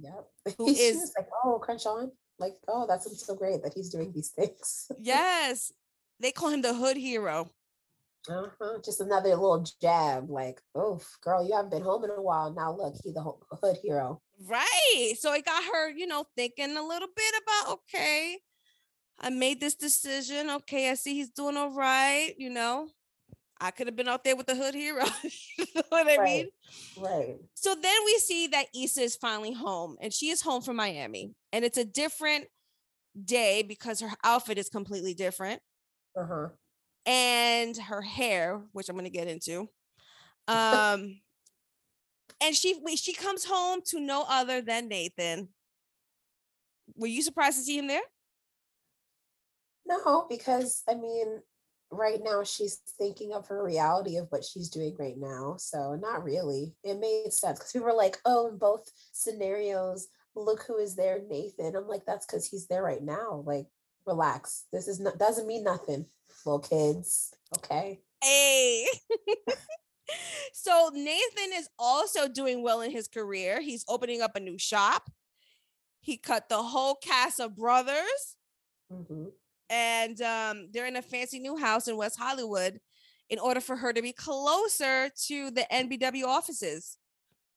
Yep. 0.00 0.28
Who 0.58 0.68
is 0.68 1.12
like, 1.16 1.28
oh, 1.44 1.58
Crenshaw 1.58 2.06
like, 2.40 2.56
oh, 2.66 2.86
that's 2.88 3.24
so 3.24 3.34
great 3.36 3.62
that 3.62 3.74
he's 3.74 3.90
doing 3.90 4.12
these 4.12 4.30
things. 4.30 4.90
yes. 5.00 5.72
They 6.18 6.32
call 6.32 6.48
him 6.48 6.62
the 6.62 6.74
hood 6.74 6.96
hero. 6.96 7.50
Uh-huh. 8.28 8.78
Just 8.84 9.00
another 9.00 9.30
little 9.30 9.64
jab, 9.80 10.28
like, 10.28 10.60
oh, 10.74 11.00
girl, 11.22 11.46
you 11.46 11.54
haven't 11.54 11.70
been 11.70 11.82
home 11.82 12.04
in 12.04 12.10
a 12.10 12.20
while. 12.20 12.52
Now 12.52 12.76
look, 12.76 12.94
he's 13.02 13.14
the 13.14 13.22
hood 13.62 13.78
hero. 13.82 14.20
Right. 14.46 15.14
So 15.18 15.32
it 15.32 15.44
got 15.44 15.64
her, 15.64 15.90
you 15.90 16.06
know, 16.06 16.24
thinking 16.36 16.76
a 16.76 16.86
little 16.86 17.08
bit 17.14 17.34
about, 17.42 17.78
okay, 17.78 18.38
I 19.20 19.30
made 19.30 19.60
this 19.60 19.74
decision. 19.74 20.50
Okay, 20.50 20.90
I 20.90 20.94
see 20.94 21.14
he's 21.14 21.30
doing 21.30 21.56
all 21.56 21.70
right, 21.70 22.32
you 22.38 22.50
know. 22.50 22.88
I 23.60 23.70
could 23.70 23.86
have 23.86 23.96
been 23.96 24.08
out 24.08 24.24
there 24.24 24.36
with 24.36 24.46
the 24.46 24.54
hood 24.54 24.74
hero. 24.74 25.04
you 25.58 25.66
know 25.74 25.82
what 25.90 26.06
I 26.06 26.16
right. 26.16 26.24
mean? 26.24 26.48
Right. 26.98 27.36
So 27.54 27.74
then 27.74 27.96
we 28.06 28.16
see 28.16 28.46
that 28.48 28.66
Issa 28.74 29.02
is 29.02 29.16
finally 29.16 29.52
home 29.52 29.96
and 30.00 30.12
she 30.12 30.30
is 30.30 30.40
home 30.40 30.62
from 30.62 30.76
Miami. 30.76 31.34
And 31.52 31.62
it's 31.62 31.76
a 31.76 31.84
different 31.84 32.46
day 33.22 33.62
because 33.62 34.00
her 34.00 34.12
outfit 34.24 34.56
is 34.56 34.70
completely 34.70 35.12
different. 35.12 35.60
Uh-huh. 36.18 36.48
And 37.04 37.76
her 37.76 38.00
hair, 38.00 38.62
which 38.72 38.88
I'm 38.88 38.96
gonna 38.96 39.10
get 39.10 39.28
into. 39.28 39.68
Um 40.48 41.20
and 42.40 42.56
she 42.56 42.74
she 42.96 43.12
comes 43.12 43.44
home 43.44 43.82
to 43.86 44.00
no 44.00 44.24
other 44.28 44.60
than 44.62 44.88
Nathan. 44.88 45.48
Were 46.96 47.06
you 47.06 47.22
surprised 47.22 47.58
to 47.58 47.62
see 47.62 47.78
him 47.78 47.86
there? 47.86 48.00
No, 49.90 50.26
because 50.28 50.84
I 50.88 50.94
mean, 50.94 51.40
right 51.90 52.20
now 52.22 52.44
she's 52.44 52.80
thinking 52.96 53.32
of 53.32 53.48
her 53.48 53.64
reality 53.64 54.16
of 54.16 54.28
what 54.30 54.44
she's 54.44 54.68
doing 54.68 54.96
right 54.98 55.18
now. 55.18 55.56
So 55.58 55.96
not 56.00 56.22
really. 56.22 56.74
It 56.84 57.00
made 57.00 57.32
sense 57.32 57.58
because 57.58 57.74
we 57.74 57.80
were 57.80 57.92
like, 57.92 58.18
oh, 58.24 58.48
in 58.48 58.58
both 58.58 58.88
scenarios, 59.12 60.06
look 60.36 60.62
who 60.62 60.78
is 60.78 60.94
there, 60.94 61.20
Nathan. 61.28 61.74
I'm 61.74 61.88
like, 61.88 62.06
that's 62.06 62.24
because 62.24 62.46
he's 62.46 62.68
there 62.68 62.84
right 62.84 63.02
now. 63.02 63.42
Like, 63.44 63.66
relax. 64.06 64.66
This 64.72 64.86
is 64.86 65.00
not 65.00 65.18
doesn't 65.18 65.48
mean 65.48 65.64
nothing, 65.64 66.06
little 66.46 66.60
kids. 66.60 67.34
Okay. 67.58 68.00
Hey. 68.22 68.86
so 70.52 70.90
Nathan 70.94 71.52
is 71.54 71.68
also 71.80 72.28
doing 72.28 72.62
well 72.62 72.80
in 72.80 72.92
his 72.92 73.08
career. 73.08 73.60
He's 73.60 73.84
opening 73.88 74.22
up 74.22 74.36
a 74.36 74.40
new 74.40 74.58
shop. 74.58 75.10
He 76.00 76.16
cut 76.16 76.48
the 76.48 76.62
whole 76.62 76.94
cast 76.94 77.40
of 77.40 77.56
brothers. 77.56 78.36
Mm-hmm 78.92 79.30
and 79.70 80.20
um, 80.20 80.68
they're 80.72 80.86
in 80.86 80.96
a 80.96 81.02
fancy 81.02 81.38
new 81.38 81.56
house 81.56 81.88
in 81.88 81.96
West 81.96 82.18
Hollywood 82.18 82.80
in 83.30 83.38
order 83.38 83.60
for 83.60 83.76
her 83.76 83.92
to 83.92 84.02
be 84.02 84.12
closer 84.12 85.08
to 85.26 85.50
the 85.52 85.64
NBW 85.72 86.24
offices. 86.24 86.98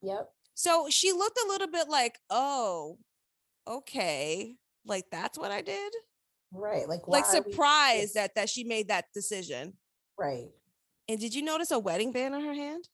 Yep. 0.03 0.29
So 0.53 0.87
she 0.89 1.11
looked 1.11 1.39
a 1.43 1.47
little 1.49 1.67
bit 1.67 1.89
like, 1.89 2.19
oh, 2.29 2.99
okay, 3.67 4.55
like 4.85 5.05
that's 5.11 5.37
what 5.37 5.51
I 5.51 5.61
did. 5.61 5.91
Right. 6.51 6.87
Like 6.87 7.07
like 7.07 7.25
surprised 7.25 8.11
we- 8.15 8.21
that 8.21 8.35
that 8.35 8.49
she 8.49 8.63
made 8.63 8.89
that 8.89 9.05
decision. 9.13 9.73
Right. 10.17 10.49
And 11.09 11.19
did 11.19 11.33
you 11.33 11.41
notice 11.41 11.71
a 11.71 11.79
wedding 11.79 12.11
band 12.11 12.35
on 12.35 12.45
her 12.45 12.53
hand? 12.53 12.87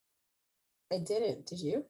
I 0.92 1.00
didn't. 1.00 1.46
Did 1.46 1.60
you? 1.60 1.86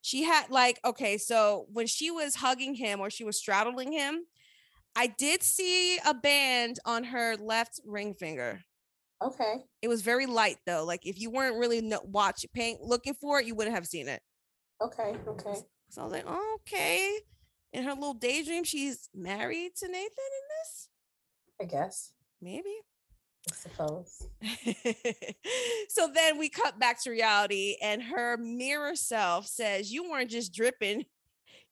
She 0.00 0.22
had 0.24 0.50
like 0.50 0.80
okay, 0.84 1.18
so 1.18 1.66
when 1.70 1.86
she 1.86 2.10
was 2.10 2.36
hugging 2.36 2.74
him 2.74 3.00
or 3.00 3.10
she 3.10 3.24
was 3.24 3.36
straddling 3.36 3.92
him, 3.92 4.24
I 4.96 5.08
did 5.08 5.42
see 5.42 5.98
a 5.98 6.14
band 6.14 6.78
on 6.84 7.04
her 7.04 7.36
left 7.36 7.80
ring 7.84 8.14
finger. 8.14 8.60
Okay. 9.22 9.64
It 9.82 9.88
was 9.88 10.02
very 10.02 10.26
light 10.26 10.56
though. 10.66 10.84
Like 10.84 11.06
if 11.06 11.18
you 11.18 11.30
weren't 11.30 11.56
really 11.56 11.80
no- 11.80 12.00
watching, 12.04 12.50
paying, 12.54 12.78
looking 12.82 13.14
for 13.14 13.40
it, 13.40 13.46
you 13.46 13.54
wouldn't 13.54 13.74
have 13.74 13.86
seen 13.86 14.08
it. 14.08 14.20
Okay. 14.82 15.14
Okay. 15.26 15.54
So 15.90 16.00
I 16.00 16.04
was 16.04 16.12
like, 16.12 16.24
oh, 16.26 16.58
okay. 16.60 17.18
In 17.72 17.84
her 17.84 17.94
little 17.94 18.14
daydream, 18.14 18.64
she's 18.64 19.08
married 19.14 19.72
to 19.76 19.88
Nathan 19.88 20.00
in 20.00 20.46
this. 20.62 20.88
I 21.60 21.64
guess. 21.64 22.12
Maybe. 22.40 22.74
I 23.50 23.54
suppose. 23.54 24.26
so 25.88 26.08
then 26.14 26.38
we 26.38 26.48
cut 26.48 26.78
back 26.78 27.02
to 27.02 27.10
reality, 27.10 27.76
and 27.82 28.02
her 28.02 28.36
mirror 28.38 28.96
self 28.96 29.46
says, 29.46 29.92
You 29.92 30.10
weren't 30.10 30.30
just 30.30 30.54
dripping, 30.54 31.04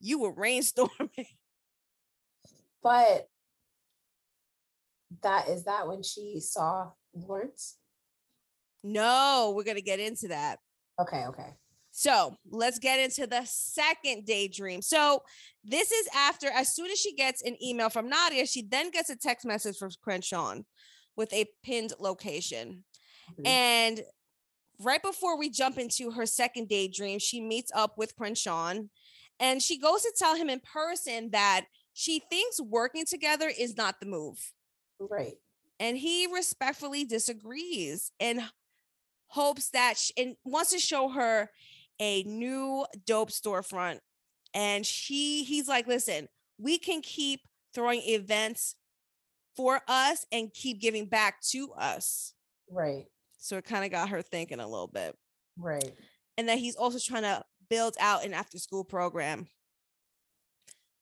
you 0.00 0.20
were 0.20 0.34
rainstorming. 0.34 1.26
But 2.82 3.28
that 5.22 5.48
is 5.48 5.64
that 5.64 5.86
when 5.88 6.02
she 6.02 6.40
saw 6.40 6.90
Lawrence? 7.14 7.76
No, 8.82 9.52
we're 9.54 9.64
gonna 9.64 9.80
get 9.80 10.00
into 10.00 10.28
that. 10.28 10.58
Okay, 11.00 11.24
okay. 11.28 11.56
So 11.92 12.34
let's 12.50 12.78
get 12.78 12.98
into 13.00 13.26
the 13.26 13.42
second 13.44 14.24
daydream. 14.24 14.80
So 14.80 15.22
this 15.62 15.92
is 15.92 16.08
after, 16.16 16.48
as 16.48 16.74
soon 16.74 16.90
as 16.90 16.98
she 16.98 17.14
gets 17.14 17.42
an 17.42 17.62
email 17.62 17.90
from 17.90 18.08
Nadia, 18.08 18.46
she 18.46 18.62
then 18.62 18.90
gets 18.90 19.10
a 19.10 19.16
text 19.16 19.46
message 19.46 19.76
from 19.76 19.90
Crenshaw 20.02 20.56
with 21.16 21.30
a 21.34 21.44
pinned 21.62 21.92
location. 22.00 22.84
Mm-hmm. 23.32 23.46
And 23.46 24.00
right 24.80 25.02
before 25.02 25.38
we 25.38 25.50
jump 25.50 25.78
into 25.78 26.12
her 26.12 26.24
second 26.24 26.68
daydream, 26.68 27.18
she 27.18 27.42
meets 27.42 27.70
up 27.74 27.98
with 27.98 28.16
Crenshaw 28.16 28.74
and 29.38 29.62
she 29.62 29.78
goes 29.78 30.02
to 30.02 30.12
tell 30.16 30.34
him 30.34 30.48
in 30.48 30.60
person 30.60 31.30
that 31.32 31.66
she 31.92 32.20
thinks 32.30 32.60
working 32.60 33.04
together 33.04 33.50
is 33.56 33.76
not 33.76 34.00
the 34.00 34.06
move. 34.06 34.52
Right. 34.98 35.34
And 35.80 35.96
he 35.96 36.26
respectfully 36.32 37.04
disagrees 37.04 38.12
and 38.20 38.42
hopes 39.26 39.70
that 39.70 39.96
she, 39.96 40.12
and 40.16 40.36
wants 40.44 40.72
to 40.72 40.78
show 40.78 41.08
her 41.08 41.50
a 41.98 42.22
new 42.24 42.86
dope 43.06 43.30
storefront. 43.30 44.00
And 44.54 44.84
she 44.84 45.44
he's 45.44 45.68
like, 45.68 45.86
listen, 45.86 46.28
we 46.58 46.78
can 46.78 47.00
keep 47.00 47.40
throwing 47.74 48.02
events 48.02 48.76
for 49.56 49.80
us 49.88 50.26
and 50.30 50.52
keep 50.52 50.80
giving 50.80 51.06
back 51.06 51.40
to 51.50 51.72
us. 51.72 52.34
Right. 52.70 53.06
So 53.38 53.56
it 53.56 53.64
kind 53.64 53.84
of 53.84 53.90
got 53.90 54.10
her 54.10 54.22
thinking 54.22 54.60
a 54.60 54.68
little 54.68 54.86
bit. 54.86 55.16
Right. 55.58 55.92
And 56.38 56.48
that 56.48 56.58
he's 56.58 56.76
also 56.76 56.98
trying 56.98 57.22
to 57.22 57.42
build 57.68 57.96
out 57.98 58.24
an 58.24 58.34
after 58.34 58.58
school 58.58 58.84
program. 58.84 59.48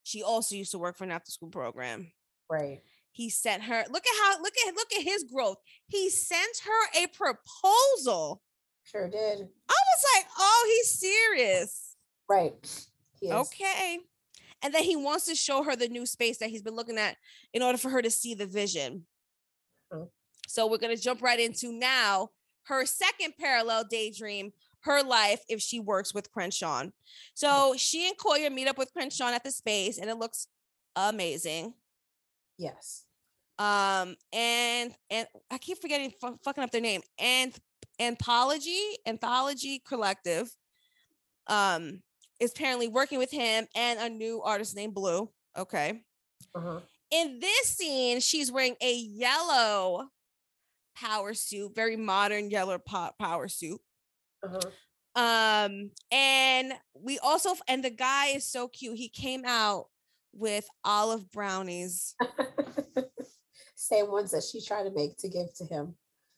She 0.03 0.23
also 0.23 0.55
used 0.55 0.71
to 0.71 0.79
work 0.79 0.97
for 0.97 1.03
an 1.03 1.11
after 1.11 1.31
school 1.31 1.49
program. 1.49 2.11
Right. 2.49 2.81
He 3.11 3.29
sent 3.29 3.63
her, 3.63 3.83
look 3.89 4.03
at 4.05 4.23
how, 4.23 4.41
look 4.41 4.53
at, 4.67 4.75
look 4.75 4.93
at 4.93 5.03
his 5.03 5.25
growth. 5.25 5.57
He 5.87 6.09
sent 6.09 6.61
her 6.65 7.03
a 7.03 7.07
proposal. 7.07 8.41
Sure 8.83 9.09
did. 9.09 9.39
I 9.69 9.73
was 9.73 10.05
like, 10.15 10.25
oh, 10.37 10.73
he's 10.75 10.99
serious. 10.99 11.95
Right. 12.29 12.53
He 13.19 13.27
is. 13.27 13.33
Okay. 13.33 13.99
And 14.63 14.73
then 14.73 14.83
he 14.83 14.95
wants 14.95 15.25
to 15.25 15.35
show 15.35 15.63
her 15.63 15.75
the 15.75 15.87
new 15.87 16.05
space 16.05 16.37
that 16.37 16.49
he's 16.49 16.61
been 16.61 16.75
looking 16.75 16.97
at 16.97 17.17
in 17.53 17.61
order 17.61 17.77
for 17.77 17.89
her 17.89 18.01
to 18.01 18.11
see 18.11 18.33
the 18.33 18.45
vision. 18.45 19.05
Oh. 19.93 20.09
So 20.47 20.67
we're 20.67 20.77
going 20.77 20.95
to 20.95 21.01
jump 21.01 21.21
right 21.21 21.39
into 21.39 21.71
now 21.71 22.29
her 22.63 22.85
second 22.85 23.33
parallel 23.39 23.85
daydream, 23.89 24.51
her 24.83 25.03
life 25.03 25.41
if 25.47 25.61
she 25.61 25.79
works 25.79 26.13
with 26.13 26.31
Crenshaw. 26.31 26.85
So 27.33 27.73
she 27.77 28.07
and 28.07 28.17
Koya 28.17 28.51
meet 28.51 28.67
up 28.67 28.77
with 28.77 28.91
Crenshaw 28.93 29.27
at 29.27 29.43
the 29.43 29.51
space 29.51 29.97
and 29.97 30.09
it 30.09 30.17
looks 30.17 30.47
amazing. 30.95 31.73
Yes. 32.57 33.05
Um 33.59 34.15
and 34.33 34.93
and 35.09 35.27
I 35.49 35.57
keep 35.57 35.79
forgetting 35.79 36.13
fu- 36.19 36.39
fucking 36.43 36.63
up 36.63 36.71
their 36.71 36.81
name. 36.81 37.01
And 37.19 37.55
anthology, 37.99 38.79
anthology 39.05 39.81
collective 39.87 40.49
um 41.47 42.01
is 42.39 42.51
apparently 42.51 42.87
working 42.87 43.19
with 43.19 43.31
him 43.31 43.67
and 43.75 43.99
a 43.99 44.09
new 44.09 44.41
artist 44.41 44.75
named 44.75 44.95
Blue. 44.95 45.29
Okay. 45.57 46.01
Uh-huh. 46.55 46.79
In 47.11 47.39
this 47.39 47.67
scene, 47.67 48.19
she's 48.19 48.51
wearing 48.51 48.75
a 48.81 48.93
yellow 48.93 50.07
power 50.95 51.33
suit, 51.33 51.75
very 51.75 51.97
modern 51.97 52.49
yellow 52.49 52.77
po- 52.79 53.11
power 53.19 53.47
suit. 53.47 53.79
Uh-huh. 54.43 54.59
Um, 55.13 55.91
and 56.11 56.73
we 56.95 57.19
also 57.19 57.55
and 57.67 57.83
the 57.83 57.89
guy 57.89 58.27
is 58.27 58.47
so 58.47 58.67
cute. 58.67 58.97
He 58.97 59.09
came 59.09 59.43
out 59.45 59.87
with 60.33 60.65
olive 60.85 61.29
brownies, 61.31 62.15
Same 63.75 64.09
ones 64.09 64.31
that 64.31 64.43
she 64.43 64.61
tried 64.61 64.83
to 64.83 64.91
make 64.91 65.17
to 65.17 65.27
give 65.27 65.53
to 65.55 65.65
him. 65.65 65.95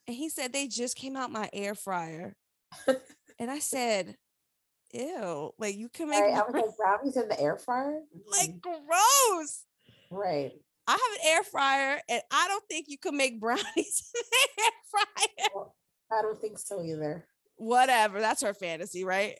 and 0.07 0.15
he 0.15 0.27
said 0.29 0.51
they 0.51 0.67
just 0.67 0.95
came 0.95 1.15
out 1.15 1.31
my 1.31 1.49
air 1.53 1.75
fryer. 1.75 2.35
and 3.39 3.51
I 3.51 3.59
said, 3.59 4.15
"Ew, 4.91 5.51
like 5.59 5.75
you 5.75 5.89
can 5.89 6.09
make 6.09 6.21
Right. 6.23 6.33
I 6.33 6.41
was 6.41 6.53
like 6.53 6.75
brownies 6.77 7.17
in 7.17 7.27
the 7.27 7.39
air 7.39 7.57
fryer. 7.57 8.01
like 8.31 8.59
gross." 8.59 9.65
right. 10.09 10.51
I 10.87 10.91
have 10.91 10.99
an 10.99 11.27
air 11.31 11.43
fryer, 11.43 12.01
and 12.09 12.21
I 12.31 12.47
don't 12.49 12.63
think 12.67 12.87
you 12.89 12.97
can 12.97 13.15
make 13.15 13.39
brownies 13.39 14.11
in 14.15 14.21
the 14.31 14.63
air 14.63 14.71
fryer. 14.89 15.49
Well, 15.53 15.75
I 16.11 16.21
don't 16.23 16.41
think 16.41 16.57
so 16.57 16.83
either. 16.83 17.25
Whatever, 17.63 18.19
that's 18.19 18.43
her 18.43 18.53
fantasy, 18.53 19.03
right? 19.03 19.37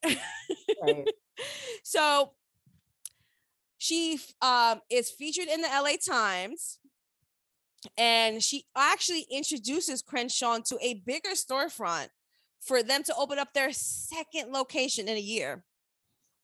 Right. 0.82 1.08
so 1.84 2.32
she 3.78 4.20
um 4.42 4.80
is 4.90 5.10
featured 5.10 5.48
in 5.48 5.62
the 5.62 5.68
LA 5.68 5.96
Times 6.06 6.80
and 7.98 8.42
she 8.42 8.66
actually 8.78 9.26
introduces 9.30 10.02
Crenshaw 10.02 10.60
to 10.60 10.78
a 10.82 11.04
bigger 11.06 11.32
storefront 11.32 12.08
for 12.62 12.82
them 12.82 13.04
to 13.04 13.16
open 13.18 13.40
up 13.40 13.54
their 13.54 13.74
second 13.74 14.54
location 14.54 15.10
in 15.10 15.18
a 15.18 15.22
year. 15.22 15.66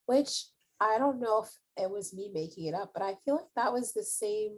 Which 0.06 0.48
I 0.82 0.98
don't 0.98 1.22
know 1.22 1.44
if 1.44 1.50
it 1.82 1.90
was 1.90 2.14
me 2.14 2.30
making 2.34 2.66
it 2.66 2.74
up, 2.74 2.92
but 2.94 3.04
I 3.04 3.16
feel 3.24 3.36
like 3.36 3.54
that 3.56 3.72
was 3.72 3.94
the 3.94 4.04
same 4.04 4.58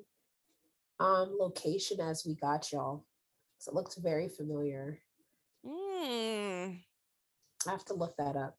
um 0.99 1.35
location 1.39 1.99
as 1.99 2.25
we 2.25 2.35
got 2.35 2.71
y'all. 2.71 3.05
So 3.59 3.71
it 3.71 3.75
looked 3.75 3.97
very 3.97 4.27
familiar. 4.27 4.99
Mm, 5.63 6.79
I 7.67 7.71
have 7.71 7.85
to 7.85 7.93
look 7.93 8.15
that 8.17 8.35
up. 8.35 8.57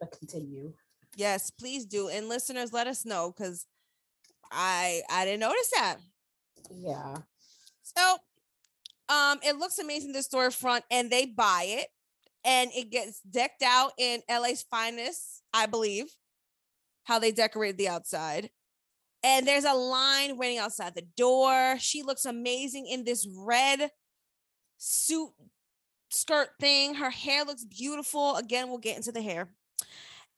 But 0.00 0.16
continue. 0.16 0.72
yes, 1.16 1.50
please 1.50 1.84
do. 1.84 2.08
And 2.08 2.28
listeners, 2.28 2.72
let 2.72 2.86
us 2.86 3.04
know 3.04 3.32
because 3.36 3.66
I 4.52 5.02
I 5.10 5.24
didn't 5.24 5.40
notice 5.40 5.70
that. 5.74 5.96
Yeah. 6.70 7.16
So 7.82 8.18
um 9.08 9.38
it 9.42 9.56
looks 9.56 9.78
amazing 9.78 10.12
the 10.12 10.20
storefront 10.20 10.82
and 10.90 11.10
they 11.10 11.26
buy 11.26 11.64
it 11.66 11.88
and 12.44 12.70
it 12.74 12.90
gets 12.90 13.20
decked 13.20 13.62
out 13.62 13.92
in 13.98 14.22
LA's 14.30 14.64
finest, 14.70 15.42
I 15.52 15.66
believe, 15.66 16.06
how 17.04 17.18
they 17.18 17.32
decorated 17.32 17.78
the 17.78 17.88
outside. 17.88 18.50
And 19.24 19.46
there's 19.46 19.64
a 19.64 19.74
line 19.74 20.38
waiting 20.38 20.58
outside 20.58 20.94
the 20.94 21.06
door. 21.16 21.76
She 21.80 22.02
looks 22.04 22.24
amazing 22.24 22.86
in 22.86 23.04
this 23.04 23.26
red 23.36 23.90
suit 24.76 25.30
skirt 26.10 26.50
thing. 26.60 26.94
Her 26.94 27.10
hair 27.10 27.44
looks 27.44 27.64
beautiful. 27.64 28.36
Again, 28.36 28.68
we'll 28.68 28.78
get 28.78 28.96
into 28.96 29.12
the 29.12 29.22
hair. 29.22 29.48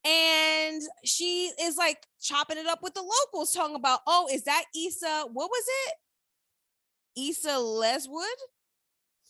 And 0.04 0.82
she 1.04 1.50
is 1.60 1.76
like 1.76 2.06
chopping 2.20 2.56
it 2.56 2.66
up 2.66 2.82
with 2.82 2.94
the 2.94 3.02
locals, 3.02 3.52
talking 3.52 3.76
about, 3.76 4.00
oh, 4.06 4.28
is 4.32 4.44
that 4.44 4.64
Issa? 4.74 5.26
What 5.32 5.50
was 5.50 5.64
it? 5.86 7.30
Issa 7.30 7.48
Leswood? 7.48 8.24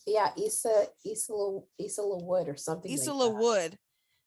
Yeah, 0.07 0.31
Issa 0.41 0.87
Issa 1.05 1.61
Issa 1.79 2.01
LaWood 2.01 2.49
or 2.49 2.57
something. 2.57 2.91
Issa 2.91 3.13
like. 3.13 3.33
LaWood. 3.33 3.73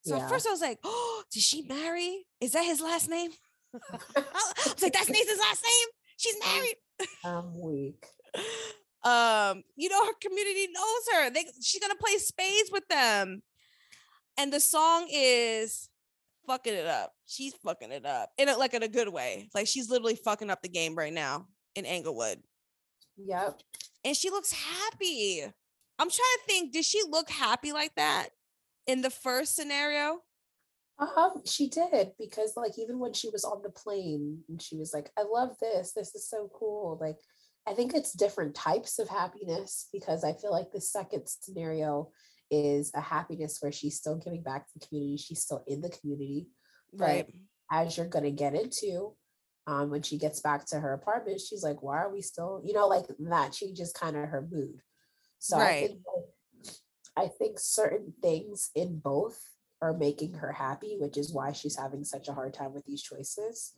So 0.02 0.16
Yeah. 0.16 0.28
first 0.28 0.46
I 0.46 0.50
was 0.50 0.60
like, 0.60 0.78
oh, 0.84 1.22
did 1.32 1.42
she 1.42 1.62
marry? 1.62 2.26
Is 2.40 2.52
that 2.52 2.64
his 2.64 2.80
last 2.80 3.08
name? 3.08 3.30
I 3.74 4.22
was 4.66 4.82
like, 4.82 4.92
that's 4.92 5.08
Nathan's 5.08 5.40
last 5.40 5.62
name. 5.64 5.88
She's 6.18 6.36
married. 6.44 6.76
I'm 7.24 7.60
weak. 7.60 8.06
Um, 9.04 9.62
you 9.76 9.88
know, 9.88 10.04
her 10.04 10.12
community 10.20 10.68
knows 10.72 11.02
her. 11.14 11.30
They 11.30 11.44
she's 11.60 11.80
gonna 11.80 11.94
play 11.94 12.16
spades 12.18 12.70
with 12.72 12.86
them. 12.88 13.42
And 14.36 14.52
the 14.52 14.60
song 14.60 15.06
is 15.12 15.88
fucking 16.46 16.74
it 16.74 16.86
up. 16.86 17.12
She's 17.26 17.54
fucking 17.64 17.92
it 17.92 18.06
up 18.06 18.30
in 18.38 18.48
a, 18.48 18.56
like 18.56 18.74
in 18.74 18.82
a 18.82 18.88
good 18.88 19.08
way. 19.08 19.48
Like 19.54 19.66
she's 19.66 19.90
literally 19.90 20.16
fucking 20.16 20.50
up 20.50 20.62
the 20.62 20.68
game 20.68 20.94
right 20.94 21.12
now 21.12 21.46
in 21.74 21.84
Inglewood. 21.84 22.42
Yep. 23.16 23.60
And 24.04 24.16
she 24.16 24.30
looks 24.30 24.52
happy. 24.52 25.42
I'm 25.98 26.10
trying 26.10 26.10
to 26.10 26.42
think, 26.46 26.72
did 26.72 26.84
she 26.84 27.00
look 27.08 27.30
happy 27.30 27.72
like 27.72 27.94
that 27.94 28.30
in 28.86 29.02
the 29.02 29.10
first 29.10 29.54
scenario? 29.54 30.20
Uh-huh. 30.96 31.30
she 31.44 31.68
did 31.68 32.12
because 32.20 32.52
like 32.56 32.78
even 32.78 33.00
when 33.00 33.12
she 33.12 33.28
was 33.28 33.44
on 33.44 33.62
the 33.62 33.70
plane 33.70 34.38
and 34.48 34.62
she 34.62 34.76
was 34.76 34.94
like, 34.94 35.10
I 35.18 35.22
love 35.22 35.56
this. 35.60 35.92
This 35.92 36.14
is 36.14 36.28
so 36.28 36.48
cool. 36.56 36.98
Like 37.00 37.16
I 37.66 37.72
think 37.72 37.94
it's 37.94 38.12
different 38.12 38.54
types 38.54 38.98
of 38.98 39.08
happiness 39.08 39.88
because 39.92 40.22
I 40.22 40.32
feel 40.34 40.50
like 40.50 40.70
the 40.72 40.80
second 40.80 41.22
scenario 41.26 42.10
is 42.50 42.92
a 42.94 43.00
happiness 43.00 43.58
where 43.60 43.72
she's 43.72 43.96
still 43.96 44.16
giving 44.16 44.42
back 44.42 44.66
to 44.66 44.78
the 44.78 44.86
community. 44.86 45.16
She's 45.16 45.40
still 45.40 45.64
in 45.66 45.80
the 45.80 45.88
community. 45.88 46.48
But 46.92 47.06
Right. 47.06 47.34
as 47.70 47.96
you're 47.96 48.06
gonna 48.06 48.30
get 48.30 48.54
into, 48.54 49.16
um, 49.66 49.88
when 49.90 50.02
she 50.02 50.18
gets 50.18 50.40
back 50.40 50.66
to 50.66 50.80
her 50.80 50.92
apartment, 50.92 51.40
she's 51.40 51.62
like, 51.62 51.82
Why 51.82 52.02
are 52.02 52.12
we 52.12 52.20
still, 52.20 52.60
you 52.64 52.74
know, 52.74 52.86
like 52.86 53.06
that 53.18 53.52
changes 53.52 53.92
kind 53.92 54.16
of 54.16 54.28
her 54.28 54.46
mood. 54.50 54.80
So 55.38 55.58
I 55.58 55.70
Right. 55.70 55.80
think 55.88 56.00
I 57.16 57.28
think 57.28 57.58
certain 57.58 58.12
things 58.22 58.70
in 58.74 58.98
both 58.98 59.40
are 59.80 59.92
making 59.92 60.34
her 60.34 60.52
happy, 60.52 60.96
which 60.98 61.16
is 61.16 61.32
why 61.32 61.52
she's 61.52 61.76
having 61.76 62.04
such 62.04 62.28
a 62.28 62.32
hard 62.32 62.54
time 62.54 62.74
with 62.74 62.84
these 62.84 63.02
choices. 63.02 63.74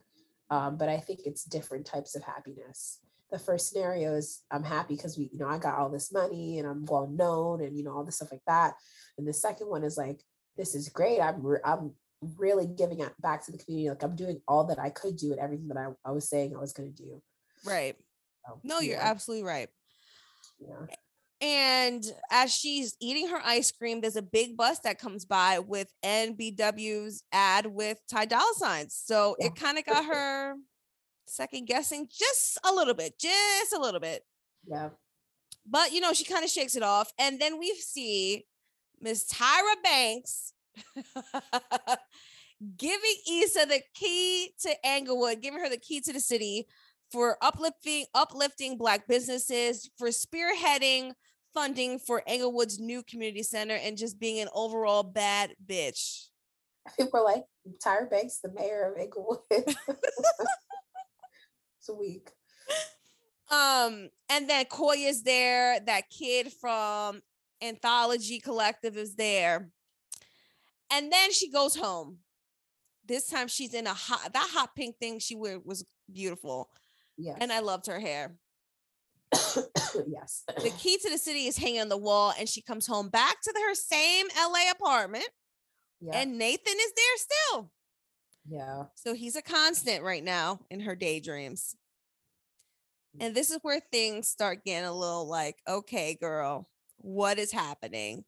Um, 0.51 0.77
but 0.77 0.89
I 0.89 0.99
think 0.99 1.21
it's 1.25 1.45
different 1.45 1.87
types 1.87 2.15
of 2.17 2.23
happiness. 2.23 3.01
The 3.31 3.39
first 3.39 3.69
scenario 3.71 4.15
is 4.15 4.43
I'm 4.51 4.63
happy 4.63 4.95
because 4.97 5.19
we, 5.19 5.31
you 5.33 5.39
know, 5.39 5.49
I 5.49 5.59
got 5.59 5.79
all 5.79 5.89
this 5.89 6.13
money 6.13 6.59
and 6.59 6.69
I'm 6.69 6.85
well 6.85 7.09
known 7.09 7.61
and 7.63 7.77
you 7.77 7.83
know 7.83 7.93
all 7.97 8.05
this 8.05 8.17
stuff 8.17 8.31
like 8.33 8.45
that. 8.47 8.75
And 9.19 9.27
the 9.27 9.33
second 9.33 9.69
one 9.69 9.83
is 9.83 9.97
like, 9.99 10.21
this 10.57 10.75
is 10.75 10.89
great. 10.89 11.21
I'm 11.21 11.43
re- 11.43 11.59
I'm 11.65 11.93
really 12.39 12.67
giving 12.67 13.01
it 13.01 13.13
back 13.21 13.45
to 13.47 13.53
the 13.53 13.59
community. 13.59 13.89
Like 13.91 14.03
I'm 14.05 14.15
doing 14.17 14.41
all 14.47 14.65
that 14.65 14.79
I 14.79 14.91
could 14.91 15.17
do 15.17 15.33
and 15.33 15.41
everything 15.41 15.69
that 15.69 15.77
I, 15.77 15.89
I 16.05 16.13
was 16.13 16.29
saying 16.29 16.55
I 16.55 16.61
was 16.61 16.73
going 16.73 16.93
to 16.95 17.03
do. 17.03 17.21
Right. 17.65 17.97
So, 18.47 18.61
No, 18.63 18.79
you're 18.81 19.01
absolutely 19.01 19.45
right. 19.45 19.69
yeah. 20.61 20.87
And 21.43 22.03
as 22.31 22.55
she's 22.55 22.97
eating 23.01 23.29
her 23.29 23.41
ice 23.45 23.71
cream, 23.71 24.01
there's 24.01 24.17
a 24.17 24.23
big 24.23 24.57
bus 24.57 24.79
that 24.81 24.99
comes 24.99 25.27
by 25.27 25.59
with 25.59 25.89
NBW's 26.03 27.23
ad 27.33 27.67
with 27.67 27.99
Ty 28.11 28.25
Dolla 28.27 28.53
signs. 28.57 28.95
So 29.05 29.37
Yeah. 29.39 29.47
it 29.49 29.57
kind 29.57 29.77
of 29.79 29.85
got 29.85 30.05
her 30.07 30.55
second 31.27 31.67
guessing 31.67 32.09
just 32.11 32.59
a 32.65 32.73
little 32.73 32.95
bit, 32.95 33.19
just 33.19 33.73
a 33.73 33.81
little 33.81 34.01
bit. 34.01 34.23
Yeah. 34.67 34.91
But 35.69 35.93
you 35.93 36.01
know, 36.01 36.13
she 36.13 36.25
kind 36.25 36.45
of 36.45 36.51
shakes 36.51 36.77
it 36.77 36.83
off. 36.83 37.13
And 37.19 37.41
then 37.41 37.59
we 37.59 37.75
see 37.75 38.47
Miss 39.01 39.27
Tyra 39.27 39.83
Banks 39.83 40.53
giving 42.77 43.17
Issa 43.31 43.67
the 43.67 43.83
key 43.95 44.53
to 44.63 44.75
Inglewood, 44.85 45.43
giving 45.43 45.61
her 45.61 45.69
the 45.69 45.77
key 45.77 46.01
to 46.03 46.13
the 46.13 46.21
city 46.21 46.67
for 47.11 47.37
uplifting 47.43 48.07
uplifting 48.15 48.77
black 48.79 49.07
businesses, 49.07 49.91
for 49.99 50.09
spearheading 50.09 51.13
funding 51.55 51.99
for 51.99 52.23
Inglewood's 52.27 52.79
new 52.79 53.03
community 53.03 53.43
center, 53.43 53.75
and 53.75 53.97
just 53.97 54.21
being 54.21 54.41
an 54.41 54.49
overall 54.55 55.03
bad 55.03 55.55
bitch. 55.65 56.27
People 56.97 57.21
are 57.21 57.25
like, 57.25 57.45
Tyra 57.85 58.09
Banks, 58.09 58.39
the 58.39 58.53
mayor 58.53 58.93
of 58.93 59.01
Inglewood. 59.01 59.39
it's 61.87 61.89
a 61.89 61.95
week. 61.95 62.31
Um, 63.51 64.11
and 64.29 64.51
then 64.51 64.65
Koya's 64.65 65.23
there, 65.23 65.79
that 65.81 66.11
kid 66.11 66.53
from 66.53 67.23
Anthology 67.63 68.41
Collective 68.41 68.97
is 68.97 69.15
there. 69.15 69.69
And 70.93 71.13
then 71.13 71.33
she 71.33 71.51
goes 71.51 71.77
home. 71.77 72.19
This 73.07 73.29
time 73.29 73.47
she's 73.47 73.73
in 73.73 73.87
a 73.87 73.95
hot 73.95 74.33
that 74.33 74.49
hot 74.53 74.75
pink 74.75 74.97
thing 74.99 75.21
she 75.21 75.37
wore 75.37 75.61
was 75.65 75.85
beautiful. 76.13 76.71
Yeah. 77.17 77.37
And 77.41 77.53
I 77.53 77.61
loved 77.61 77.87
her 77.87 78.01
hair. 78.01 78.35
yes. 79.33 80.43
The 80.49 80.73
key 80.77 80.99
to 80.99 81.11
the 81.11 81.19
city 81.19 81.47
is 81.47 81.57
hanging 81.57 81.81
on 81.81 81.89
the 81.89 81.97
wall, 81.97 82.33
and 82.37 82.49
she 82.49 82.63
comes 82.63 82.87
home 82.87 83.11
back 83.11 83.41
to 83.43 83.53
her 83.55 83.75
same 83.75 84.27
LA 84.37 84.71
apartment, 84.73 85.29
Yeah. 86.01 86.19
and 86.19 86.37
Nathan 86.37 86.75
is 86.75 86.93
there 86.97 87.17
still. 87.17 87.71
Yeah. 88.49 88.85
So 88.95 89.15
he's 89.15 89.37
a 89.37 89.43
constant 89.43 90.03
right 90.03 90.25
now 90.25 90.61
in 90.71 90.81
her 90.81 90.95
daydreams. 90.95 91.77
And 93.19 93.35
this 93.35 93.51
is 93.51 93.59
where 93.63 93.81
things 93.93 94.29
start 94.29 94.65
getting 94.65 94.87
a 94.87 94.93
little 94.93 95.27
like, 95.27 95.57
okay, 95.67 96.19
girl, 96.21 96.69
what 96.99 97.39
is 97.39 97.51
happening? 97.51 98.25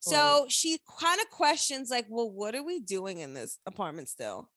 So 0.00 0.46
she 0.48 0.78
kind 1.00 1.20
of 1.20 1.30
questions, 1.30 1.90
like, 1.90 2.06
well, 2.08 2.30
what 2.30 2.54
are 2.54 2.62
we 2.62 2.78
doing 2.78 3.18
in 3.18 3.34
this 3.34 3.58
apartment 3.66 4.08
still? 4.08 4.48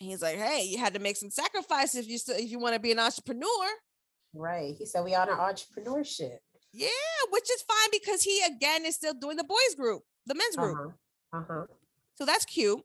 And 0.00 0.10
he's 0.10 0.22
like, 0.22 0.36
hey, 0.36 0.64
you 0.64 0.78
had 0.78 0.94
to 0.94 1.00
make 1.00 1.16
some 1.16 1.30
sacrifices 1.30 2.04
if 2.04 2.08
you 2.08 2.18
still 2.18 2.36
if 2.36 2.50
you 2.50 2.58
want 2.58 2.74
to 2.74 2.80
be 2.80 2.92
an 2.92 2.98
entrepreneur. 2.98 3.66
Right. 4.34 4.74
He 4.76 4.86
said 4.86 5.04
we 5.04 5.14
on 5.14 5.28
our 5.28 5.52
entrepreneurship. 5.52 6.38
Yeah, 6.72 6.88
which 7.30 7.50
is 7.50 7.62
fine 7.62 7.90
because 7.90 8.22
he 8.22 8.42
again 8.44 8.84
is 8.84 8.94
still 8.94 9.14
doing 9.14 9.36
the 9.36 9.44
boys 9.44 9.74
group, 9.76 10.02
the 10.26 10.34
men's 10.34 10.56
group. 10.56 10.94
Uh-huh. 11.32 11.38
Uh-huh. 11.38 11.66
So 12.14 12.24
that's 12.24 12.44
cute. 12.44 12.82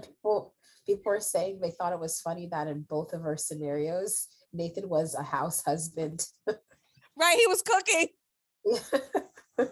People 0.00 0.54
people 0.86 1.12
were 1.12 1.20
saying 1.20 1.60
they 1.60 1.70
thought 1.70 1.92
it 1.92 2.00
was 2.00 2.20
funny 2.20 2.48
that 2.50 2.66
in 2.68 2.82
both 2.82 3.12
of 3.12 3.22
our 3.22 3.36
scenarios, 3.36 4.28
Nathan 4.52 4.88
was 4.88 5.14
a 5.14 5.22
house 5.22 5.62
husband. 5.64 6.26
Right. 7.14 7.36
He 7.36 7.46
was 7.46 7.60
cooking. 7.60 8.08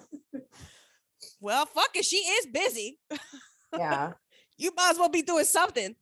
Well, 1.40 1.64
fuck 1.64 1.96
it. 1.96 2.04
She 2.04 2.16
is 2.18 2.46
busy. 2.46 2.98
yeah. 3.76 4.12
You 4.58 4.72
might 4.76 4.90
as 4.90 4.98
well 4.98 5.08
be 5.08 5.22
doing 5.22 5.46
something. 5.46 5.96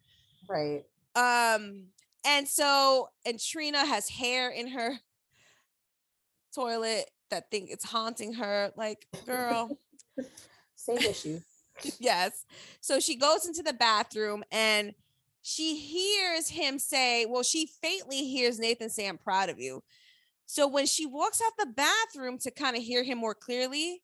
Right. 0.50 0.82
Um, 1.14 1.84
and 2.26 2.48
so 2.48 3.08
and 3.24 3.38
Trina 3.38 3.86
has 3.86 4.08
hair 4.08 4.50
in 4.50 4.66
her 4.66 4.98
toilet 6.52 7.08
that 7.30 7.52
think 7.52 7.70
it's 7.70 7.84
haunting 7.84 8.32
her. 8.32 8.72
Like, 8.76 9.06
girl, 9.26 9.78
Same 10.74 10.98
issue. 10.98 11.38
yes. 12.00 12.44
So 12.80 13.00
she 13.00 13.16
goes 13.16 13.46
into 13.46 13.62
the 13.62 13.72
bathroom 13.72 14.44
and 14.50 14.94
she 15.42 15.76
hears 15.76 16.48
him 16.48 16.78
say, 16.78 17.26
well, 17.26 17.42
she 17.42 17.66
faintly 17.80 18.26
hears 18.26 18.58
Nathan 18.58 18.90
say, 18.90 19.08
I'm 19.08 19.18
proud 19.18 19.48
of 19.48 19.58
you. 19.58 19.82
So 20.46 20.66
when 20.66 20.86
she 20.86 21.06
walks 21.06 21.42
out 21.44 21.52
the 21.58 21.72
bathroom 21.72 22.38
to 22.38 22.50
kind 22.50 22.76
of 22.76 22.82
hear 22.82 23.02
him 23.02 23.18
more 23.18 23.34
clearly, 23.34 24.02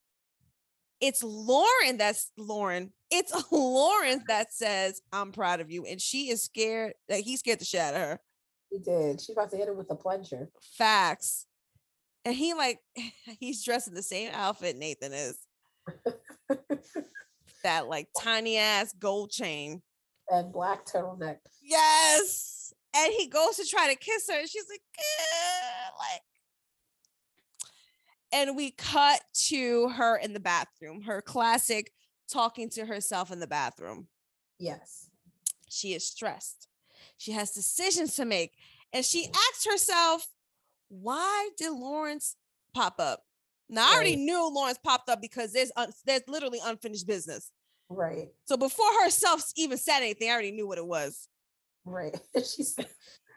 it's 1.00 1.22
Lawrence 1.22 1.98
that's 1.98 2.30
Lawrence. 2.36 2.92
It's 3.10 3.32
Lawrence 3.52 4.24
that 4.28 4.52
says, 4.52 5.02
I'm 5.12 5.32
proud 5.32 5.60
of 5.60 5.70
you. 5.70 5.84
And 5.84 6.00
she 6.00 6.30
is 6.30 6.42
scared 6.42 6.94
that 7.08 7.20
he's 7.20 7.40
scared 7.40 7.60
the 7.60 7.64
shit 7.64 7.80
out 7.80 7.94
of 7.94 8.00
her. 8.00 8.20
He 8.70 8.78
did. 8.78 9.20
She's 9.20 9.36
about 9.36 9.50
to 9.50 9.56
hit 9.56 9.68
him 9.68 9.76
with 9.76 9.90
a 9.90 9.94
plunger. 9.94 10.48
Facts. 10.76 11.46
And 12.24 12.34
he 12.34 12.54
like 12.54 12.78
he's 13.38 13.64
dressed 13.64 13.88
in 13.88 13.94
the 13.94 14.02
same 14.02 14.30
outfit 14.32 14.76
Nathan 14.76 15.12
is. 15.12 15.38
That 17.64 17.88
like 17.88 18.08
tiny 18.18 18.56
ass 18.56 18.94
gold 18.98 19.30
chain. 19.30 19.82
and 20.30 20.52
black 20.52 20.86
turtleneck. 20.86 21.38
Yes. 21.62 22.72
And 22.96 23.12
he 23.12 23.26
goes 23.26 23.56
to 23.56 23.66
try 23.66 23.92
to 23.92 23.98
kiss 23.98 24.28
her, 24.30 24.38
and 24.38 24.48
she's 24.48 24.66
like, 24.70 24.82
"Eh," 24.98 25.90
like. 25.98 26.22
And 28.32 28.56
we 28.56 28.70
cut 28.70 29.20
to 29.48 29.88
her 29.90 30.16
in 30.16 30.32
the 30.32 30.40
bathroom, 30.40 31.02
her 31.02 31.20
classic 31.20 31.92
talking 32.30 32.70
to 32.70 32.86
herself 32.86 33.30
in 33.30 33.40
the 33.40 33.46
bathroom. 33.46 34.08
Yes. 34.58 35.10
She 35.68 35.94
is 35.94 36.06
stressed. 36.06 36.68
She 37.16 37.32
has 37.32 37.52
decisions 37.52 38.16
to 38.16 38.24
make. 38.24 38.52
And 38.92 39.04
she 39.04 39.26
asks 39.26 39.66
herself, 39.66 40.26
why 40.88 41.50
did 41.56 41.72
Lawrence 41.72 42.36
pop 42.74 42.96
up? 42.98 43.24
Now, 43.68 43.88
I 43.90 43.94
already 43.94 44.10
Right. 44.10 44.18
knew 44.20 44.48
Lawrence 44.54 44.78
popped 44.82 45.08
up 45.08 45.20
because 45.20 45.52
there's 45.52 45.72
un- 45.76 45.92
there's 46.04 46.22
literally 46.28 46.60
unfinished 46.62 47.06
business. 47.06 47.50
Right. 47.88 48.28
So 48.46 48.56
before 48.56 48.90
herself 49.02 49.50
even 49.56 49.78
said 49.78 49.98
anything, 49.98 50.28
I 50.28 50.32
already 50.32 50.52
knew 50.52 50.66
what 50.66 50.78
it 50.78 50.86
was. 50.86 51.28
Right. 51.84 52.18
she 52.36 52.64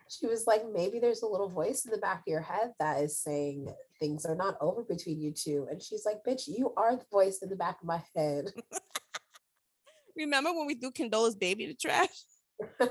she 0.09 0.25
was 0.25 0.47
like, 0.47 0.63
maybe 0.71 0.99
there's 0.99 1.21
a 1.21 1.28
little 1.28 1.49
voice 1.49 1.84
in 1.86 1.91
the 1.91 1.97
back 1.97 2.19
of 2.19 2.28
your 2.28 2.39
head 2.41 2.73
that 2.80 3.01
is 3.03 3.19
saying 3.19 3.67
things 3.99 4.25
are 4.25 4.36
not 4.36 4.55
over 4.61 4.84
between 4.84 5.21
you 5.21 5.32
two. 5.32 5.67
And 5.69 5.82
she's 5.82 6.05
like, 6.05 6.23
bitch, 6.25 6.47
you 6.47 6.73
are 6.78 6.95
the 6.95 7.05
voice 7.11 7.39
in 7.41 7.49
the 7.49 7.55
back 7.57 7.82
of 7.82 7.88
my 7.88 8.01
head. 8.15 8.45
Remember 10.15 10.53
when 10.53 10.65
we 10.65 10.75
threw 10.75 10.91
Condola's 10.91 11.36
baby 11.36 11.67
the 11.67 11.73
trash? 11.75 12.23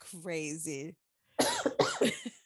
Crazy. 0.00 0.96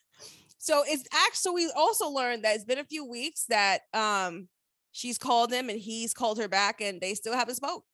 so 0.62 0.84
it's 0.86 1.02
actually 1.26 1.64
we 1.64 1.72
also 1.74 2.08
learned 2.08 2.44
that 2.44 2.54
it's 2.54 2.64
been 2.64 2.78
a 2.78 2.84
few 2.84 3.04
weeks 3.04 3.46
that 3.48 3.80
um 3.94 4.46
she's 4.92 5.18
called 5.18 5.52
him 5.52 5.68
and 5.68 5.80
he's 5.80 6.14
called 6.14 6.38
her 6.38 6.46
back 6.46 6.80
and 6.80 7.00
they 7.00 7.14
still 7.14 7.34
haven't 7.34 7.56
spoke. 7.56 7.84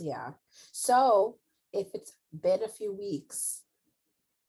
yeah. 0.00 0.30
So 0.72 1.36
if 1.74 1.88
it's 1.92 2.14
been 2.32 2.62
a 2.62 2.68
few 2.68 2.90
weeks 2.90 3.60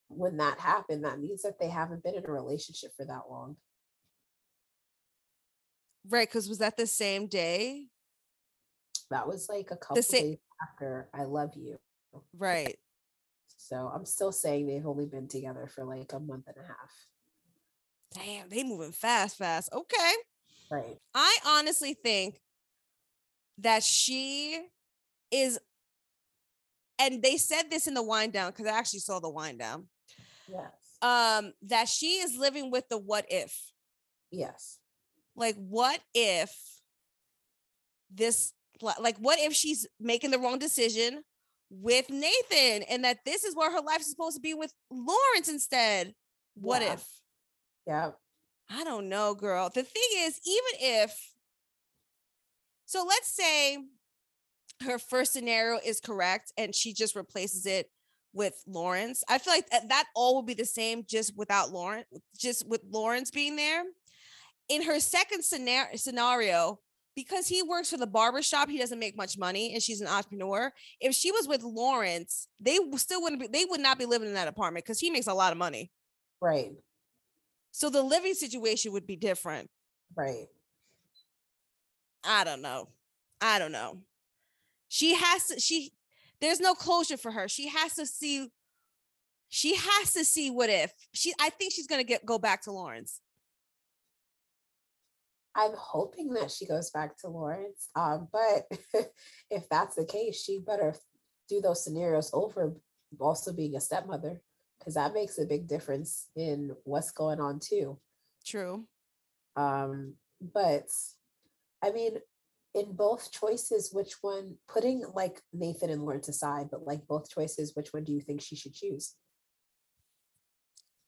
when 0.08 0.38
that 0.38 0.60
happened, 0.60 1.04
that 1.04 1.20
means 1.20 1.42
that 1.42 1.60
they 1.60 1.68
haven't 1.68 2.04
been 2.04 2.16
in 2.16 2.26
a 2.26 2.32
relationship 2.32 2.92
for 2.96 3.06
that 3.06 3.24
long. 3.30 3.58
Right, 6.10 6.28
because 6.28 6.48
was 6.48 6.60
that 6.60 6.78
the 6.78 6.88
same 6.88 7.28
day? 7.28 7.88
That 9.10 9.28
was 9.28 9.50
like 9.50 9.72
a 9.72 9.76
couple 9.76 10.02
sa- 10.02 10.18
days 10.18 10.38
after 10.70 11.10
I 11.14 11.24
love 11.24 11.52
you. 11.56 11.78
Right. 12.38 12.78
So 13.58 13.92
I'm 13.94 14.06
still 14.06 14.32
saying 14.32 14.68
they've 14.68 14.88
only 14.88 15.06
been 15.06 15.28
together 15.28 15.68
for 15.68 15.84
like 15.84 16.14
a 16.14 16.20
month 16.20 16.46
and 16.48 16.58
a 16.58 16.68
half. 16.68 17.11
Damn, 18.14 18.50
they 18.50 18.64
moving 18.64 18.92
fast, 18.92 19.38
fast. 19.38 19.70
Okay. 19.74 20.14
Right. 20.70 20.98
I 21.14 21.38
honestly 21.46 21.94
think 21.94 22.40
that 23.60 23.84
she 23.84 24.60
is, 25.32 25.60
and 27.00 27.22
they 27.22 27.38
said 27.38 27.64
this 27.70 27.88
in 27.88 27.94
the 27.94 28.04
wind 28.04 28.34
down 28.34 28.52
because 28.52 28.68
I 28.68 28.78
actually 28.78 29.00
saw 29.00 29.20
the 29.20 29.30
wind 29.30 29.60
down. 29.60 29.88
Yes. 30.48 30.72
Um, 31.02 31.54
that 31.64 31.88
she 31.88 32.20
is 32.20 32.36
living 32.38 32.70
with 32.72 32.88
the 32.90 32.98
what 32.98 33.26
if. 33.30 33.72
Yes. 34.32 34.80
Like, 35.36 35.56
what 35.56 36.00
if 36.14 36.54
this, 38.14 38.54
like, 38.82 39.18
what 39.18 39.40
if 39.40 39.54
she's 39.54 39.88
making 40.00 40.32
the 40.32 40.40
wrong 40.40 40.60
decision 40.60 41.24
with 41.70 42.10
Nathan 42.10 42.84
and 42.84 43.04
that 43.06 43.20
this 43.26 43.44
is 43.46 43.56
where 43.56 43.72
her 43.72 43.82
life 43.82 44.02
is 44.02 44.10
supposed 44.10 44.36
to 44.36 44.42
be 44.42 44.54
with 44.54 44.74
Lawrence 44.92 45.48
instead? 45.48 46.14
What 46.56 46.82
Yeah. 46.82 46.94
if? 46.94 47.08
Yeah. 47.88 48.12
I 48.70 48.84
don't 48.84 49.10
know, 49.10 49.36
girl. 49.36 49.70
The 49.70 49.84
thing 49.84 50.04
is, 50.18 50.40
even 50.46 50.80
if, 50.80 51.34
so 52.86 53.06
let's 53.08 53.34
say 53.34 53.78
her 54.86 54.98
first 54.98 55.34
scenario 55.34 55.80
is 55.84 56.00
correct 56.00 56.54
and 56.58 56.74
she 56.74 56.94
just 56.94 57.16
replaces 57.16 57.66
it 57.66 57.90
with 58.34 58.64
Lawrence, 58.66 59.24
I 59.28 59.40
feel 59.40 59.54
like 59.54 59.70
that, 59.70 60.06
all 60.16 60.38
would 60.38 60.46
be 60.46 60.54
the 60.54 60.66
same 60.66 61.04
just 61.08 61.38
without 61.38 61.72
Lawrence, 61.72 62.08
just 62.38 62.68
with 62.68 62.82
Lawrence 62.90 63.30
being 63.30 63.56
there. 63.56 63.84
In 64.70 64.84
her 64.84 65.02
second 65.02 65.44
scenario, 65.44 65.98
scenario, 65.98 66.80
because 67.14 67.48
he 67.48 67.62
works 67.62 67.90
for 67.90 67.98
the 67.98 68.08
barber 68.08 68.42
shop, 68.42 68.70
he 68.70 68.78
doesn't 68.78 69.00
make 69.00 69.18
much 69.18 69.38
money 69.38 69.74
and 69.74 69.84
she's 69.84 70.00
an 70.00 70.08
entrepreneur. 70.08 70.72
If 71.02 71.14
she 71.14 71.32
was 71.32 71.46
with 71.46 71.62
Lawrence, 71.62 72.48
they 72.58 72.78
still 72.96 73.22
wouldn't 73.22 73.42
be, 73.42 73.48
they 73.48 73.66
would 73.66 73.82
not 73.82 74.00
be 74.00 74.06
living 74.06 74.30
in 74.30 74.36
that 74.36 74.48
apartment 74.48 74.86
because 74.86 75.00
he 75.00 75.10
makes 75.10 75.28
a 75.28 75.34
lot 75.34 75.52
of 75.52 75.58
money. 75.58 75.92
Right. 76.40 76.72
So 77.72 77.90
the 77.90 78.02
living 78.02 78.34
situation 78.34 78.92
would 78.92 79.08
be 79.08 79.16
different. 79.16 79.70
Right. 80.16 80.48
I 82.24 82.44
don't 82.44 82.62
know. 82.62 82.90
I 83.40 83.60
don't 83.60 83.72
know. 83.72 84.00
She 84.90 85.16
has 85.16 85.48
to, 85.48 85.60
she, 85.60 85.94
there's 86.42 86.60
no 86.60 86.74
closure 86.74 87.18
for 87.18 87.32
her. 87.32 87.48
She 87.48 87.70
has 87.70 87.96
to 87.96 88.06
see, 88.06 88.50
she 89.50 89.76
has 89.76 90.14
to 90.14 90.24
see 90.26 90.52
what 90.52 90.70
if. 90.70 90.94
She, 91.14 91.34
I 91.40 91.50
think 91.50 91.74
she's 91.74 91.88
going 91.88 92.02
to 92.02 92.08
get, 92.08 92.26
go 92.26 92.38
back 92.38 92.64
to 92.64 92.72
Lawrence. 92.72 93.22
I'm 95.56 95.74
hoping 95.76 96.34
that 96.34 96.52
she 96.52 96.66
goes 96.66 96.92
back 96.92 97.18
to 97.20 97.30
Lawrence. 97.30 97.90
Um, 97.96 98.28
but 98.32 98.68
if 99.50 99.68
that's 99.70 99.96
the 99.96 100.06
case, 100.06 100.42
she 100.42 100.60
better 100.60 100.96
do 101.50 101.62
those 101.62 101.84
scenarios 101.84 102.30
over 102.34 102.76
also 103.20 103.52
being 103.52 103.76
a 103.76 103.82
stepmother, 103.82 104.42
because 104.82 104.96
that 104.96 105.14
makes 105.14 105.38
a 105.38 105.46
big 105.46 105.68
difference 105.68 106.28
in 106.36 106.76
what's 106.86 107.12
going 107.12 107.40
on 107.40 107.60
too. 107.60 108.00
True. 108.46 108.86
Um, 109.56 110.16
but 110.42 110.88
I 111.84 111.92
mean, 111.92 112.18
in 112.74 112.94
both 112.94 113.32
choices, 113.32 113.92
which 113.94 114.16
one 114.22 114.56
putting 114.68 115.04
like 115.14 115.42
Nathan 115.54 115.92
and 115.92 116.04
Lawrence 116.04 116.30
aside, 116.30 116.70
but 116.72 116.88
like 116.88 117.06
both 117.08 117.30
choices, 117.30 117.76
which 117.76 117.94
one 117.94 118.04
do 118.04 118.12
you 118.12 118.22
think 118.22 118.42
she 118.42 118.56
should 118.56 118.74
choose? 118.74 119.14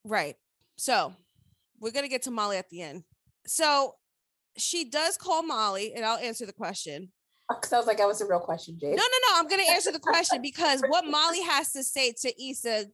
Right. 0.04 0.36
So 0.76 1.14
we're 1.80 1.90
going 1.90 2.04
to 2.04 2.10
get 2.10 2.22
to 2.22 2.30
Molly 2.30 2.58
at 2.58 2.68
the 2.68 2.82
end. 2.82 3.02
So 3.46 3.94
she 4.56 4.84
does 4.84 5.16
call 5.16 5.42
Molly, 5.42 5.94
and 5.94 6.04
I'll 6.04 6.18
answer 6.18 6.46
the 6.46 6.52
question. 6.52 7.10
Because 7.48 7.72
I 7.72 7.78
was 7.78 7.86
like, 7.86 7.98
that 7.98 8.06
was 8.06 8.20
a 8.20 8.26
real 8.26 8.40
question, 8.40 8.78
Jade. 8.78 8.96
No, 8.96 9.02
no, 9.02 9.18
no. 9.28 9.38
I'm 9.38 9.48
gonna 9.48 9.70
answer 9.70 9.92
the 9.92 9.98
question 9.98 10.40
because 10.42 10.82
what 10.88 11.06
Molly 11.06 11.42
has 11.42 11.72
to 11.72 11.82
say 11.82 12.14
to 12.22 12.42
Issa 12.42 12.86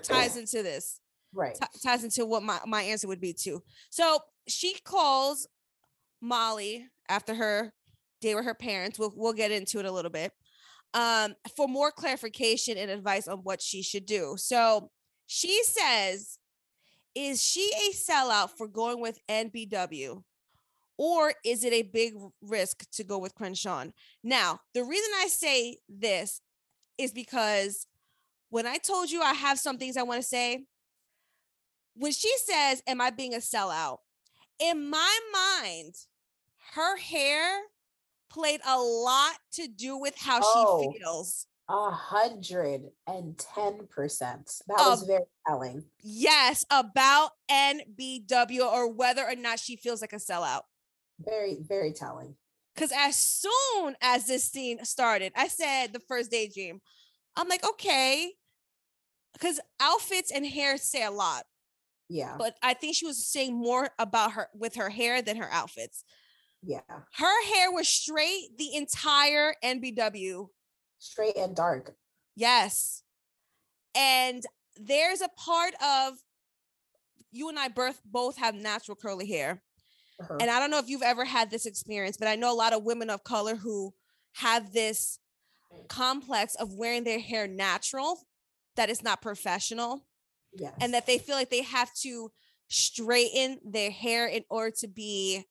ties 0.00 0.36
into 0.36 0.62
this. 0.62 1.00
Right. 1.34 1.54
T- 1.54 1.80
ties 1.82 2.04
into 2.04 2.26
what 2.26 2.42
my, 2.42 2.58
my 2.66 2.82
answer 2.82 3.08
would 3.08 3.20
be 3.20 3.32
too. 3.32 3.62
So 3.90 4.18
she 4.48 4.74
calls 4.84 5.46
Molly 6.20 6.88
after 7.08 7.34
her 7.34 7.72
day 8.20 8.34
with 8.34 8.44
her 8.44 8.54
parents. 8.54 8.98
We'll 8.98 9.12
we'll 9.16 9.32
get 9.32 9.50
into 9.50 9.78
it 9.78 9.86
a 9.86 9.92
little 9.92 10.10
bit. 10.10 10.32
Um, 10.94 11.34
for 11.56 11.68
more 11.68 11.90
clarification 11.90 12.76
and 12.76 12.90
advice 12.90 13.26
on 13.26 13.38
what 13.38 13.62
she 13.62 13.82
should 13.82 14.04
do. 14.04 14.34
So 14.36 14.90
she 15.26 15.62
says, 15.64 16.38
is 17.14 17.42
she 17.42 17.72
a 17.88 17.94
sellout 17.94 18.50
for 18.50 18.68
going 18.68 19.00
with 19.00 19.18
NBW? 19.28 20.22
Or 20.98 21.32
is 21.44 21.64
it 21.64 21.72
a 21.72 21.82
big 21.82 22.14
risk 22.42 22.88
to 22.92 23.04
go 23.04 23.18
with 23.18 23.34
Crenshaw? 23.34 23.86
Now, 24.22 24.60
the 24.74 24.84
reason 24.84 25.10
I 25.16 25.28
say 25.28 25.78
this 25.88 26.42
is 26.98 27.12
because 27.12 27.86
when 28.52 28.66
I 28.66 28.76
told 28.76 29.10
you 29.10 29.22
I 29.22 29.32
have 29.32 29.58
some 29.58 29.78
things 29.78 29.96
I 29.96 30.02
want 30.02 30.20
to 30.20 30.28
say, 30.28 30.66
when 31.96 32.12
she 32.12 32.30
says, 32.36 32.82
Am 32.86 33.00
I 33.00 33.08
being 33.08 33.32
a 33.32 33.38
sellout? 33.38 33.98
In 34.60 34.90
my 34.90 35.18
mind, 35.32 35.94
her 36.74 36.98
hair 36.98 37.62
played 38.30 38.60
a 38.66 38.78
lot 38.78 39.36
to 39.52 39.66
do 39.68 39.96
with 39.96 40.14
how 40.18 40.40
Oh. 40.42 40.90
she 40.92 40.98
feels. 40.98 41.46
A 41.70 41.90
hundred 41.90 42.90
and 43.06 43.38
ten 43.38 43.86
percent. 43.86 44.50
That 44.68 44.76
was 44.80 45.04
very 45.04 45.24
telling. 45.48 45.84
Yes, 46.02 46.66
about 46.70 47.30
NBW 47.50 48.60
or 48.70 48.92
whether 48.92 49.22
or 49.26 49.34
not 49.34 49.60
she 49.60 49.76
feels 49.76 50.02
like 50.02 50.12
a 50.12 50.16
sellout. 50.16 50.62
Very, 51.20 51.56
very 51.62 51.92
telling. 51.94 52.34
Because 52.74 52.92
as 52.94 53.16
soon 53.16 53.96
as 54.02 54.26
this 54.26 54.44
scene 54.44 54.84
started, 54.84 55.32
I 55.34 55.48
said 55.48 55.94
the 55.94 56.00
first 56.00 56.30
daydream. 56.30 56.82
I'm 57.36 57.48
like, 57.48 57.64
okay. 57.66 58.32
Because 59.32 59.60
outfits 59.80 60.30
and 60.30 60.46
hair 60.46 60.76
say 60.76 61.02
a 61.04 61.10
lot, 61.10 61.44
Yeah. 62.08 62.36
but 62.38 62.56
I 62.62 62.74
think 62.74 62.94
she 62.96 63.06
was 63.06 63.26
saying 63.26 63.54
more 63.54 63.90
about 63.98 64.32
her 64.32 64.48
with 64.54 64.74
her 64.76 64.90
hair 64.90 65.22
than 65.22 65.36
her 65.38 65.50
outfits. 65.50 66.04
yeah. 66.62 66.80
Her 67.14 67.44
hair 67.54 67.72
was 67.72 67.88
straight 67.88 68.56
the 68.58 68.74
entire 68.76 69.54
NBW. 69.64 70.48
Straight 70.98 71.36
and 71.36 71.56
dark. 71.56 71.96
Yes. 72.36 73.02
And 73.94 74.44
there's 74.76 75.20
a 75.20 75.28
part 75.36 75.74
of 75.82 76.14
you 77.32 77.48
and 77.48 77.58
I 77.58 77.68
both 77.68 78.00
both 78.04 78.36
have 78.36 78.54
natural 78.54 78.94
curly 78.96 79.26
hair. 79.26 79.62
Uh-huh. 80.20 80.36
And 80.40 80.50
I 80.50 80.60
don't 80.60 80.70
know 80.70 80.78
if 80.78 80.88
you've 80.88 81.02
ever 81.02 81.24
had 81.24 81.50
this 81.50 81.66
experience, 81.66 82.16
but 82.16 82.28
I 82.28 82.36
know 82.36 82.52
a 82.52 82.54
lot 82.54 82.72
of 82.72 82.84
women 82.84 83.10
of 83.10 83.24
color 83.24 83.56
who 83.56 83.92
have 84.34 84.72
this 84.72 85.18
complex 85.88 86.54
of 86.56 86.74
wearing 86.74 87.04
their 87.04 87.18
hair 87.18 87.48
natural, 87.48 88.20
that 88.76 88.90
it's 88.90 89.02
not 89.02 89.22
professional, 89.22 90.04
yes. 90.52 90.72
and 90.80 90.94
that 90.94 91.06
they 91.06 91.18
feel 91.18 91.36
like 91.36 91.50
they 91.50 91.62
have 91.62 91.92
to 92.02 92.30
straighten 92.68 93.58
their 93.64 93.90
hair 93.90 94.26
in 94.26 94.44
order 94.48 94.74
to 94.80 94.88
be, 94.88 95.44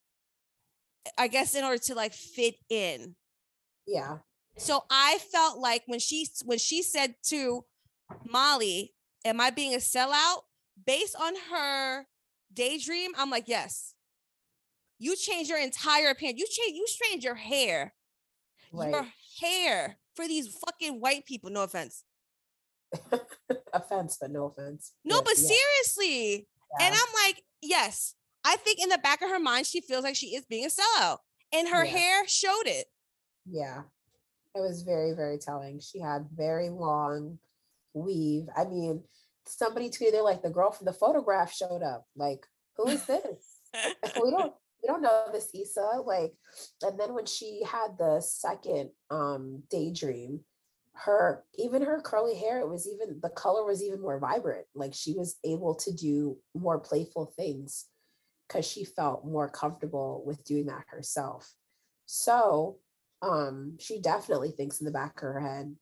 I 1.18 1.28
guess, 1.28 1.56
in 1.56 1.64
order 1.64 1.78
to 1.86 1.96
like 1.96 2.14
fit 2.14 2.56
in. 2.70 3.16
yeah. 3.88 4.18
So 4.58 4.84
I 4.90 5.18
felt 5.32 5.60
like 5.60 5.84
when 5.86 6.00
she 6.00 6.28
when 6.44 6.58
she 6.58 6.84
said 6.84 7.16
to 7.28 7.64
Molly, 8.30 8.94
"Am 9.24 9.40
I 9.40 9.50
being 9.50 9.74
a 9.74 9.78
sellout?" 9.78 10.42
Based 10.86 11.16
on 11.16 11.34
her 11.52 12.08
daydream, 12.54 13.12
I'm 13.18 13.30
like, 13.30 13.48
yes. 13.48 13.94
You 15.00 15.16
change 15.16 15.48
your 15.48 15.60
entire 15.60 16.10
appearance. 16.10 16.40
You 16.40 16.48
change 16.50 16.78
You 16.78 16.86
straightened 16.88 17.24
your 17.24 17.36
hair. 17.36 17.94
Right. 18.72 18.92
Your 18.92 19.08
hair 19.42 19.98
for 20.16 20.28
these 20.28 20.48
fucking 20.48 21.00
white 21.00 21.26
people. 21.26 21.50
No 21.50 21.64
offense. 21.64 22.04
offense, 23.74 24.18
but 24.20 24.32
no 24.32 24.46
offense. 24.46 24.94
No, 25.04 25.18
Yeah, 25.18 25.22
but 25.26 25.38
yeah, 25.38 25.50
seriously. 25.50 26.48
And. 26.80 26.96
I'm 26.96 27.14
like, 27.26 27.44
yes. 27.62 28.16
I 28.44 28.56
think 28.58 28.80
in 28.82 28.90
the 28.90 28.98
back 28.98 29.22
of 29.22 29.30
her 29.30 29.40
mind, 29.40 29.68
she 29.68 29.82
feels 29.82 30.04
like 30.04 30.16
she 30.16 30.36
is 30.36 30.46
being 30.46 30.66
a 30.66 30.70
sellout, 30.70 31.18
and 31.54 31.68
her 31.70 31.86
Yeah. 31.86 31.92
hair 31.92 32.28
showed 32.28 32.66
it. 32.66 32.88
Yeah. 33.46 33.84
It 34.56 34.60
was 34.60 34.82
very, 34.82 35.14
very 35.14 35.38
telling. 35.38 35.80
She 35.80 36.00
had 36.00 36.28
very 36.34 36.70
long 36.70 37.40
weave. 37.94 38.48
I 38.56 38.66
mean, 38.66 39.04
somebody 39.46 39.90
tweeted 39.90 40.24
like 40.24 40.42
the 40.42 40.50
girl 40.50 40.72
from 40.72 40.86
the 40.86 40.94
photograph 40.94 41.54
showed 41.54 41.84
up. 41.84 42.06
Like, 42.16 42.46
who 42.78 42.88
is 42.90 43.06
this? 43.06 43.60
we 44.22 44.32
don't 44.32 44.54
we 44.84 44.88
don't 44.88 45.02
know 45.02 45.26
this 45.32 45.50
Issa. 45.54 46.02
Like, 46.06 46.34
and 46.82 47.00
then 47.00 47.14
when 47.14 47.26
she 47.26 47.64
had 47.66 47.98
the 47.98 48.20
second 48.22 48.90
um 49.10 49.64
daydream, 49.70 50.42
her 50.94 51.44
even 51.58 51.82
her 51.82 52.02
curly 52.02 52.36
hair, 52.36 52.60
it 52.60 52.70
was 52.70 52.88
even 52.88 53.20
the 53.22 53.30
color 53.30 53.66
was 53.66 53.84
even 53.84 54.02
more 54.02 54.20
vibrant. 54.20 54.66
Like 54.76 54.94
she 54.94 55.14
was 55.14 55.38
able 55.44 55.76
to 55.76 55.92
do 55.94 56.38
more 56.56 56.80
playful 56.80 57.34
things 57.38 57.86
because 58.48 58.66
she 58.66 58.84
felt 58.84 59.26
more 59.26 59.50
comfortable 59.50 60.24
with 60.26 60.44
doing 60.44 60.68
that 60.68 60.86
herself. 60.90 61.54
So 62.06 62.80
um 63.22 63.78
she 63.80 64.02
definitely 64.02 64.52
thinks 64.52 64.80
in 64.80 64.86
the 64.86 64.92
back 64.92 65.18
of 65.18 65.24
her 65.24 65.40
head 65.40 65.76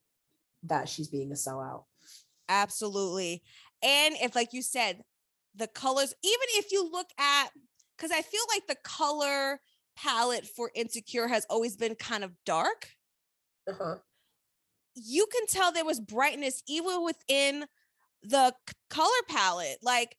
that 0.64 0.88
she's 0.88 1.08
being 1.08 1.30
a 1.32 1.34
sellout. 1.34 1.84
Absolutely. 2.48 3.42
And 3.82 4.16
if, 4.20 4.34
like 4.34 4.52
you 4.52 4.60
said, 4.60 5.02
the 5.54 5.68
colors, 5.68 6.12
even 6.22 6.46
if 6.54 6.72
you 6.72 6.90
look 6.90 7.08
at, 7.18 7.48
because 7.96 8.10
I 8.10 8.22
feel 8.22 8.42
like 8.52 8.66
the 8.66 8.76
color 8.82 9.60
palette 9.96 10.46
for 10.46 10.70
Insecure 10.74 11.28
has 11.28 11.46
always 11.48 11.76
been 11.76 11.94
kind 11.94 12.24
of 12.24 12.32
dark. 12.44 12.90
Uh-huh. 13.68 13.96
You 14.94 15.26
can 15.32 15.46
tell 15.46 15.72
there 15.72 15.84
was 15.84 16.00
brightness 16.00 16.62
even 16.68 17.04
within 17.04 17.66
the 18.22 18.54
color 18.88 19.08
palette. 19.28 19.78
Like 19.82 20.16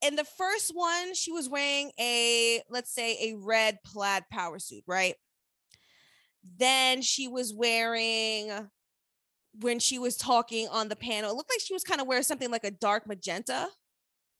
in 0.00 0.16
the 0.16 0.24
first 0.24 0.72
one, 0.74 1.14
she 1.14 1.32
was 1.32 1.48
wearing 1.48 1.92
a, 1.98 2.62
let's 2.68 2.92
say, 2.94 3.16
a 3.20 3.34
red 3.36 3.78
plaid 3.84 4.24
power 4.30 4.58
suit, 4.58 4.84
right? 4.86 5.14
Then 6.58 7.02
she 7.02 7.28
was 7.28 7.54
wearing 7.54 8.68
when 9.60 9.78
she 9.78 9.98
was 9.98 10.16
talking 10.16 10.68
on 10.68 10.88
the 10.88 10.96
panel, 10.96 11.30
it 11.30 11.36
looked 11.36 11.50
like 11.50 11.60
she 11.60 11.74
was 11.74 11.84
kind 11.84 12.00
of 12.00 12.06
wearing 12.06 12.22
something 12.22 12.50
like 12.50 12.64
a 12.64 12.70
dark 12.70 13.06
magenta. 13.06 13.68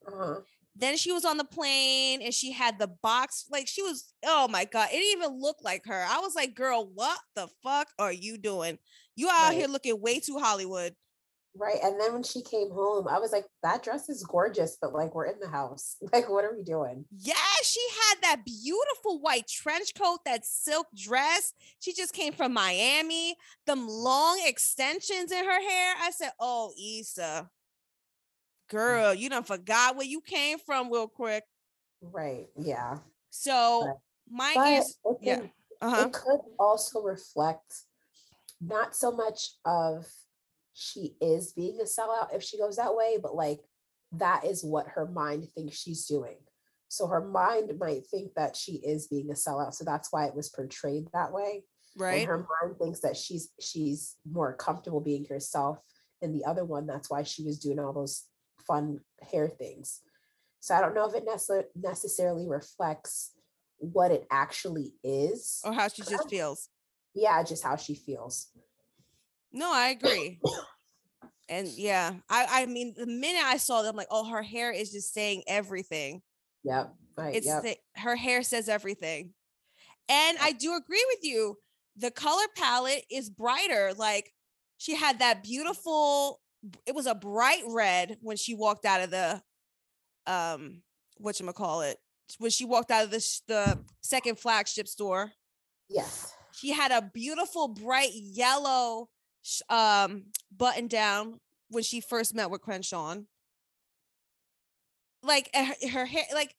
Uh-huh. 0.06 0.40
Then 0.74 0.96
she 0.96 1.12
was 1.12 1.24
on 1.26 1.36
the 1.36 1.44
plane 1.44 2.22
and 2.22 2.32
she 2.32 2.50
had 2.50 2.78
the 2.78 2.88
box. 3.02 3.44
Like 3.50 3.68
she 3.68 3.82
was, 3.82 4.14
oh 4.24 4.48
my 4.48 4.64
God, 4.64 4.88
it 4.90 5.18
even 5.18 5.38
look 5.38 5.58
like 5.62 5.84
her. 5.86 6.04
I 6.08 6.20
was 6.20 6.34
like, 6.34 6.54
girl, 6.54 6.90
what 6.94 7.18
the 7.36 7.48
fuck 7.62 7.88
are 7.98 8.12
you 8.12 8.38
doing? 8.38 8.78
You 9.16 9.28
out 9.28 9.48
Right. 9.48 9.58
here 9.58 9.68
looking 9.68 10.00
way 10.00 10.20
too 10.20 10.38
Hollywood. 10.38 10.94
Right. 11.54 11.78
And 11.82 12.00
then 12.00 12.14
when 12.14 12.22
she 12.22 12.40
came 12.40 12.70
home, 12.70 13.06
I 13.06 13.18
was 13.18 13.30
like, 13.30 13.44
that 13.62 13.82
dress 13.82 14.08
is 14.08 14.24
gorgeous, 14.24 14.78
but 14.80 14.94
like 14.94 15.14
we're 15.14 15.26
in 15.26 15.38
the 15.38 15.48
house. 15.48 15.96
Like, 16.12 16.30
what 16.30 16.44
are 16.44 16.54
we 16.56 16.62
doing? 16.62 17.04
Yeah, 17.10 17.34
she 17.62 17.80
had 18.08 18.22
that 18.22 18.44
beautiful 18.46 19.20
white 19.20 19.46
trench 19.48 19.94
coat, 19.94 20.20
that 20.24 20.46
silk 20.46 20.86
dress. 20.96 21.52
She 21.80 21.92
just 21.92 22.14
came 22.14 22.32
from 22.32 22.54
Miami, 22.54 23.36
them 23.66 23.86
long 23.86 24.40
extensions 24.46 25.30
in 25.30 25.44
her 25.44 25.60
hair. 25.60 25.94
I 26.00 26.10
said, 26.10 26.30
Oh, 26.40 26.72
Issa, 26.82 27.50
girl, 28.70 29.12
you 29.12 29.28
done 29.28 29.44
forgot 29.44 29.96
where 29.96 30.06
you 30.06 30.22
came 30.22 30.58
from 30.58 30.90
real 30.90 31.08
quick. 31.08 31.44
Right. 32.00 32.46
Yeah. 32.58 32.98
So 33.28 33.84
Right. 33.86 33.96
my 34.30 34.52
But 34.54 34.66
answer, 34.66 34.94
yeah, 35.20 35.42
uh-huh. 35.82 36.06
it 36.06 36.12
could 36.12 36.40
also 36.58 37.02
reflect 37.02 37.82
not 38.64 38.94
so 38.94 39.10
much 39.10 39.50
of 39.64 40.06
she 40.74 41.16
is 41.20 41.52
being 41.52 41.78
a 41.80 41.84
sellout 41.84 42.34
if 42.34 42.42
she 42.42 42.58
goes 42.58 42.76
that 42.76 42.94
way, 42.94 43.18
but 43.20 43.34
like 43.34 43.60
that 44.12 44.44
is 44.44 44.62
what 44.62 44.86
her 44.88 45.06
mind 45.06 45.48
thinks 45.54 45.76
she's 45.76 46.06
doing. 46.06 46.36
So 46.88 47.06
her 47.06 47.26
mind 47.26 47.72
might 47.78 48.06
think 48.06 48.34
that 48.34 48.54
she 48.56 48.72
is 48.74 49.06
being 49.08 49.30
a 49.30 49.34
sellout. 49.34 49.74
So 49.74 49.84
that's 49.84 50.12
why 50.12 50.26
it 50.26 50.34
was 50.34 50.50
portrayed 50.50 51.08
that 51.12 51.32
way. 51.32 51.64
right? 51.96 52.20
and 52.20 52.28
her 52.28 52.38
mind 52.62 52.78
thinks 52.78 53.00
that 53.00 53.16
she's 53.16 53.50
she's 53.60 54.16
more 54.30 54.54
comfortable 54.54 55.00
being 55.00 55.24
herself 55.26 55.78
and 56.22 56.34
the 56.34 56.44
other 56.44 56.64
one 56.64 56.86
that's 56.86 57.10
why 57.10 57.22
she 57.22 57.42
was 57.44 57.58
doing 57.58 57.78
all 57.78 57.92
those 57.92 58.24
fun 58.66 59.00
hair 59.30 59.48
things 59.48 60.00
so 60.60 60.74
i 60.74 60.80
don't 60.80 60.94
know 60.94 61.06
if 61.06 61.14
it 61.14 61.26
necess- 61.26 61.64
necessarily 61.74 62.46
reflects 62.48 63.32
what 63.78 64.10
it 64.10 64.26
actually 64.30 64.94
is 65.02 65.60
or 65.64 65.72
how 65.72 65.88
she 65.88 66.02
just 66.02 66.30
feels. 66.30 66.68
Yeah 67.14 67.42
just 67.42 67.62
how 67.62 67.76
she 67.76 67.94
feels 67.94 68.48
No, 69.52 69.70
I 69.72 69.88
agree. 69.88 70.40
and 71.48 71.68
yeah, 71.68 72.14
I 72.30 72.62
I 72.62 72.66
mean, 72.66 72.94
the 72.96 73.06
minute 73.06 73.44
I 73.44 73.58
saw 73.58 73.82
them, 73.82 73.96
like, 73.96 74.06
oh, 74.10 74.28
her 74.30 74.42
hair 74.42 74.72
is 74.72 74.92
just 74.92 75.12
saying 75.12 75.42
everything. 75.46 76.22
yep 76.64 76.94
right 77.16 77.34
It's 77.34 77.46
yep 77.46 77.62
the, 77.62 77.76
her 78.00 78.16
hair 78.16 78.42
says 78.42 78.68
everything, 78.68 79.34
and 80.08 80.38
I 80.40 80.52
do 80.52 80.74
agree 80.74 81.04
with 81.10 81.22
you. 81.22 81.56
The 81.96 82.10
color 82.10 82.44
palette 82.56 83.04
is 83.10 83.28
brighter. 83.28 83.92
Like 83.96 84.32
she 84.78 84.94
had 84.94 85.18
that 85.18 85.42
beautiful. 85.42 86.40
It 86.86 86.94
was 86.94 87.06
a 87.06 87.14
bright 87.14 87.62
red 87.68 88.16
when 88.22 88.36
she 88.36 88.54
walked 88.54 88.86
out 88.86 89.02
of 89.02 89.10
the, 89.10 89.42
um, 90.26 90.82
what 91.18 91.38
call 91.54 91.82
it, 91.82 91.98
when 92.38 92.50
she 92.50 92.64
walked 92.64 92.90
out 92.90 93.04
of 93.04 93.10
the 93.10 93.40
the 93.48 93.78
second 94.00 94.38
flagship 94.38 94.88
store. 94.88 95.32
Yes. 95.90 96.32
She 96.62 96.70
had 96.70 96.92
a 96.92 97.02
beautiful 97.02 97.66
bright 97.66 98.12
yellow 98.14 99.08
um 99.68 100.26
button 100.56 100.86
down 100.86 101.40
when 101.70 101.82
she 101.82 102.00
first 102.00 102.36
met 102.36 102.52
with 102.52 102.60
Crenshaw. 102.60 103.16
Like 105.24 105.50
uh, 105.52 105.64
her, 105.64 105.88
her 105.88 106.06
hair, 106.06 106.22
like, 106.32 106.54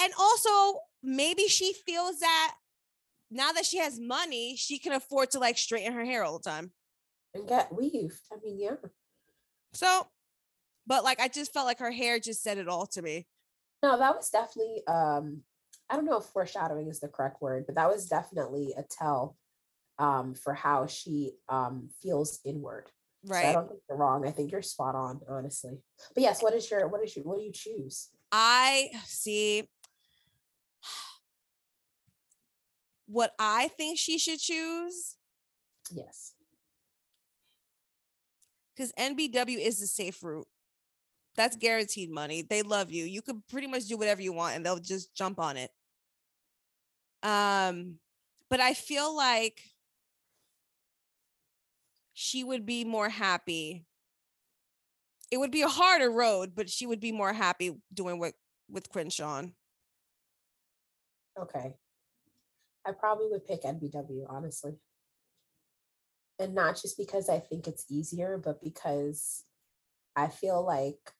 and 0.00 0.12
also 0.16 0.78
maybe 1.02 1.48
she 1.48 1.72
feels 1.72 2.20
that 2.20 2.54
now 3.32 3.50
that 3.50 3.66
she 3.66 3.78
has 3.78 3.98
money, 3.98 4.54
she 4.54 4.78
can 4.78 4.92
afford 4.92 5.32
to 5.32 5.40
like 5.40 5.58
straighten 5.58 5.92
her 5.92 6.04
hair 6.04 6.22
all 6.22 6.38
the 6.38 6.48
time. 6.48 6.70
And 7.34 7.48
get 7.48 7.74
weave. 7.74 8.16
I 8.32 8.36
mean, 8.40 8.60
yeah. 8.60 8.76
So, 9.72 10.06
but 10.86 11.02
like 11.02 11.18
I 11.18 11.26
just 11.26 11.52
felt 11.52 11.66
like 11.66 11.80
her 11.80 11.90
hair 11.90 12.20
just 12.20 12.44
said 12.44 12.58
it 12.58 12.68
all 12.68 12.86
to 12.86 13.02
me. 13.02 13.26
No, 13.82 13.98
that 13.98 14.14
was 14.14 14.30
definitely 14.30 14.86
um 14.86 15.42
I 15.90 15.96
don't 15.96 16.04
know 16.04 16.18
if 16.18 16.26
foreshadowing 16.26 16.86
is 16.86 17.00
the 17.00 17.08
correct 17.08 17.42
word, 17.42 17.64
but 17.66 17.74
that 17.74 17.88
was 17.88 18.06
definitely 18.06 18.72
a 18.78 18.84
tell 18.84 19.36
um 19.98 20.34
for 20.34 20.54
how 20.54 20.86
she 20.86 21.32
um 21.48 21.90
feels 22.02 22.40
inward. 22.44 22.90
So 23.26 23.34
I 23.34 23.52
don't 23.52 23.68
think 23.68 23.80
you're 23.88 23.98
wrong. 23.98 24.26
I 24.26 24.30
think 24.30 24.52
you're 24.52 24.62
spot 24.62 24.94
on, 24.94 25.20
honestly. 25.28 25.78
But 26.14 26.22
yes, 26.22 26.42
what 26.42 26.54
is 26.54 26.70
your 26.70 26.86
what 26.88 27.04
is 27.04 27.16
your 27.16 27.24
what 27.24 27.38
do 27.38 27.44
you 27.44 27.52
choose? 27.52 28.08
I 28.30 28.90
see 29.04 29.68
what 33.06 33.32
I 33.38 33.68
think 33.68 33.98
she 33.98 34.18
should 34.18 34.38
choose 34.38 35.16
Yes. 35.90 36.34
because 38.76 38.92
NBW 38.92 39.58
is 39.58 39.80
the 39.80 39.86
safe 39.86 40.22
route. 40.22 40.46
That's 41.34 41.56
guaranteed 41.56 42.10
money. 42.10 42.42
They 42.42 42.62
love 42.62 42.92
you. 42.92 43.04
You 43.04 43.22
could 43.22 43.46
pretty 43.48 43.66
much 43.66 43.86
do 43.86 43.96
whatever 43.96 44.20
you 44.22 44.32
want 44.32 44.56
and 44.56 44.64
they'll 44.64 44.78
just 44.78 45.14
jump 45.14 45.38
on 45.38 45.56
it. 45.56 45.70
Um, 47.22 47.94
but 48.50 48.60
I 48.60 48.74
feel 48.74 49.16
like 49.16 49.62
she 52.20 52.42
would 52.42 52.66
be 52.66 52.84
more 52.84 53.08
happy. 53.08 53.84
It 55.30 55.36
would 55.36 55.52
be 55.52 55.62
a 55.62 55.68
harder 55.68 56.10
road, 56.10 56.50
but 56.56 56.68
she 56.68 56.84
would 56.84 56.98
be 56.98 57.12
more 57.12 57.32
happy 57.32 57.76
doing 57.94 58.18
what 58.18 58.34
with 58.68 58.90
Crenshaw. 58.90 59.44
Okay. 61.40 61.76
I 62.84 62.90
probably 62.90 63.28
would 63.30 63.46
pick 63.46 63.62
NBW, 63.62 64.24
honestly. 64.28 64.80
And 66.40 66.56
not 66.56 66.74
just 66.82 66.98
because 66.98 67.28
I 67.28 67.38
think 67.38 67.68
it's 67.68 67.84
easier, 67.88 68.36
but 68.36 68.60
because 68.60 69.44
I 70.16 70.26
feel 70.26 70.66
like 70.66 71.12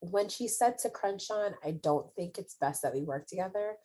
when 0.00 0.28
she 0.28 0.46
said 0.46 0.76
to 0.80 0.90
Crenshaw, 0.90 1.52
I 1.64 1.70
don't 1.70 2.14
think 2.14 2.36
it's 2.36 2.54
best 2.54 2.82
that 2.82 2.94
we 2.94 3.00
work 3.00 3.26
together. 3.28 3.76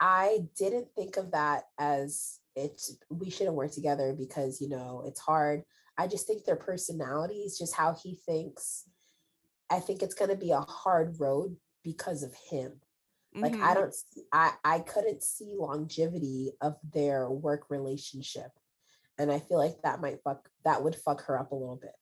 I 0.00 0.48
didn't 0.58 0.88
think 0.96 1.16
of 1.16 1.30
that 1.30 1.66
as 1.78 2.39
it's 2.56 2.96
we 3.08 3.30
shouldn't 3.30 3.56
work 3.56 3.72
together 3.72 4.14
because 4.18 4.60
you 4.60 4.68
know 4.68 5.02
it's 5.06 5.20
hard. 5.20 5.62
I 5.98 6.06
just 6.06 6.26
think 6.26 6.44
their 6.44 6.56
personalities, 6.56 7.58
just 7.58 7.74
how 7.74 7.94
he 8.02 8.14
thinks, 8.26 8.84
I 9.70 9.80
think 9.80 10.02
it's 10.02 10.14
gonna 10.14 10.36
be 10.36 10.50
a 10.50 10.60
hard 10.60 11.18
road 11.20 11.56
because 11.84 12.22
of 12.22 12.34
him 12.50 12.80
like 13.36 13.54
i 13.54 13.72
Mhm. 13.72 13.74
don't 13.74 13.94
i 14.32 14.52
i 14.64 14.80
couldn't 14.80 15.22
see 15.22 15.54
longevity 15.56 16.50
of 16.60 16.76
their 16.92 17.30
work 17.30 17.70
relationship 17.70 18.50
and 19.18 19.30
i 19.30 19.38
feel 19.38 19.56
like 19.56 19.80
that 19.82 20.00
might 20.00 20.20
fuck 20.24 20.50
that 20.64 20.82
would 20.82 20.96
fuck 20.96 21.22
her 21.22 21.38
up 21.38 21.52
a 21.52 21.54
little 21.54 21.76
bit 21.76 21.94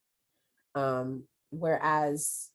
um 0.73 1.23
whereas 1.51 2.49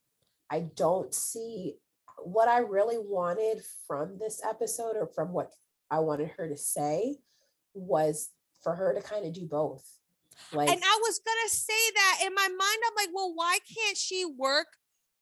i 0.51 0.59
don't 0.61 1.15
see 1.15 1.79
what 2.25 2.49
i 2.49 2.59
really 2.59 2.99
wanted 2.99 3.63
from 3.87 4.19
this 4.19 4.43
episode 4.45 4.97
or 4.97 5.07
from 5.07 5.33
what 5.33 5.53
i 5.91 6.01
wanted 6.01 6.29
her 6.37 6.49
to 6.49 6.57
say 6.57 7.17
was 7.75 8.31
for 8.63 8.75
her 8.75 8.95
to 8.95 9.03
kind 9.03 9.27
of 9.27 9.33
do 9.33 9.47
both 9.47 9.85
like 10.53 10.69
and 10.69 10.83
I 10.83 10.99
was 11.03 11.21
gonna 11.25 11.49
say 11.49 11.73
that 11.95 12.21
in 12.27 12.35
my 12.35 12.49
mind, 12.49 12.59
I'm 12.61 12.95
like, 12.97 13.15
well, 13.15 13.33
why 13.35 13.59
can't 13.73 13.97
she 13.97 14.25
work 14.25 14.67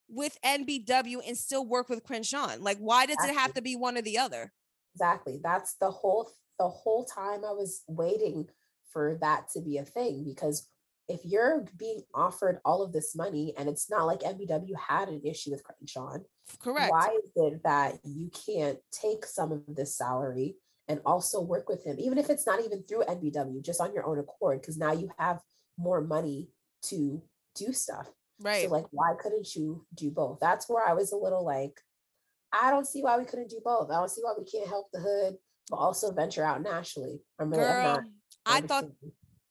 with 0.09 0.39
NBW 0.43 1.19
and 1.27 1.37
still 1.37 1.67
work 1.67 1.91
with 1.91 2.03
Crenshaw? 2.03 2.57
Like, 2.59 2.79
why 2.79 3.05
does 3.05 3.19
it 3.23 3.35
have 3.35 3.53
to 3.55 3.63
be 3.63 3.77
one 3.77 3.99
or 3.99 4.03
the 4.03 4.17
other? 4.17 4.53
exactly 4.95 5.41
that's 5.43 5.75
the 5.75 5.91
whole 5.91 6.31
the 6.59 6.69
whole 6.69 7.05
time 7.05 7.45
i 7.45 7.53
was 7.53 7.83
waiting 7.89 8.47
for 8.93 9.17
that 9.21 9.49
to 9.51 9.61
be 9.61 9.79
a 9.79 9.85
thing 9.85 10.25
because 10.25 10.69
if 11.09 11.21
you're 11.25 11.65
being 11.77 12.03
offered 12.15 12.61
all 12.65 12.83
of 12.83 12.93
this 12.93 13.17
money 13.17 13.55
and 13.59 13.69
it's 13.69 13.91
not 13.91 14.05
like 14.05 14.21
nbw 14.21 14.69
had 14.77 15.09
an 15.09 15.21
issue 15.25 15.51
with 15.51 15.65
Crenshaw, 15.65 16.19
Correct. 16.61 16.91
why 16.91 17.09
is 17.25 17.31
it 17.35 17.63
that 17.65 17.99
you 18.05 18.31
can't 18.47 18.79
take 18.93 19.27
some 19.27 19.51
of 19.51 19.63
this 19.67 19.97
salary 19.97 20.57
and 20.89 21.01
also 21.07 21.41
work 21.41 21.69
with 21.69 21.85
him 21.85 21.97
even 21.99 22.19
if 22.19 22.29
it's 22.29 22.47
not 22.47 22.65
even 22.65 22.83
through 22.83 23.03
nbw 23.05 23.63
just 23.65 23.81
on 23.81 23.95
your 23.95 24.05
own 24.05 24.19
accord 24.19 24.61
because 24.61 24.77
now 24.77 24.93
you 24.93 25.09
have 25.19 25.41
more 25.79 26.01
money 26.01 26.49
to 26.83 27.23
do 27.55 27.73
stuff 27.73 28.09
Right. 28.43 28.65
so 28.65 28.69
like, 28.71 28.87
why 28.91 29.15
couldn't 29.21 29.55
you 29.55 29.85
do 29.95 30.11
both? 30.11 30.39
That's 30.41 30.69
where 30.69 30.87
I 30.87 30.95
was 30.95 31.13
a 31.13 31.17
little 31.17 31.45
like, 31.45 31.81
I 32.53 32.71
don't 32.71 32.87
see 32.87 33.03
why 33.03 33.17
we 33.17 33.25
couldn't 33.25 33.51
do 33.51 33.61
both. 33.65 33.91
I 33.91 33.95
don't 33.95 34.11
see 34.11 34.21
why 34.23 34.35
we 34.37 34.45
can't 34.45 34.69
help 34.69 34.89
the 34.93 35.01
hood, 35.01 35.37
but 35.71 35.77
also 35.77 36.13
venture 36.13 36.45
out 36.45 36.63
nationally. 36.63 37.21
I'm 37.39 37.51
really, 37.51 37.65
I'm 37.65 37.75
Girl, 37.77 37.85
not 37.85 38.05
I 38.47 38.61
thought, 38.63 38.85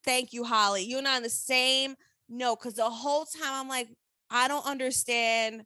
thank 0.04 0.32
you, 0.32 0.44
Holly. 0.44 0.84
You 0.84 0.98
and 0.98 1.08
I 1.08 1.16
on 1.16 1.22
the 1.22 1.30
same 1.30 1.94
no, 2.28 2.54
because 2.56 2.74
the 2.74 2.88
whole 2.88 3.24
time 3.24 3.52
I'm 3.52 3.68
like, 3.68 3.88
I 4.30 4.48
don't 4.48 4.64
understand 4.64 5.64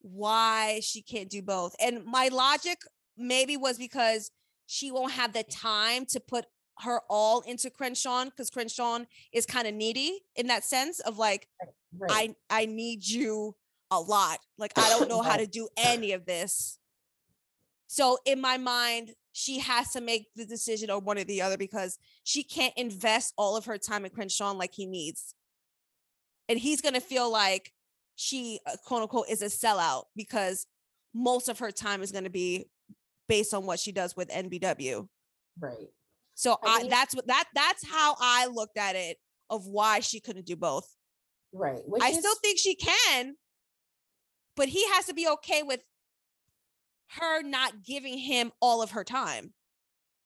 why 0.00 0.80
she 0.82 1.02
can't 1.02 1.30
do 1.30 1.42
both. 1.42 1.74
And 1.80 2.04
my 2.04 2.28
logic 2.28 2.78
maybe 3.16 3.56
was 3.56 3.78
because 3.78 4.30
she 4.66 4.90
won't 4.90 5.12
have 5.12 5.32
the 5.32 5.42
time 5.42 6.06
to 6.06 6.20
put 6.20 6.46
her 6.80 7.00
all 7.08 7.40
into 7.42 7.70
Crenshaw 7.70 8.24
because 8.24 8.50
Crenshaw 8.50 9.00
is 9.32 9.46
kind 9.46 9.66
of 9.66 9.74
needy 9.74 10.20
in 10.36 10.48
that 10.48 10.64
sense 10.64 11.00
of 11.00 11.18
like, 11.18 11.48
right. 11.96 12.36
I 12.50 12.62
I 12.62 12.66
need 12.66 13.06
you 13.06 13.54
a 13.90 14.00
lot. 14.00 14.38
Like 14.58 14.72
I 14.76 14.88
don't 14.90 15.08
know 15.08 15.22
how 15.22 15.36
to 15.36 15.46
do 15.46 15.68
any 15.76 16.12
of 16.12 16.26
this. 16.26 16.78
So 17.86 18.18
in 18.24 18.40
my 18.40 18.56
mind, 18.58 19.12
she 19.32 19.60
has 19.60 19.92
to 19.92 20.00
make 20.00 20.26
the 20.34 20.44
decision 20.44 20.90
or 20.90 20.98
one 20.98 21.18
or 21.18 21.24
the 21.24 21.42
other 21.42 21.56
because 21.56 21.98
she 22.24 22.42
can't 22.42 22.74
invest 22.76 23.34
all 23.36 23.56
of 23.56 23.66
her 23.66 23.78
time 23.78 24.04
in 24.04 24.10
Crenshaw 24.10 24.52
like 24.52 24.74
he 24.74 24.86
needs. 24.86 25.34
And 26.48 26.58
he's 26.58 26.80
gonna 26.80 27.00
feel 27.00 27.30
like 27.30 27.72
she 28.16 28.60
uh, 28.66 28.76
quote 28.84 29.02
unquote 29.02 29.28
is 29.28 29.42
a 29.42 29.46
sellout 29.46 30.04
because 30.16 30.66
most 31.14 31.48
of 31.48 31.58
her 31.60 31.70
time 31.70 32.02
is 32.02 32.12
gonna 32.12 32.30
be 32.30 32.66
based 33.28 33.54
on 33.54 33.66
what 33.66 33.78
she 33.80 33.92
does 33.92 34.16
with 34.16 34.28
NBW. 34.28 35.06
right. 35.60 35.88
So 36.36 36.56
I 36.64 36.78
I, 36.78 36.82
mean- 36.82 36.90
that's 36.90 37.14
what 37.14 37.26
that 37.28 37.44
that's 37.54 37.86
how 37.88 38.16
I 38.20 38.46
looked 38.46 38.76
at 38.76 38.96
it 38.96 39.18
of 39.50 39.66
why 39.66 40.00
she 40.00 40.18
couldn't 40.20 40.46
do 40.46 40.56
both. 40.56 40.86
Right. 41.52 41.82
Which 41.86 42.02
I 42.02 42.08
is, 42.08 42.18
still 42.18 42.34
think 42.42 42.58
she 42.58 42.74
can, 42.74 43.36
but 44.56 44.68
he 44.68 44.84
has 44.90 45.06
to 45.06 45.14
be 45.14 45.28
okay 45.28 45.62
with 45.62 45.80
her 47.18 47.42
not 47.42 47.84
giving 47.84 48.18
him 48.18 48.50
all 48.60 48.82
of 48.82 48.90
her 48.92 49.04
time. 49.04 49.52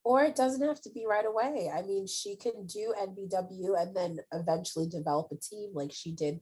or 0.04 0.24
it 0.24 0.34
doesn't 0.34 0.66
have 0.66 0.80
to 0.80 0.90
be 0.90 1.04
right 1.06 1.26
away. 1.26 1.70
I 1.74 1.82
mean, 1.82 2.06
she 2.06 2.36
can 2.36 2.64
do 2.66 2.94
NBW 2.98 3.78
and 3.78 3.94
then 3.94 4.18
eventually 4.32 4.88
develop 4.88 5.28
a 5.32 5.36
team 5.36 5.72
like 5.74 5.92
she 5.92 6.12
did 6.12 6.40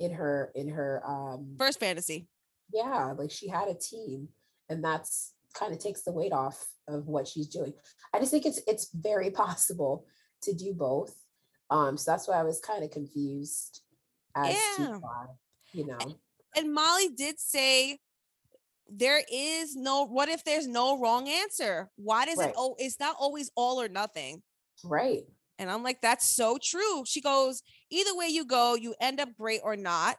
in 0.00 0.12
her 0.14 0.50
in 0.54 0.68
her 0.70 1.02
um 1.06 1.56
First 1.58 1.78
fantasy. 1.78 2.26
yeah 2.72 3.12
like 3.18 3.30
she 3.30 3.48
had 3.48 3.68
a 3.68 3.74
team 3.74 4.28
and 4.70 4.82
that's 4.82 5.34
kind 5.54 5.72
of 5.72 5.78
takes 5.78 6.02
the 6.02 6.12
weight 6.12 6.32
off 6.32 6.66
of 6.88 7.06
what 7.08 7.26
she's 7.26 7.48
doing 7.48 7.72
i 8.12 8.18
just 8.18 8.30
think 8.30 8.44
it's 8.46 8.60
it's 8.66 8.90
very 8.94 9.30
possible 9.44 10.06
to 10.42 10.52
do 10.54 10.72
both 10.74 11.14
um 11.70 11.96
so 11.96 12.10
that's 12.10 12.28
why 12.28 12.34
i 12.34 12.42
was 12.42 12.60
kind 12.60 12.84
of 12.84 12.90
confused 12.90 13.80
as 14.36 14.54
Yeah. 14.78 14.86
to 14.86 14.98
why 15.00 15.26
you 15.72 15.86
know 15.86 15.98
And 16.56 16.72
Molly 16.72 17.08
did 17.08 17.40
say 17.40 17.98
there 18.88 19.22
is 19.32 19.74
no 19.74 20.04
what 20.04 20.28
if 20.28 20.44
there's 20.44 20.68
no 20.68 20.98
wrong 21.00 21.26
answer? 21.28 21.90
Why 21.96 22.26
does 22.26 22.38
Right. 22.38 22.50
it 22.50 22.54
oh 22.56 22.76
it's 22.78 23.00
not 23.00 23.16
always 23.18 23.50
all 23.56 23.80
or 23.80 23.88
nothing? 23.88 24.42
right 24.84 25.22
And 25.58 25.70
I'm 25.70 25.82
like, 25.82 26.00
that's 26.00 26.26
so 26.26 26.58
true. 26.62 27.04
She 27.06 27.20
goes, 27.20 27.62
either 27.90 28.14
way 28.14 28.26
you 28.28 28.44
go, 28.44 28.74
you 28.74 28.94
end 29.00 29.20
up 29.20 29.30
great 29.38 29.60
or 29.64 29.76
not, 29.76 30.18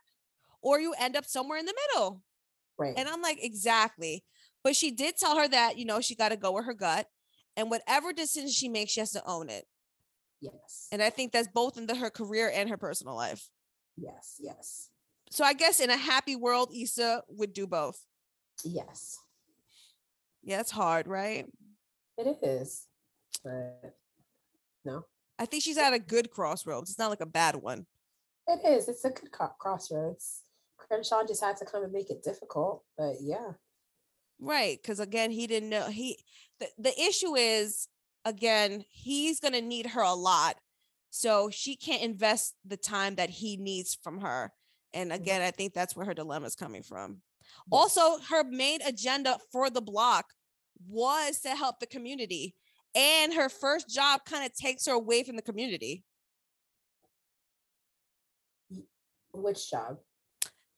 or 0.61 0.79
you 0.79 0.93
end 0.97 1.15
up 1.15 1.25
somewhere 1.25 1.59
in 1.59 1.65
the 1.65 1.75
middle. 1.81 2.21
right 2.77 2.93
And 2.97 3.07
I'm 3.07 3.21
like, 3.21 3.39
exactly. 3.43 4.23
But 4.65 4.75
she 4.75 4.89
did 4.89 5.15
tell 5.15 5.37
her 5.37 5.47
that, 5.47 5.77
you 5.77 5.85
know, 5.85 6.01
she 6.01 6.15
got 6.15 6.29
to 6.29 6.37
go 6.37 6.51
with 6.53 6.65
her 6.65 6.73
gut. 6.73 7.05
And 7.55 7.69
whatever 7.69 8.11
decision 8.11 8.49
she 8.49 8.67
makes, 8.67 8.91
she 8.91 8.99
has 8.99 9.11
to 9.11 9.23
own 9.25 9.47
it. 9.47 9.65
yes 10.41 10.87
And 10.91 11.01
I 11.03 11.11
think 11.11 11.31
that's 11.31 11.47
both 11.47 11.77
in 11.77 11.85
the, 11.85 11.95
her 11.95 12.09
career 12.09 12.51
and 12.53 12.67
her 12.69 12.75
personal 12.77 13.15
life. 13.15 13.47
yes 13.95 14.35
yes 14.41 14.89
So 15.29 15.45
I 15.45 15.53
guess 15.53 15.79
in 15.79 15.89
a 15.91 15.95
happy 15.97 16.35
world, 16.35 16.71
Issa 16.75 17.21
would 17.29 17.53
do 17.53 17.67
both. 17.67 18.03
yes 18.63 19.19
Yeah, 20.43 20.59
it's 20.61 20.71
hard, 20.71 21.07
right? 21.07 21.45
it 22.17 22.37
is 22.41 22.87
but 23.43 23.93
no 24.85 25.05
I 25.37 25.45
think 25.45 25.61
she's 25.63 25.77
at 25.77 25.93
a 25.93 25.99
good 25.99 26.31
crossroads. 26.31 26.89
It's 26.89 26.97
not 26.97 27.09
like 27.11 27.21
a 27.21 27.25
bad 27.25 27.55
one. 27.57 27.85
it 28.47 28.65
is 28.65 28.87
it's 28.89 29.05
a 29.05 29.11
good 29.11 29.31
crossroads 29.59 30.41
crenshaw 30.77 31.23
just 31.27 31.43
had 31.43 31.57
to 31.57 31.65
come 31.65 31.83
and 31.83 31.91
make 31.93 32.09
it 32.09 32.23
difficult 32.23 32.83
but 32.97 33.15
yeah 33.21 33.51
Right. 34.39 34.77
Because 34.81 34.99
again, 34.99 35.31
he 35.31 35.47
didn't 35.47 35.69
know 35.69 35.87
he 35.87 36.17
the, 36.59 36.67
the 36.77 37.01
issue 37.01 37.35
is 37.35 37.87
again, 38.25 38.83
he's 38.89 39.39
gonna 39.39 39.61
need 39.61 39.87
her 39.87 40.01
a 40.01 40.13
lot. 40.13 40.57
So 41.09 41.49
she 41.49 41.75
can't 41.75 42.03
invest 42.03 42.55
the 42.65 42.77
time 42.77 43.15
that 43.15 43.29
he 43.29 43.57
needs 43.57 43.97
from 44.01 44.19
her. 44.21 44.51
And 44.93 45.11
Mm-hmm. 45.11 45.21
again, 45.21 45.41
I 45.41 45.51
think 45.51 45.73
that's 45.73 45.95
where 45.95 46.05
her 46.05 46.13
dilemma 46.13 46.47
is 46.47 46.55
coming 46.55 46.83
from. 46.83 47.21
Also, 47.71 48.19
her 48.29 48.43
main 48.43 48.81
agenda 48.81 49.37
for 49.51 49.69
the 49.69 49.81
block 49.81 50.25
was 50.87 51.39
to 51.41 51.49
help 51.49 51.79
the 51.79 51.85
community. 51.85 52.55
And 52.95 53.33
her 53.33 53.49
first 53.49 53.89
job 53.89 54.21
kind 54.25 54.45
of 54.45 54.53
takes 54.55 54.85
her 54.87 54.93
away 54.93 55.23
from 55.23 55.35
the 55.35 55.41
community. 55.41 56.03
Which 59.33 59.69
job? 59.69 59.97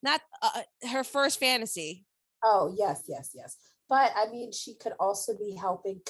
Not 0.01 0.21
uh, 0.41 0.61
her 0.89 1.03
first 1.03 1.39
fantasy. 1.39 2.06
Oh, 2.43 2.73
yes, 2.77 3.03
yes, 3.07 3.31
yes. 3.33 3.57
But 3.89 4.11
I 4.15 4.29
mean, 4.31 4.51
she 4.51 4.75
could 4.75 4.93
also 4.99 5.37
be 5.37 5.55
helping. 5.55 6.01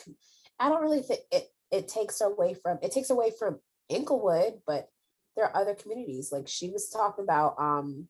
I 0.59 0.69
don't 0.69 0.81
really 0.81 1.01
think 1.01 1.21
it, 1.31 1.47
it 1.71 1.87
takes 1.87 2.21
away 2.21 2.55
from, 2.55 2.79
it 2.81 2.91
takes 2.91 3.09
away 3.09 3.31
from 3.37 3.59
Inglewood, 3.89 4.61
but 4.65 4.89
there 5.35 5.45
are 5.45 5.55
other 5.55 5.75
communities. 5.75 6.31
Like 6.31 6.47
she 6.47 6.69
was 6.69 6.89
talking 6.89 7.23
about, 7.23 7.55
um, 7.59 8.07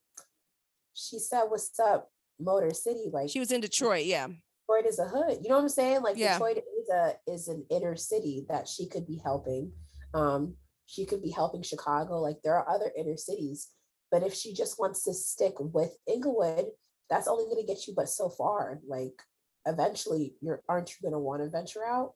she 0.94 1.20
said, 1.20 1.44
what's 1.48 1.78
up, 1.80 2.10
Motor 2.40 2.74
City? 2.74 3.10
Like 3.12 3.30
She 3.30 3.40
was 3.40 3.52
in 3.52 3.62
Detroit. 3.62 4.06
Yeah. 4.06 4.28
Detroit 4.28 4.86
is 4.88 5.00
a 5.00 5.06
hood. 5.06 5.40
You 5.42 5.50
know 5.50 5.56
what 5.56 5.64
I'm 5.64 5.70
saying? 5.70 6.02
Like 6.02 6.18
Yeah. 6.18 6.34
Detroit 6.34 6.58
is 6.58 6.90
a 6.90 7.14
is 7.28 7.48
an 7.48 7.66
inner 7.70 7.96
city 7.96 8.46
that 8.50 8.68
she 8.68 8.88
could 8.88 9.06
be 9.06 9.20
helping. 9.24 9.72
Um, 10.14 10.56
she 10.86 11.06
could 11.06 11.22
be 11.22 11.32
helping 11.32 11.62
Chicago. 11.62 12.22
Like 12.22 12.38
there 12.44 12.56
are 12.56 12.70
other 12.70 12.92
inner 12.98 13.18
cities, 13.18 13.70
but 14.10 14.24
if 14.24 14.34
she 14.34 14.54
just 14.54 14.80
wants 14.80 15.04
to 15.04 15.14
stick 15.14 15.56
with 15.60 15.96
Inglewood, 16.08 16.68
that's 17.10 17.28
only 17.28 17.46
going 17.46 17.66
to 17.66 17.68
get 17.74 17.88
you 17.88 17.94
but 17.96 18.10
so 18.10 18.30
far. 18.30 18.80
Like 18.88 19.22
eventually, 19.66 20.36
you're 20.42 20.62
aren't 20.68 20.90
you 20.92 20.96
going 21.02 21.14
to 21.14 21.20
want 21.20 21.44
to 21.44 21.50
venture 21.50 21.86
out? 21.86 22.14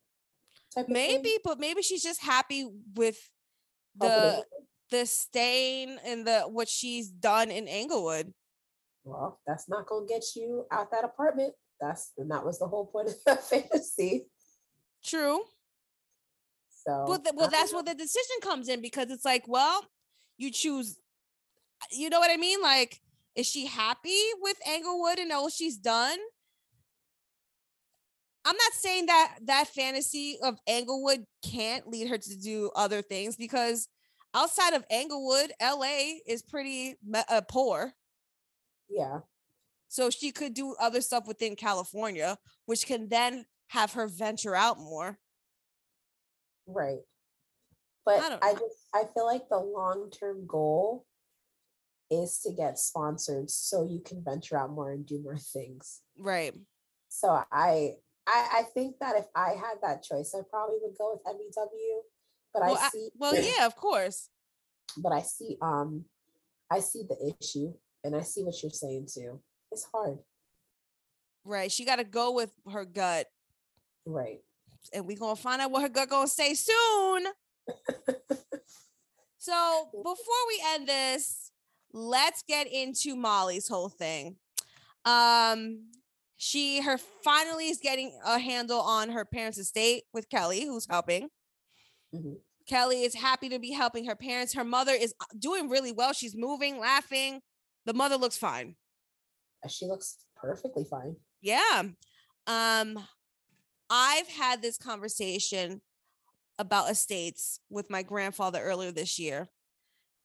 Type 0.76 0.86
of? 0.86 0.92
Maybe, 0.92 1.38
but 1.44 1.60
maybe 1.60 1.82
she's 1.82 2.04
just 2.04 2.22
happy 2.22 2.68
with 2.96 3.18
the 3.98 4.46
the 4.90 5.06
stain 5.06 5.98
and 6.06 6.26
the 6.28 6.42
what 6.42 6.68
she's 6.70 7.10
done 7.10 7.50
in 7.52 7.68
Inglewood. 7.68 8.34
well, 9.04 9.40
that's 9.48 9.68
not 9.70 9.88
going 9.88 10.08
to 10.08 10.14
get 10.14 10.24
you 10.36 10.66
out 10.72 10.92
that 10.92 11.04
apartment. 11.04 11.54
That's 11.80 12.12
and 12.18 12.30
that 12.32 12.46
was 12.46 12.60
the 12.60 12.68
whole 12.68 12.86
point 12.86 13.08
of 13.10 13.16
the 13.26 13.36
fantasy. 13.42 14.28
True. 15.04 15.42
So, 16.86 17.06
Well, 17.08 17.18
th- 17.20 17.34
I 17.34 17.38
well, 17.38 17.50
that's 17.50 17.72
know. 17.72 17.78
where 17.78 17.84
the 17.84 17.96
decision 17.96 18.38
comes 18.42 18.68
in 18.70 18.82
because 18.82 19.10
it's 19.12 19.26
like, 19.26 19.44
well, 19.48 19.84
you 20.38 20.52
choose. 20.52 20.98
You 21.92 22.10
know 22.10 22.20
what 22.20 22.32
I 22.32 22.38
mean? 22.38 22.62
Like, 22.62 23.01
is 23.36 23.48
she 23.48 23.66
happy 23.66 24.20
with 24.42 24.58
Inglewood 24.68 25.20
and 25.20 25.32
all 25.32 25.50
she's 25.50 25.78
done? 25.78 26.18
I'm 28.44 28.56
not 28.56 28.74
saying 28.74 29.06
that 29.06 29.38
that 29.46 29.68
fantasy 29.68 30.38
of 30.44 30.58
Inglewood 30.66 31.26
can't 31.44 31.88
lead 31.88 32.08
her 32.08 32.18
to 32.18 32.36
do 32.36 32.72
other 32.76 33.02
things 33.02 33.36
because 33.36 33.88
outside 34.34 34.74
of 34.74 34.84
Inglewood, 34.90 35.52
LA 35.62 36.18
is 36.28 36.42
pretty 36.42 36.96
uh, 37.14 37.42
poor. 37.48 37.94
yeah. 38.90 39.20
So 39.88 40.10
she 40.10 40.32
could 40.32 40.54
do 40.54 40.74
other 40.80 41.02
stuff 41.02 41.28
within 41.28 41.58
California, 41.58 42.38
which 42.66 42.88
can 42.88 43.10
then 43.10 43.46
have 43.68 43.92
her 43.94 44.08
venture 44.08 44.56
out 44.56 44.80
more. 44.80 45.20
Right. 46.66 47.02
But 48.06 48.22
I 48.22 48.38
I, 48.42 48.54
just 48.54 48.88
I 48.96 49.04
feel 49.14 49.26
like 49.26 49.50
the 49.50 49.60
long-term 49.60 50.46
goal 50.48 51.06
is 52.12 52.40
to 52.40 52.52
get 52.52 52.78
sponsored 52.78 53.50
so 53.50 53.84
you 53.84 54.02
can 54.06 54.22
venture 54.24 54.58
out 54.58 54.72
more 54.72 54.92
and 54.92 55.06
do 55.06 55.20
more 55.24 55.38
things. 55.38 56.02
Right. 56.20 56.54
So 57.10 57.42
I 57.52 57.96
I, 58.28 58.50
I 58.60 58.64
think 58.74 58.98
that 59.00 59.16
if 59.18 59.26
I 59.36 59.52
had 59.52 59.78
that 59.82 60.04
choice, 60.04 60.36
I 60.36 60.42
probably 60.50 60.78
would 60.82 60.96
go 60.98 61.14
with 61.14 61.24
NBW. 61.36 62.02
But 62.54 62.64
Well, 62.64 62.78
I 62.78 62.86
I- 62.86 62.90
see 62.90 63.10
Well, 63.16 63.36
yeah, 63.36 63.66
of 63.66 63.76
course. 63.76 64.30
but 64.98 65.12
I 65.12 65.22
see 65.22 65.58
um 65.62 66.06
I 66.70 66.80
see 66.82 67.04
the 67.08 67.34
issue 67.42 67.74
and 68.04 68.16
I 68.16 68.22
see 68.22 68.44
what 68.44 68.62
you're 68.62 68.72
saying 68.72 69.08
too. 69.14 69.40
It's 69.72 69.88
hard. 69.94 70.20
Right. 71.44 71.72
She 71.72 71.86
got 71.86 71.96
to 71.96 72.04
go 72.04 72.32
with 72.34 72.52
her 72.72 72.86
gut. 72.86 73.28
Right. 74.06 74.42
And 74.94 75.06
we 75.06 75.16
going 75.16 75.36
to 75.36 75.42
find 75.42 75.62
out 75.62 75.72
what 75.72 75.82
her 75.82 75.90
gut 75.90 76.10
going 76.10 76.28
to 76.28 76.32
say 76.34 76.54
soon. 76.54 77.26
so 79.38 79.90
before 79.92 80.48
we 80.48 80.64
end 80.74 80.88
this, 80.88 81.51
let's 81.94 82.44
get 82.48 82.68
into 82.72 83.16
Molly's 83.16 83.68
whole 83.68 83.90
thing. 83.90 84.38
Um, 85.06 85.90
she 86.38 86.82
her 86.82 86.98
finally 87.24 87.70
is 87.70 87.80
getting 87.82 88.18
a 88.26 88.40
handle 88.40 88.80
on 88.82 89.10
her 89.10 89.26
parents' 89.26 89.58
estate 89.58 90.04
with 90.14 90.30
Kelly, 90.30 90.66
who's 90.66 90.88
helping. 90.90 91.30
Mhm. 92.14 92.42
Kelly 92.68 93.04
is 93.04 93.16
happy 93.16 93.50
to 93.50 93.60
be 93.60 93.72
helping 93.72 94.06
her 94.06 94.16
parents. 94.16 94.54
Her 94.54 94.64
mother 94.64 94.94
is 94.94 95.14
uh, 95.20 95.26
doing 95.38 95.70
really 95.70 95.92
well. 95.92 96.14
She's 96.14 96.36
moving, 96.36 96.80
laughing. 96.80 97.42
The 97.86 97.94
mother 97.94 98.18
looks 98.18 98.38
fine. 98.38 98.76
She 99.68 99.86
looks 99.86 100.18
perfectly 100.36 100.86
fine. 100.90 101.16
Yeah. 101.42 101.84
Um 102.48 103.08
I've 103.90 104.28
had 104.30 104.62
this 104.62 104.78
conversation 104.78 105.82
about 106.58 106.90
estates 106.90 107.60
with 107.70 107.90
my 107.90 108.04
grandfather 108.04 108.62
earlier 108.62 108.92
this 108.92 109.20
year. 109.20 109.50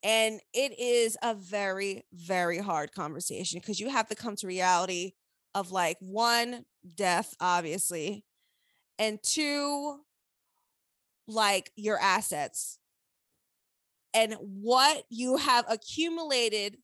And 0.07 0.41
it 0.55 0.79
is 0.79 1.19
a 1.21 1.35
very 1.35 2.05
very 2.13 2.59
hard 2.59 2.93
conversation 2.93 3.59
because 3.61 3.81
you 3.81 3.91
have 3.91 4.09
to 4.09 4.15
come 4.15 4.37
to 4.37 4.47
reality 4.47 5.13
of 5.53 5.73
like 5.73 5.97
one 6.01 6.65
death 6.95 7.35
obviously 7.41 8.25
and 9.01 9.19
two 9.23 9.99
like 11.27 11.73
your 11.75 11.99
assets 11.99 12.79
and 14.15 14.37
what 14.41 15.03
you 15.11 15.39
have 15.39 15.65
accumulated 15.69 16.77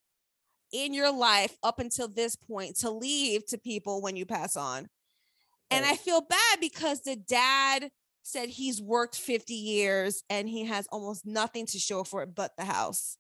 in 0.73 0.93
your 0.93 1.13
life 1.13 1.57
up 1.63 1.79
until 1.79 2.09
this 2.09 2.35
point 2.35 2.77
to 2.79 2.91
leave 2.91 3.47
to 3.47 3.57
people 3.57 4.03
when 4.03 4.17
you 4.17 4.27
pass 4.27 4.57
on. 4.57 4.89
And 5.71 5.87
I 5.87 5.97
feel 5.97 6.21
bad 6.21 6.61
because 6.61 7.01
the 7.01 7.17
dad 7.17 7.91
said 8.23 8.49
he's 8.49 8.81
worked 8.81 9.17
50 9.17 9.55
years 9.55 10.23
and 10.31 10.49
he 10.49 10.65
has 10.67 10.87
almost 10.91 11.27
nothing 11.27 11.67
to 11.67 11.79
show 11.79 12.05
for 12.05 12.23
it 12.23 12.35
but 12.35 12.53
the 12.57 12.65
house. 12.65 13.17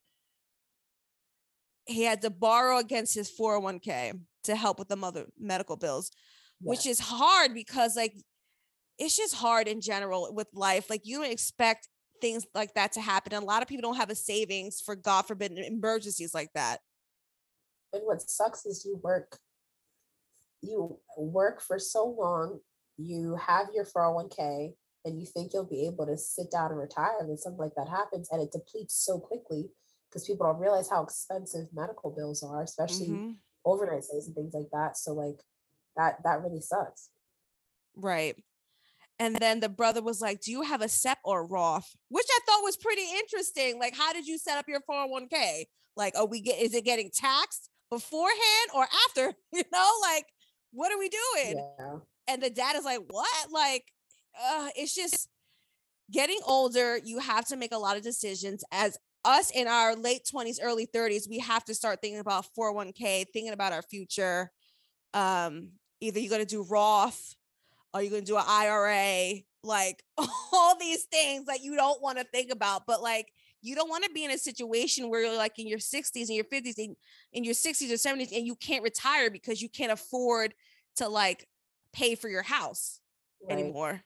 He 1.86 2.04
had 2.04 2.22
to 2.22 2.30
borrow 2.30 2.78
against 2.78 3.14
his 3.14 3.30
401k 3.30 4.20
to 4.44 4.56
help 4.56 4.78
with 4.78 4.88
the 4.88 4.96
mother 4.96 5.26
medical 5.38 5.76
bills, 5.76 6.10
which 6.60 6.86
is 6.86 7.00
hard 7.00 7.54
because 7.54 7.96
like 7.96 8.14
it's 8.98 9.16
just 9.16 9.34
hard 9.34 9.66
in 9.66 9.80
general 9.80 10.32
with 10.32 10.46
life. 10.54 10.88
Like 10.88 11.02
you 11.04 11.18
don't 11.20 11.32
expect 11.32 11.88
things 12.20 12.46
like 12.54 12.74
that 12.74 12.92
to 12.92 13.00
happen. 13.00 13.34
And 13.34 13.42
a 13.42 13.46
lot 13.46 13.62
of 13.62 13.68
people 13.68 13.82
don't 13.82 13.98
have 13.98 14.10
a 14.10 14.14
savings 14.14 14.80
for 14.80 14.94
God 14.94 15.22
forbid 15.22 15.52
emergencies 15.58 16.32
like 16.32 16.50
that. 16.54 16.78
And 17.92 18.02
what 18.04 18.22
sucks 18.22 18.64
is 18.64 18.84
you 18.84 18.98
work, 19.02 19.38
you 20.62 20.98
work 21.18 21.60
for 21.60 21.78
so 21.78 22.06
long, 22.06 22.60
you 22.96 23.36
have 23.36 23.66
your 23.74 23.84
401k, 23.84 24.72
and 25.04 25.18
you 25.20 25.26
think 25.26 25.52
you'll 25.52 25.64
be 25.64 25.86
able 25.86 26.06
to 26.06 26.16
sit 26.16 26.50
down 26.50 26.70
and 26.70 26.78
retire, 26.80 27.16
and 27.20 27.28
then 27.28 27.36
something 27.38 27.58
like 27.58 27.74
that 27.76 27.88
happens, 27.88 28.28
and 28.30 28.40
it 28.42 28.52
depletes 28.52 28.94
so 28.94 29.18
quickly 29.18 29.70
because 30.08 30.24
people 30.26 30.46
don't 30.46 30.60
realize 30.60 30.88
how 30.90 31.02
expensive 31.02 31.66
medical 31.72 32.10
bills 32.10 32.42
are, 32.42 32.62
especially 32.62 33.08
Mhm. 33.08 33.38
overnight 33.64 34.04
stays 34.04 34.26
and 34.26 34.34
things 34.36 34.54
like 34.54 34.70
that. 34.70 34.96
So 34.96 35.12
like 35.14 35.40
that 35.96 36.22
that 36.24 36.42
really 36.42 36.60
sucks. 36.60 37.10
Right. 37.94 38.36
And 39.18 39.36
then 39.36 39.60
the 39.60 39.68
brother 39.68 40.02
was 40.02 40.20
like, 40.20 40.40
Do 40.40 40.50
you 40.50 40.62
have 40.62 40.82
a 40.82 40.88
SEP 40.88 41.18
or 41.24 41.40
a 41.42 41.46
Roth? 41.46 41.94
Which 42.08 42.26
I 42.28 42.38
thought 42.46 42.62
was 42.62 42.76
pretty 42.76 43.04
interesting. 43.18 43.78
Like, 43.78 43.94
how 43.96 44.12
did 44.12 44.26
you 44.26 44.38
set 44.38 44.58
up 44.58 44.68
your 44.68 44.80
401k? 44.80 45.66
Like, 45.96 46.16
are 46.16 46.26
we 46.26 46.40
get 46.40 46.58
is 46.60 46.74
it 46.74 46.84
getting 46.84 47.10
taxed 47.10 47.70
beforehand 47.90 48.70
or 48.74 48.86
after? 49.06 49.34
You 49.52 49.64
know, 49.72 49.92
like, 50.02 50.26
what 50.72 50.92
are 50.92 50.98
we 50.98 51.08
doing? 51.08 51.56
Yeah. 51.78 51.98
And 52.26 52.42
the 52.42 52.50
dad 52.50 52.76
is 52.76 52.84
like, 52.84 53.00
What? 53.08 53.50
Like, 53.50 53.84
uh, 54.36 54.68
it's 54.76 54.94
just 54.94 55.28
getting 56.10 56.38
older. 56.46 56.98
You 56.98 57.18
have 57.18 57.46
to 57.46 57.56
make 57.56 57.72
a 57.72 57.78
lot 57.78 57.96
of 57.96 58.02
decisions. 58.02 58.64
As 58.72 58.98
us 59.24 59.50
in 59.50 59.68
our 59.68 59.94
late 59.94 60.28
20s, 60.32 60.58
early 60.62 60.86
30s, 60.86 61.28
we 61.28 61.38
have 61.38 61.64
to 61.66 61.74
start 61.74 62.00
thinking 62.00 62.20
about 62.20 62.46
401k, 62.58 63.26
thinking 63.32 63.52
about 63.52 63.72
our 63.72 63.82
future. 63.82 64.50
Um, 65.14 65.70
either 66.00 66.18
you're 66.18 66.30
gonna 66.30 66.44
do 66.44 66.62
Roth 66.62 67.34
are 67.94 68.02
you're 68.02 68.10
going 68.10 68.24
to 68.24 68.32
do 68.32 68.36
an 68.36 68.44
IRA? 68.46 69.40
Like 69.62 70.02
all 70.52 70.76
these 70.78 71.04
things 71.04 71.46
that 71.46 71.62
you 71.62 71.76
don't 71.76 72.02
want 72.02 72.18
to 72.18 72.24
think 72.24 72.50
about, 72.52 72.82
but 72.86 73.02
like 73.02 73.32
you 73.60 73.74
don't 73.76 73.88
want 73.88 74.04
to 74.04 74.10
be 74.10 74.24
in 74.24 74.30
a 74.30 74.38
situation 74.38 75.08
where 75.08 75.22
you're 75.22 75.36
like 75.36 75.58
in 75.58 75.68
your 75.68 75.78
60s 75.78 76.28
and 76.28 76.30
your 76.30 76.44
50s 76.44 76.78
and 76.78 76.96
in 77.32 77.44
your 77.44 77.54
60s 77.54 77.90
or 77.90 77.94
70s 77.94 78.36
and 78.36 78.44
you 78.46 78.56
can't 78.56 78.82
retire 78.82 79.30
because 79.30 79.62
you 79.62 79.68
can't 79.68 79.92
afford 79.92 80.54
to 80.96 81.08
like 81.08 81.46
pay 81.92 82.14
for 82.14 82.28
your 82.28 82.42
house 82.42 82.98
Right. 83.48 83.58
anymore. 83.58 84.02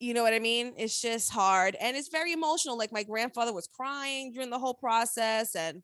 You 0.00 0.14
know 0.14 0.22
what 0.22 0.32
I 0.32 0.38
mean? 0.38 0.72
It's 0.78 1.00
just 1.00 1.30
hard 1.30 1.76
and 1.78 1.96
it's 1.96 2.08
very 2.08 2.32
emotional. 2.32 2.78
Like 2.78 2.90
my 2.90 3.02
grandfather 3.02 3.52
was 3.52 3.68
crying 3.68 4.32
during 4.32 4.48
the 4.48 4.58
whole 4.58 4.74
process 4.74 5.54
and 5.54 5.82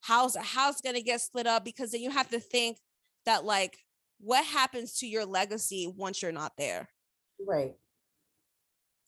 how's 0.00 0.34
a 0.34 0.40
house 0.40 0.80
going 0.80 0.96
to 0.96 1.02
get 1.02 1.20
split 1.20 1.46
up 1.46 1.62
because 1.64 1.92
then 1.92 2.00
you 2.00 2.10
have 2.10 2.30
to 2.30 2.40
think 2.40 2.78
that 3.26 3.44
like 3.44 3.76
what 4.18 4.44
happens 4.46 4.98
to 4.98 5.06
your 5.06 5.26
legacy 5.26 5.92
once 5.94 6.22
you're 6.22 6.32
not 6.32 6.52
there? 6.56 6.88
Right. 7.46 7.74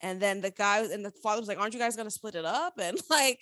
And 0.03 0.21
then 0.21 0.43
the 0.43 0.51
guy 0.51 0.81
and 0.81 1.05
the 1.05 1.13
father 1.23 1.41
was 1.41 1.49
like, 1.49 1.59
Aren't 1.59 1.75
you 1.75 1.81
guys 1.81 1.97
gonna 1.97 2.11
split 2.11 2.35
it 2.35 2.45
up? 2.45 2.75
And 2.81 3.01
like, 3.09 3.41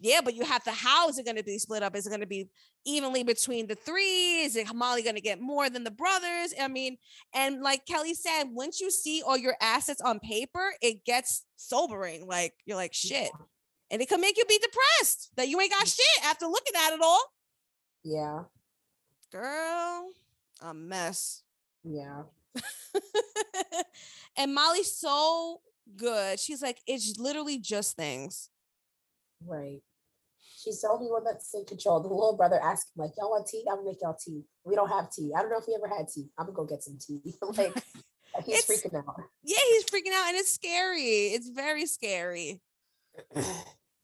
yeah, 0.00 0.20
but 0.22 0.34
you 0.34 0.44
have 0.44 0.64
to 0.64 0.72
how 0.72 1.08
is 1.08 1.18
it 1.18 1.24
gonna 1.24 1.42
be 1.42 1.58
split 1.58 1.82
up? 1.82 1.96
Is 1.96 2.06
it 2.06 2.10
gonna 2.10 2.26
be 2.26 2.50
evenly 2.84 3.22
between 3.22 3.66
the 3.66 3.74
three? 3.74 4.40
Is 4.40 4.56
it 4.56 4.72
Molly 4.74 5.02
gonna 5.02 5.20
get 5.20 5.40
more 5.40 5.70
than 5.70 5.84
the 5.84 5.90
brothers? 5.90 6.54
I 6.60 6.68
mean, 6.68 6.98
and 7.34 7.62
like 7.62 7.86
Kelly 7.86 8.14
said, 8.14 8.44
once 8.50 8.80
you 8.80 8.90
see 8.90 9.22
all 9.22 9.36
your 9.36 9.56
assets 9.60 10.00
on 10.00 10.20
paper, 10.20 10.72
it 10.80 11.04
gets 11.04 11.44
sobering. 11.56 12.26
Like 12.26 12.54
you're 12.66 12.76
like, 12.76 12.94
shit. 12.94 13.30
And 13.90 14.00
it 14.00 14.08
can 14.08 14.20
make 14.20 14.38
you 14.38 14.44
be 14.46 14.58
depressed 14.58 15.30
that 15.36 15.48
you 15.48 15.60
ain't 15.60 15.70
got 15.70 15.86
shit 15.86 16.24
after 16.24 16.46
looking 16.46 16.74
at 16.86 16.94
it 16.94 17.00
all. 17.02 17.22
Yeah. 18.02 18.44
Girl, 19.30 20.08
a 20.62 20.72
mess. 20.74 21.42
Yeah. 21.84 22.22
and 24.36 24.54
Molly's 24.54 24.94
so 24.94 25.60
good. 25.96 26.40
She's 26.40 26.62
like, 26.62 26.80
it's 26.86 27.18
literally 27.18 27.58
just 27.58 27.96
things. 27.96 28.50
Right. 29.46 29.82
She's 30.62 30.80
the 30.80 30.88
only 30.90 31.10
one 31.10 31.24
that's 31.24 31.52
in 31.54 31.64
control. 31.64 32.00
The 32.00 32.08
little 32.08 32.36
brother 32.36 32.60
asked 32.62 32.88
him, 32.94 33.02
like, 33.02 33.12
y'all 33.16 33.30
want 33.30 33.46
tea? 33.48 33.64
I'm 33.68 33.76
gonna 33.78 33.88
make 33.88 34.00
y'all 34.02 34.14
tea. 34.22 34.42
We 34.64 34.74
don't 34.74 34.88
have 34.88 35.10
tea. 35.10 35.32
I 35.36 35.40
don't 35.42 35.50
know 35.50 35.58
if 35.58 35.64
we 35.66 35.74
ever 35.74 35.88
had 35.88 36.08
tea. 36.08 36.28
I'm 36.38 36.46
gonna 36.46 36.56
go 36.56 36.64
get 36.64 36.82
some 36.82 36.98
tea. 36.98 37.20
like 37.42 37.74
he's 38.46 38.58
It's- 38.60 38.68
freaking 38.68 38.96
out. 38.96 39.20
Yeah, 39.42 39.56
he's 39.70 39.84
freaking 39.84 40.12
out 40.14 40.28
and 40.28 40.36
it's 40.36 40.52
scary. 40.52 41.02
It's 41.34 41.48
very 41.48 41.86
scary. 41.86 42.60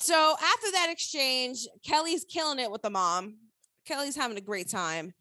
So 0.00 0.36
after 0.40 0.70
that 0.72 0.90
exchange, 0.90 1.66
Kelly's 1.84 2.24
killing 2.24 2.60
it 2.60 2.70
with 2.70 2.82
the 2.82 2.88
mom. 2.90 3.36
Kelly's 3.84 4.14
having 4.14 4.38
a 4.38 4.40
great 4.40 4.68
time. 4.68 5.12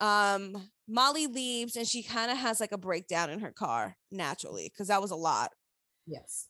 Um, 0.00 0.70
Molly 0.88 1.28
leaves 1.28 1.76
and 1.76 1.86
she 1.86 2.02
kind 2.02 2.28
of 2.32 2.36
has 2.36 2.58
like 2.58 2.72
a 2.72 2.78
breakdown 2.78 3.30
in 3.30 3.38
her 3.38 3.52
car 3.52 3.96
naturally 4.10 4.68
because 4.72 4.88
that 4.88 5.00
was 5.00 5.12
a 5.12 5.16
lot. 5.16 5.52
yes. 6.04 6.48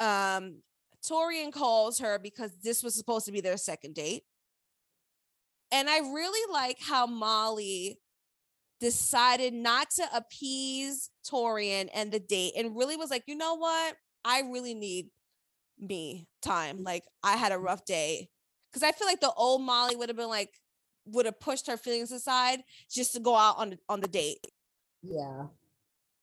um 0.00 0.62
Taurean 1.08 1.52
calls 1.52 1.98
her 1.98 2.18
because 2.18 2.52
this 2.62 2.82
was 2.82 2.94
supposed 2.94 3.26
to 3.26 3.32
be 3.32 3.40
their 3.40 3.56
second 3.56 3.94
date. 3.94 4.22
And 5.72 5.88
I 5.88 5.98
really 5.98 6.52
like 6.52 6.78
how 6.80 7.06
Molly 7.06 8.00
decided 8.80 9.52
not 9.52 9.90
to 9.90 10.04
appease 10.14 11.10
Taurean 11.24 11.88
and 11.94 12.10
the 12.10 12.18
date 12.18 12.54
and 12.56 12.76
really 12.76 12.96
was 12.96 13.10
like, 13.10 13.24
you 13.26 13.36
know 13.36 13.54
what? 13.54 13.96
I 14.24 14.40
really 14.40 14.74
need 14.74 15.10
me 15.78 16.26
time. 16.42 16.82
Like 16.82 17.04
I 17.22 17.36
had 17.36 17.52
a 17.52 17.58
rough 17.58 17.84
day. 17.84 18.28
Cause 18.72 18.82
I 18.82 18.92
feel 18.92 19.06
like 19.06 19.20
the 19.20 19.32
old 19.32 19.62
Molly 19.62 19.96
would 19.96 20.08
have 20.08 20.16
been 20.16 20.28
like, 20.28 20.50
would 21.06 21.26
have 21.26 21.40
pushed 21.40 21.66
her 21.66 21.76
feelings 21.76 22.12
aside 22.12 22.60
just 22.90 23.12
to 23.14 23.20
go 23.20 23.34
out 23.34 23.56
on 23.58 23.78
on 23.88 24.00
the 24.00 24.08
date. 24.08 24.38
Yeah. 25.02 25.46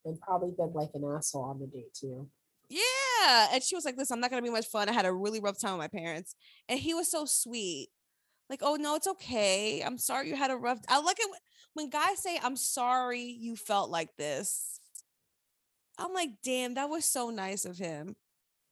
And 0.06 0.20
probably 0.22 0.52
been 0.52 0.72
like 0.74 0.92
an 0.94 1.04
asshole 1.04 1.44
on 1.44 1.60
the 1.60 1.68
date 1.68 1.94
too. 1.94 2.30
Yeah. 3.20 3.48
And 3.54 3.64
she 3.64 3.76
was 3.76 3.86
like, 3.86 3.98
listen, 3.98 4.16
I'm 4.16 4.22
not 4.22 4.32
going 4.32 4.42
to 4.42 4.48
be 4.48 4.54
much 4.54 4.68
fun. 4.68 4.90
I 4.90 4.94
had 4.94 5.06
a 5.06 5.14
really 5.14 5.40
rough 5.40 5.60
time 5.60 5.78
with 5.78 5.80
my 5.80 6.00
parents. 6.00 6.36
And 6.70 6.80
he 6.80 6.94
was 6.94 7.10
so 7.10 7.26
sweet. 7.26 7.90
Like, 8.50 8.60
oh, 8.62 8.76
no, 8.76 8.96
it's 8.96 9.08
okay. 9.08 9.82
I'm 9.82 9.98
sorry 9.98 10.30
you 10.30 10.36
had 10.36 10.52
a 10.52 10.56
rough. 10.56 10.80
I 10.88 11.00
like 11.02 11.20
it 11.20 11.28
when- 11.74 11.90
guys 11.90 12.22
say, 12.22 12.40
I'm 12.42 12.56
sorry 12.56 13.22
you 13.22 13.56
felt 13.56 13.90
like 13.90 14.10
this. 14.18 14.80
I'm 16.00 16.14
like, 16.14 16.30
damn, 16.44 16.76
that 16.76 16.90
was 16.90 17.06
so 17.06 17.30
nice 17.30 17.66
of 17.66 17.78
him. 17.78 18.16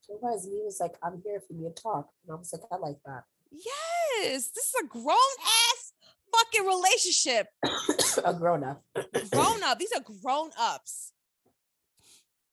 Because. 0.07 0.45
He 0.45 0.61
was 0.63 0.77
like, 0.79 0.93
I'm 1.03 1.21
here 1.23 1.37
if 1.37 1.43
you 1.49 1.57
need 1.57 1.75
to 1.75 1.81
talk. 1.81 2.09
And 2.25 2.35
I 2.35 2.37
was 2.37 2.53
like, 2.53 2.63
I 2.71 2.77
like 2.77 2.97
that. 3.05 3.23
Yes. 3.51 4.49
This 4.49 4.65
is 4.65 4.75
a 4.83 4.87
grown 4.87 5.17
ass 5.43 5.93
fucking 6.33 6.65
relationship. 6.65 7.47
a 8.25 8.33
grown 8.33 8.63
up. 8.63 8.83
grown 9.31 9.63
up. 9.63 9.79
These 9.79 9.91
are 9.95 10.03
grown 10.21 10.51
ups. 10.59 11.13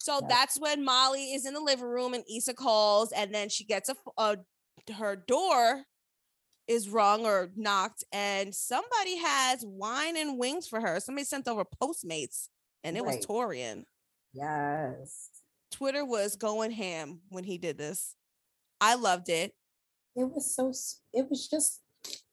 So 0.02 0.18
Yeah. 0.20 0.26
that's 0.28 0.58
when 0.58 0.84
Molly 0.84 1.32
is 1.32 1.46
in 1.46 1.54
the 1.54 1.60
living 1.60 1.84
room 1.84 2.12
and 2.12 2.24
Issa 2.28 2.54
calls, 2.54 3.12
and 3.12 3.32
then 3.32 3.48
she 3.48 3.62
gets 3.62 3.88
a, 3.88 3.96
a 4.18 4.36
her 4.94 5.14
door 5.14 5.84
is 6.66 6.88
rung 6.88 7.24
or 7.24 7.52
knocked, 7.54 8.02
and 8.10 8.52
somebody 8.52 9.18
has 9.18 9.64
wine 9.64 10.16
and 10.16 10.40
wings 10.40 10.66
for 10.66 10.80
her. 10.80 10.98
Somebody 10.98 11.24
sent 11.24 11.46
over 11.46 11.64
Postmates, 11.64 12.48
and 12.82 12.96
it 12.96 13.04
Right. 13.04 13.18
was 13.18 13.26
Taurean. 13.26 13.84
Yes. 14.32 15.30
Twitter 15.70 16.04
was 16.04 16.34
going 16.34 16.72
ham 16.72 17.20
when 17.28 17.44
he 17.44 17.56
did 17.56 17.78
this. 17.78 18.16
I 18.80 18.96
loved 18.96 19.28
it. 19.28 19.54
It 20.16 20.24
was 20.24 20.52
so, 20.52 20.72
it 21.12 21.30
was 21.30 21.46
just 21.46 21.80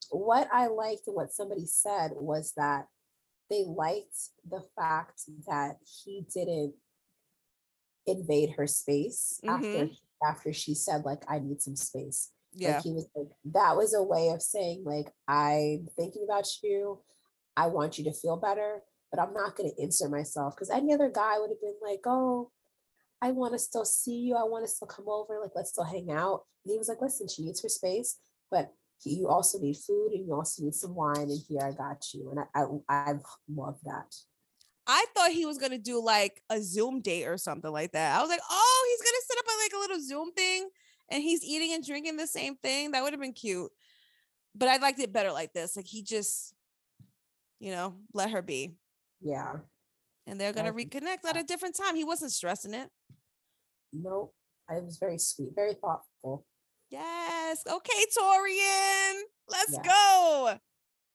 what 0.10 0.50
I 0.52 0.68
liked 0.68 1.06
and 1.06 1.16
what 1.16 1.32
somebody 1.34 1.68
said 1.68 2.14
was 2.16 2.52
that 2.58 2.88
they 3.52 3.64
liked 3.64 4.18
the 4.50 4.64
fact 4.76 5.22
that 5.48 5.78
he 6.04 6.26
didn't 6.34 6.74
invade 8.10 8.52
her 8.58 8.68
space 8.68 9.40
after 9.48 9.68
mm-hmm. 9.68 10.30
after 10.30 10.54
she 10.54 10.74
said 10.74 11.06
like 11.06 11.24
I 11.30 11.40
need 11.40 11.62
some 11.62 11.76
space. 11.76 12.32
Yeah. 12.54 12.76
Like 12.76 12.84
he 12.84 12.92
was 12.92 13.08
like 13.16 13.28
that 13.54 13.76
was 13.76 13.94
a 13.94 14.04
way 14.04 14.30
of 14.30 14.42
saying 14.42 14.84
like 14.86 15.12
I'm 15.28 15.88
thinking 15.96 16.26
about 16.28 16.48
you. 16.64 17.00
I 17.56 17.68
want 17.68 17.98
you 17.98 18.06
to 18.06 18.14
feel 18.14 18.38
better, 18.38 18.84
but 19.12 19.20
I'm 19.20 19.34
not 19.34 19.56
going 19.56 19.70
to 19.70 19.82
insert 19.82 20.12
myself 20.12 20.56
because 20.56 20.70
any 20.70 20.94
other 20.94 21.10
guy 21.10 21.38
would 21.40 21.50
have 21.50 21.62
been 21.62 21.76
like, 21.82 22.02
"Oh, 22.06 22.52
I 23.22 23.32
want 23.32 23.54
to 23.54 23.60
still 23.60 23.86
see 23.86 24.18
you. 24.18 24.36
I 24.36 24.44
want 24.44 24.66
to 24.66 24.72
still 24.72 24.88
come 24.88 25.10
over. 25.10 25.40
Like 25.42 25.52
let's 25.56 25.72
still 25.72 25.84
hang 25.84 26.12
out." 26.12 26.46
And 26.64 26.72
he 26.72 26.78
was 26.78 26.88
like, 26.88 27.02
"Listen, 27.02 27.28
she 27.28 27.44
needs 27.44 27.62
her 27.62 27.70
space, 27.70 28.18
but 28.50 28.72
he- 29.02 29.16
you 29.16 29.28
also 29.28 29.60
need 29.60 29.78
food 29.78 30.12
and 30.14 30.26
you 30.26 30.34
also 30.34 30.64
need 30.64 30.76
some 30.76 30.96
wine. 30.96 31.30
And 31.30 31.40
here 31.48 31.62
I 31.62 31.72
got 31.72 32.14
you." 32.14 32.32
And 32.32 32.40
I 32.40 32.64
I, 32.90 33.10
I 33.10 33.14
love 33.54 33.80
that. 33.84 34.16
I 34.92 35.06
thought 35.16 35.32
he 35.32 35.46
was 35.46 35.60
gonna 35.60 35.78
do 35.78 36.04
like 36.04 36.42
a 36.50 36.60
Zoom 36.60 37.00
date 37.02 37.28
or 37.28 37.38
something 37.38 37.72
like 37.72 37.92
that. 37.92 38.18
I 38.18 38.22
was 38.22 38.30
like, 38.30 38.42
oh, 38.50 38.88
he's 38.90 39.08
gonna 39.08 39.22
set 39.28 39.38
up 39.38 39.46
a, 39.46 39.56
like 39.64 39.74
a 39.76 39.80
little 39.80 40.04
Zoom 40.04 40.32
thing, 40.34 40.68
and 41.10 41.22
he's 41.22 41.44
eating 41.44 41.74
and 41.76 41.86
drinking 41.86 42.18
the 42.18 42.26
same 42.26 42.56
thing. 42.56 42.92
That 42.92 43.04
would 43.04 43.14
have 43.14 43.22
been 43.22 43.34
cute. 43.34 43.72
But 44.56 44.68
I 44.68 44.78
liked 44.78 45.00
it 45.00 45.14
better 45.14 45.32
like 45.32 45.54
this. 45.54 45.78
Like 45.78 45.86
he 45.86 46.02
just, 46.02 46.56
you 47.60 47.72
know, 47.72 47.98
let 48.16 48.32
her 48.32 48.42
be, 48.42 48.74
Yeah. 49.22 49.58
and 50.26 50.42
they're 50.42 50.54
gonna 50.54 50.74
reconnect 50.74 51.24
at 51.30 51.38
a 51.38 51.44
different 51.44 51.76
time. 51.76 51.96
He 51.96 52.04
wasn't 52.04 52.32
stressing 52.32 52.74
it. 52.74 52.90
Nope. 53.94 54.34
I 54.68 54.80
was 54.80 54.98
very 54.98 55.20
sweet, 55.20 55.52
very 55.56 55.76
thoughtful. 55.76 56.46
Yes. 56.90 57.64
Okay, 57.72 58.06
Taurean, 58.20 59.22
let's 59.48 59.74
Yeah. 59.74 59.84
go. 59.84 60.60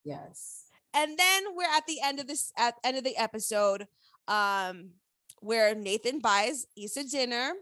Yes. 0.05 0.64
And 0.95 1.19
then 1.19 1.43
we're 1.55 1.77
at 1.77 1.87
the 1.87 1.99
end 2.03 2.21
of 2.21 2.27
this 2.27 2.53
at 2.57 2.75
end 2.85 2.97
of 2.97 3.05
the 3.05 3.17
episode 3.17 3.87
um 4.29 4.91
where 5.41 5.75
nathan 5.75 6.21
buys 6.21 6.67
issa 6.77 7.05
dinner 7.05 7.53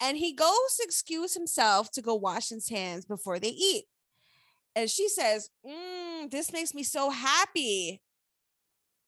and 0.00 0.16
he 0.16 0.32
goes 0.32 0.76
to 0.76 0.84
excuse 0.84 1.34
himself 1.34 1.90
to 1.92 2.02
go 2.02 2.14
wash 2.14 2.50
his 2.50 2.68
hands 2.68 3.04
before 3.04 3.38
they 3.38 3.48
eat. 3.48 3.84
And 4.74 4.90
she 4.90 5.08
says 5.08 5.50
mm, 5.66 6.30
this 6.30 6.52
makes 6.52 6.74
me 6.74 6.82
so 6.82 7.10
happy. 7.10 8.02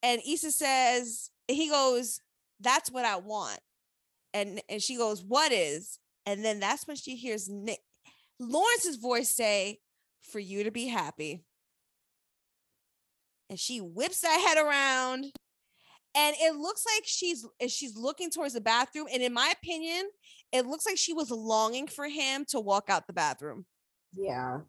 And 0.01 0.21
issa 0.27 0.51
says 0.51 1.29
he 1.47 1.69
goes 1.69 2.21
that's 2.59 2.91
what 2.91 3.05
i 3.05 3.17
want. 3.17 3.59
And 4.33 4.61
and 4.69 4.81
she 4.81 4.97
goes 4.97 5.23
what 5.23 5.51
is? 5.51 5.99
And 6.25 6.43
then 6.43 6.59
that's 6.59 6.87
when 6.87 6.97
she 6.97 7.15
hears 7.15 7.47
nick 7.49 7.79
lawrence's 8.39 8.95
voice 8.95 9.29
say 9.29 9.79
for 10.21 10.39
you 10.39 10.63
to 10.63 10.71
be 10.71 10.87
happy 10.87 11.43
and 13.49 13.59
she 13.59 13.79
whips 13.81 14.21
that 14.21 14.39
head 14.47 14.63
around 14.63 15.25
and 16.15 16.35
it 16.39 16.55
looks 16.55 16.83
like 16.85 17.03
she's 17.05 17.45
uh, 17.61 17.67
she's 17.67 17.95
looking 17.97 18.29
towards 18.29 18.53
the 18.53 18.61
bathroom 18.61 19.07
and 19.11 19.21
in 19.23 19.33
my 19.33 19.51
opinion 19.61 20.09
it 20.51 20.65
looks 20.65 20.85
like 20.85 20.97
she 20.97 21.13
was 21.13 21.29
longing 21.31 21.87
for 21.87 22.07
him 22.07 22.45
to 22.49 22.59
walk 22.59 22.85
out 22.89 23.05
the 23.07 23.13
bathroom 23.13 23.65
Yeah, 24.13 24.59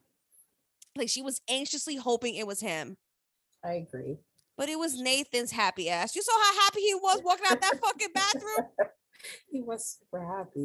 like 0.96 1.08
she 1.08 1.22
was 1.22 1.40
anxiously 1.48 1.96
hoping 1.96 2.34
it 2.36 2.46
was 2.46 2.60
him 2.60 2.96
I 3.64 3.72
agree. 3.88 4.18
but 4.56 4.68
it 4.68 4.78
was 4.78 4.98
nathan's 5.00 5.50
happy 5.52 5.88
ass 5.90 6.14
you 6.16 6.22
saw 6.22 6.32
how 6.32 6.60
happy 6.62 6.80
he 6.80 6.94
was 6.94 7.20
walking 7.24 7.46
out 7.50 7.60
that 7.60 7.78
fucking 7.82 8.08
bathroom 8.14 8.66
He 9.52 9.60
was 9.60 9.98
super 9.98 10.24
happy. 10.24 10.60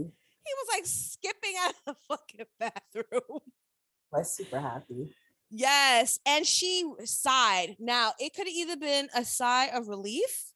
he 0.45 0.53
was 0.53 0.67
like 0.71 0.85
skipping 0.85 1.55
out 1.61 1.71
of 1.71 1.75
the 1.85 1.95
fucking 2.07 2.45
bathroom 2.57 3.41
Was 4.13 4.33
super 4.33 4.59
happy. 4.61 5.13
Yes 5.57 6.19
and 6.25 6.45
she 6.45 6.83
sighed 7.03 7.75
now 7.79 8.11
it 8.19 8.33
could 8.33 8.47
have 8.47 8.55
either 8.55 8.75
been 8.77 9.07
a 9.15 9.23
sigh 9.23 9.67
of 9.67 9.87
relief 9.87 10.51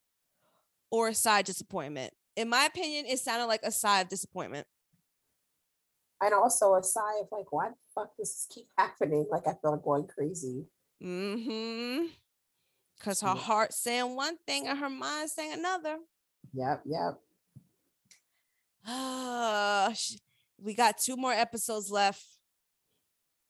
or 0.92 1.08
a 1.08 1.14
sigh 1.14 1.40
of 1.40 1.46
disappointment 1.46 2.14
in 2.36 2.50
my 2.50 2.66
opinion 2.66 3.06
it 3.08 3.20
sounded 3.20 3.46
like 3.46 3.62
a 3.64 3.72
sigh 3.72 4.02
of 4.02 4.10
disappointment 4.10 4.68
And 6.22 6.34
also 6.34 6.76
a 6.76 6.84
sigh 6.84 7.20
of 7.22 7.28
like, 7.32 7.52
why 7.52 7.70
the 7.70 7.76
fuck 7.96 8.16
does 8.18 8.30
this 8.30 8.48
keep 8.50 8.68
happening? 8.78 9.26
Like 9.32 9.48
I 9.48 9.54
feel 9.62 9.72
like 9.72 9.84
going 9.84 10.06
crazy. 10.08 10.66
Mm-hmm. 11.02 12.08
Cause 13.00 13.22
her 13.22 13.30
heart 13.30 13.74
saying 13.74 14.14
one 14.16 14.36
thing 14.46 14.68
and 14.68 14.78
her 14.78 14.90
mind 14.90 15.30
saying 15.30 15.54
another. 15.54 15.98
Yep, 16.54 16.84
yep. 16.86 17.20
Sh- 19.96 20.18
we 20.62 20.74
got 20.74 20.98
two 20.98 21.16
more 21.16 21.32
episodes 21.32 21.90
left. 21.90 22.22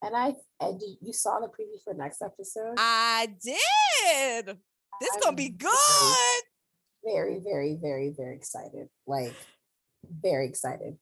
And 0.02 0.16
I 0.16 0.34
and 0.62 0.82
you- 1.02 1.14
saw 1.14 1.40
the 1.40 1.48
preview 1.48 1.82
for 1.84 1.94
next 1.94 2.22
episode. 2.22 2.76
I 2.78 3.28
did. 3.44 4.58
This 5.02 5.18
gonna 5.22 5.36
be 5.36 5.50
good. 5.50 6.44
Very, 7.04 7.40
very, 7.40 7.76
very, 7.82 8.10
very 8.16 8.36
excited. 8.36 8.90
Like 9.08 9.34
very 10.22 10.48
excited. 10.48 10.98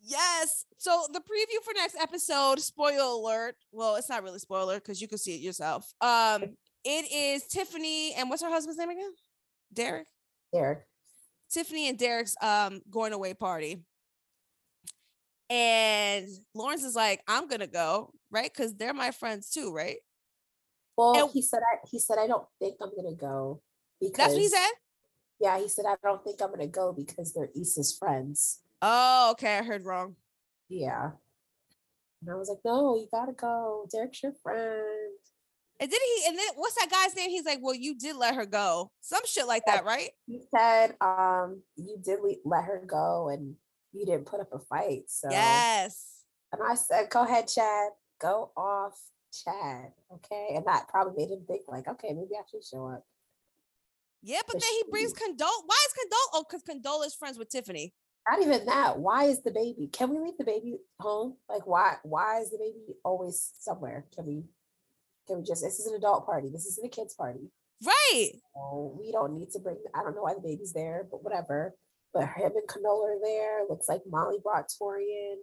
Yes. 0.00 0.64
So 0.78 1.06
the 1.12 1.20
preview 1.20 1.62
for 1.64 1.72
next 1.74 1.96
episode, 2.00 2.58
spoiler 2.60 3.04
alert. 3.04 3.56
Well, 3.70 3.96
it's 3.96 4.08
not 4.08 4.22
really 4.24 4.40
spoiler 4.40 4.76
because 4.76 5.00
you 5.00 5.06
can 5.08 5.18
see 5.18 5.34
it 5.36 5.40
yourself. 5.40 5.92
Um, 6.00 6.56
it 6.84 7.12
is 7.12 7.46
Tiffany 7.46 8.14
and 8.14 8.28
what's 8.28 8.42
her 8.42 8.50
husband's 8.50 8.78
name 8.78 8.90
again? 8.90 9.12
Derek. 9.72 10.08
Derek. 10.52 10.80
Tiffany 11.50 11.88
and 11.88 11.98
Derek's 11.98 12.36
um 12.42 12.80
going 12.90 13.12
away 13.12 13.34
party. 13.34 13.84
And 15.52 16.28
Lawrence 16.54 16.82
is 16.82 16.94
like, 16.94 17.20
I'm 17.28 17.46
gonna 17.46 17.66
go, 17.66 18.10
right? 18.30 18.50
Because 18.50 18.74
they're 18.74 18.94
my 18.94 19.10
friends 19.10 19.50
too, 19.50 19.70
right? 19.70 19.98
Well, 20.96 21.24
and, 21.24 21.30
he 21.30 21.42
said 21.42 21.60
I 21.60 21.76
he 21.90 21.98
said 21.98 22.16
I 22.18 22.26
don't 22.26 22.46
think 22.58 22.76
I'm 22.80 22.90
gonna 22.96 23.14
go 23.14 23.60
because 24.00 24.16
that's 24.16 24.32
what 24.32 24.40
he 24.40 24.48
said. 24.48 24.70
Yeah, 25.40 25.58
he 25.58 25.68
said 25.68 25.84
I 25.86 25.96
don't 26.02 26.24
think 26.24 26.40
I'm 26.40 26.52
gonna 26.52 26.68
go 26.68 26.94
because 26.94 27.34
they're 27.34 27.50
Issa's 27.54 27.94
friends. 27.94 28.60
Oh, 28.80 29.32
okay, 29.32 29.58
I 29.58 29.62
heard 29.62 29.84
wrong. 29.84 30.16
Yeah. 30.70 31.10
And 32.22 32.30
I 32.30 32.34
was 32.34 32.48
like, 32.48 32.60
no, 32.64 32.96
you 32.96 33.08
gotta 33.12 33.32
go. 33.32 33.86
Derek's 33.92 34.22
your 34.22 34.32
friend. 34.42 35.12
And 35.78 35.90
did 35.90 36.00
he? 36.00 36.28
And 36.28 36.38
then 36.38 36.46
what's 36.54 36.76
that 36.76 36.90
guy's 36.90 37.14
name? 37.14 37.28
He's 37.28 37.44
like, 37.44 37.58
well, 37.60 37.74
you 37.74 37.98
did 37.98 38.16
let 38.16 38.36
her 38.36 38.46
go. 38.46 38.90
Some 39.02 39.26
shit 39.26 39.46
like 39.46 39.66
that, 39.66 39.84
right? 39.84 40.12
He 40.26 40.40
said, 40.50 40.94
um, 41.02 41.60
you 41.76 41.98
did 42.02 42.20
let 42.46 42.64
her 42.64 42.82
go, 42.86 43.28
and 43.28 43.56
you 43.92 44.06
didn't 44.06 44.26
put 44.26 44.40
up 44.40 44.52
a 44.52 44.58
fight. 44.58 45.04
So 45.08 45.28
yes. 45.30 46.24
And 46.52 46.62
I 46.62 46.74
said, 46.74 47.10
go 47.10 47.24
ahead, 47.24 47.48
Chad. 47.48 47.90
Go 48.20 48.52
off, 48.56 48.98
Chad. 49.32 49.92
Okay. 50.14 50.54
And 50.54 50.66
that 50.66 50.88
probably 50.88 51.24
made 51.24 51.32
him 51.32 51.44
think 51.46 51.62
like, 51.68 51.88
okay, 51.88 52.12
maybe 52.12 52.34
I 52.34 52.42
should 52.50 52.64
show 52.64 52.88
up. 52.88 53.04
Yeah, 54.22 54.40
but 54.46 54.60
then 54.60 54.70
he 54.70 54.84
brings 54.90 55.12
Condola. 55.12 55.62
Why 55.66 55.86
is 55.86 55.94
Condola? 55.94 56.28
Oh, 56.34 56.44
because 56.48 56.62
Condola 56.62 57.06
is 57.06 57.14
friends 57.14 57.38
with 57.38 57.48
Tiffany. 57.48 57.92
Not 58.30 58.40
even 58.40 58.66
that. 58.66 59.00
Why 59.00 59.24
is 59.24 59.42
the 59.42 59.50
baby? 59.50 59.88
Can 59.92 60.10
we 60.10 60.20
leave 60.20 60.38
the 60.38 60.44
baby 60.44 60.76
home? 61.00 61.36
Like, 61.48 61.66
why? 61.66 61.96
Why 62.04 62.38
is 62.38 62.50
the 62.50 62.58
baby 62.58 62.94
always 63.04 63.52
somewhere? 63.58 64.06
Can 64.14 64.26
we? 64.26 64.44
Can 65.26 65.38
we 65.38 65.42
just? 65.42 65.62
This 65.62 65.80
is 65.80 65.86
an 65.86 65.96
adult 65.96 66.24
party. 66.24 66.48
This 66.52 66.66
isn't 66.66 66.86
a 66.86 66.88
kids 66.88 67.14
party. 67.14 67.50
Right. 67.84 68.30
So 68.54 68.96
we 68.96 69.10
don't 69.10 69.34
need 69.34 69.50
to 69.50 69.58
bring. 69.58 69.78
I 69.92 70.04
don't 70.04 70.14
know 70.14 70.22
why 70.22 70.34
the 70.34 70.40
baby's 70.40 70.72
there, 70.72 71.08
but 71.10 71.24
whatever. 71.24 71.74
But 72.14 72.28
him 72.28 72.52
and 72.54 72.68
Condola 72.68 73.16
are 73.16 73.20
there. 73.22 73.60
Looks 73.68 73.88
like 73.88 74.02
Molly 74.08 74.38
brought 74.42 74.68
Taurean. 74.68 75.36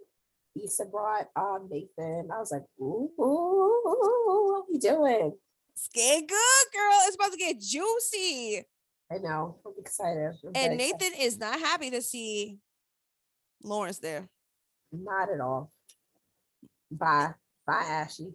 Issa 0.62 0.86
brought 0.86 1.26
um 1.36 1.68
Nathan. 1.70 2.28
I 2.32 2.38
was 2.38 2.52
like, 2.52 2.64
ooh, 2.80 3.10
ooh, 3.18 3.22
ooh 3.22 4.46
what 4.52 4.64
are 4.64 4.72
you 4.72 4.80
doing? 4.80 5.32
It's 5.72 5.88
getting 5.92 6.26
good, 6.26 6.66
girl. 6.72 6.98
It's 7.06 7.16
about 7.16 7.32
to 7.32 7.38
get 7.38 7.60
juicy. 7.60 8.64
I 9.12 9.18
know. 9.18 9.58
I'm 9.66 9.72
excited. 9.78 10.32
I'm 10.44 10.52
and 10.54 10.76
Nathan 10.76 10.98
excited. 11.00 11.22
is 11.22 11.38
not 11.38 11.58
happy 11.58 11.90
to 11.90 12.02
see 12.02 12.58
Lawrence 13.62 13.98
there. 13.98 14.28
Not 14.92 15.30
at 15.32 15.40
all. 15.40 15.72
Bye. 16.90 17.34
Bye, 17.66 17.84
Ashy. 17.86 18.32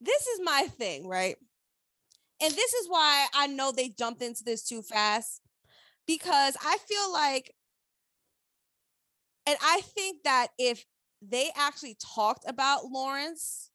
This 0.00 0.26
is 0.26 0.40
my 0.42 0.66
thing, 0.78 1.06
right? 1.06 1.36
And 2.42 2.52
this 2.52 2.72
is 2.74 2.88
why 2.88 3.26
I 3.34 3.46
know 3.46 3.70
they 3.70 3.88
jumped 3.88 4.22
into 4.22 4.42
this 4.42 4.64
too 4.64 4.82
fast 4.82 5.40
because 6.06 6.56
I 6.64 6.78
feel 6.88 7.12
like, 7.12 7.54
and 9.46 9.56
I 9.62 9.80
think 9.82 10.22
that 10.24 10.48
if 10.58 10.84
they 11.20 11.50
actually 11.56 11.96
talked 12.14 12.44
about 12.48 12.86
Lawrence, 12.86 13.70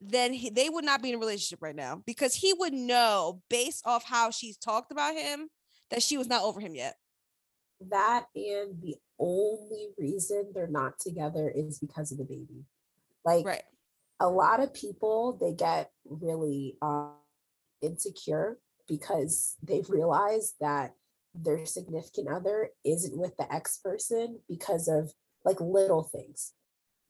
then 0.00 0.32
he, 0.32 0.50
they 0.50 0.68
would 0.68 0.84
not 0.84 1.02
be 1.02 1.10
in 1.10 1.16
a 1.16 1.18
relationship 1.18 1.60
right 1.62 1.74
now 1.74 2.02
because 2.06 2.34
he 2.34 2.52
would 2.52 2.72
know 2.72 3.42
based 3.50 3.86
off 3.86 4.04
how 4.04 4.30
she's 4.30 4.56
talked 4.56 4.92
about 4.92 5.14
him 5.14 5.48
that 5.90 6.02
she 6.02 6.16
was 6.16 6.28
not 6.28 6.42
over 6.42 6.60
him 6.60 6.74
yet. 6.74 6.96
That 7.90 8.26
and 8.34 8.80
the 8.80 8.96
only 9.18 9.88
reason 9.98 10.52
they're 10.54 10.66
not 10.66 10.98
together 10.98 11.52
is 11.54 11.78
because 11.78 12.12
of 12.12 12.18
the 12.18 12.24
baby. 12.24 12.64
Like 13.24 13.44
right. 13.44 13.62
a 14.20 14.28
lot 14.28 14.60
of 14.60 14.74
people, 14.74 15.36
they 15.40 15.52
get 15.52 15.90
really 16.04 16.76
um, 16.82 17.12
insecure 17.82 18.58
because 18.88 19.56
they've 19.62 19.88
realized 19.88 20.54
that 20.60 20.94
their 21.34 21.64
significant 21.66 22.28
other 22.28 22.70
isn't 22.84 23.16
with 23.16 23.36
the 23.36 23.52
ex 23.52 23.78
person 23.78 24.40
because 24.48 24.88
of 24.88 25.12
like 25.44 25.60
little 25.60 26.02
things. 26.02 26.52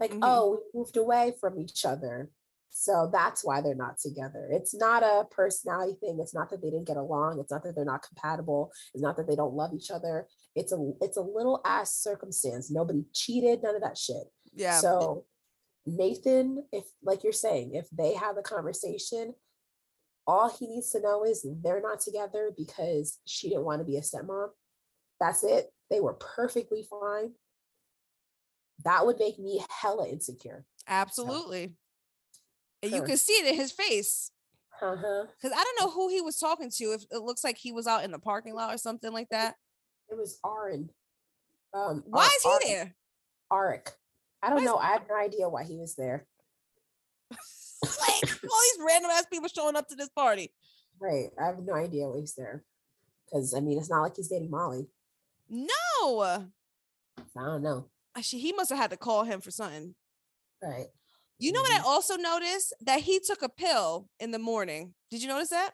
Like, 0.00 0.10
mm-hmm. 0.10 0.20
oh, 0.22 0.60
we 0.74 0.80
moved 0.80 0.96
away 0.96 1.34
from 1.40 1.58
each 1.58 1.84
other. 1.84 2.30
So 2.70 3.08
that's 3.12 3.44
why 3.44 3.60
they're 3.60 3.74
not 3.74 3.98
together. 3.98 4.48
It's 4.50 4.74
not 4.74 5.02
a 5.02 5.24
personality 5.30 5.96
thing. 6.00 6.18
It's 6.20 6.34
not 6.34 6.50
that 6.50 6.62
they 6.62 6.70
didn't 6.70 6.86
get 6.86 6.96
along. 6.96 7.40
It's 7.40 7.50
not 7.50 7.64
that 7.64 7.74
they're 7.74 7.84
not 7.84 8.06
compatible. 8.06 8.70
It's 8.94 9.02
not 9.02 9.16
that 9.16 9.26
they 9.26 9.34
don't 9.34 9.54
love 9.54 9.72
each 9.74 9.90
other. 9.90 10.28
It's 10.54 10.72
a 10.72 10.92
it's 11.00 11.16
a 11.16 11.22
little 11.22 11.60
ass 11.64 11.94
circumstance. 11.94 12.70
Nobody 12.70 13.04
cheated, 13.12 13.62
none 13.62 13.74
of 13.74 13.82
that 13.82 13.98
shit. 13.98 14.24
Yeah. 14.54 14.78
So 14.78 15.24
Nathan, 15.86 16.64
if 16.70 16.84
like 17.02 17.24
you're 17.24 17.32
saying, 17.32 17.74
if 17.74 17.88
they 17.90 18.14
have 18.14 18.36
a 18.36 18.42
conversation, 18.42 19.34
all 20.28 20.50
he 20.50 20.66
needs 20.66 20.92
to 20.92 21.00
know 21.00 21.24
is 21.24 21.44
they're 21.62 21.80
not 21.80 22.00
together 22.00 22.52
because 22.54 23.18
she 23.24 23.48
didn't 23.48 23.64
want 23.64 23.80
to 23.80 23.84
be 23.84 23.96
a 23.96 24.02
stepmom. 24.02 24.48
That's 25.18 25.42
it. 25.42 25.72
They 25.90 26.00
were 26.00 26.12
perfectly 26.12 26.86
fine. 26.88 27.32
That 28.84 29.06
would 29.06 29.18
make 29.18 29.38
me 29.38 29.64
hella 29.70 30.06
insecure. 30.06 30.66
Absolutely. 30.86 31.68
So 31.68 31.72
and 32.82 32.92
you 32.92 33.02
can 33.02 33.16
see 33.16 33.32
it 33.32 33.46
in 33.46 33.54
his 33.56 33.72
face. 33.72 34.30
Uh-huh. 34.80 35.24
Because 35.40 35.58
I 35.58 35.64
don't 35.64 35.80
know 35.80 35.90
who 35.90 36.10
he 36.10 36.20
was 36.20 36.38
talking 36.38 36.70
to. 36.76 36.84
If 36.92 37.04
it 37.10 37.22
looks 37.22 37.42
like 37.42 37.56
he 37.56 37.72
was 37.72 37.86
out 37.86 38.04
in 38.04 38.12
the 38.12 38.18
parking 38.18 38.54
lot 38.54 38.72
or 38.72 38.78
something 38.78 39.12
like 39.12 39.30
that. 39.30 39.56
It 40.10 40.16
was 40.16 40.38
Aaron. 40.46 40.90
Um, 41.74 42.04
why 42.06 42.26
is 42.26 42.42
he 42.42 42.50
Ar- 42.50 42.60
there? 42.64 42.94
Arik. 43.50 43.88
I 44.42 44.50
don't 44.50 44.64
know. 44.64 44.76
I 44.76 44.92
have 44.92 45.08
no 45.08 45.16
idea 45.16 45.48
why 45.48 45.64
he 45.64 45.78
was 45.78 45.96
there. 45.96 46.26
like 47.84 48.30
all 48.44 48.60
these 48.62 48.84
random 48.86 49.10
ass 49.10 49.26
people 49.30 49.48
showing 49.48 49.76
up 49.76 49.88
to 49.88 49.94
this 49.94 50.08
party. 50.08 50.52
Right. 51.00 51.30
I 51.40 51.46
have 51.46 51.58
no 51.60 51.74
idea 51.74 52.08
why 52.08 52.20
he's 52.20 52.34
there. 52.34 52.64
Because 53.24 53.54
I 53.54 53.60
mean, 53.60 53.78
it's 53.78 53.90
not 53.90 54.02
like 54.02 54.16
he's 54.16 54.28
dating 54.28 54.50
Molly. 54.50 54.88
No. 55.48 56.20
I 57.36 57.44
don't 57.44 57.62
know. 57.62 57.86
Actually, 58.16 58.40
he 58.40 58.52
must 58.52 58.70
have 58.70 58.78
had 58.78 58.90
to 58.90 58.96
call 58.96 59.24
him 59.24 59.40
for 59.40 59.50
something. 59.50 59.94
Right. 60.62 60.86
You 61.38 61.52
know 61.52 61.60
what 61.60 61.72
I 61.72 61.78
mm-hmm. 61.78 61.86
also 61.86 62.16
noticed? 62.16 62.74
That 62.80 63.00
he 63.00 63.20
took 63.20 63.42
a 63.42 63.48
pill 63.48 64.08
in 64.18 64.32
the 64.32 64.38
morning. 64.38 64.94
Did 65.10 65.22
you 65.22 65.28
notice 65.28 65.50
that? 65.50 65.70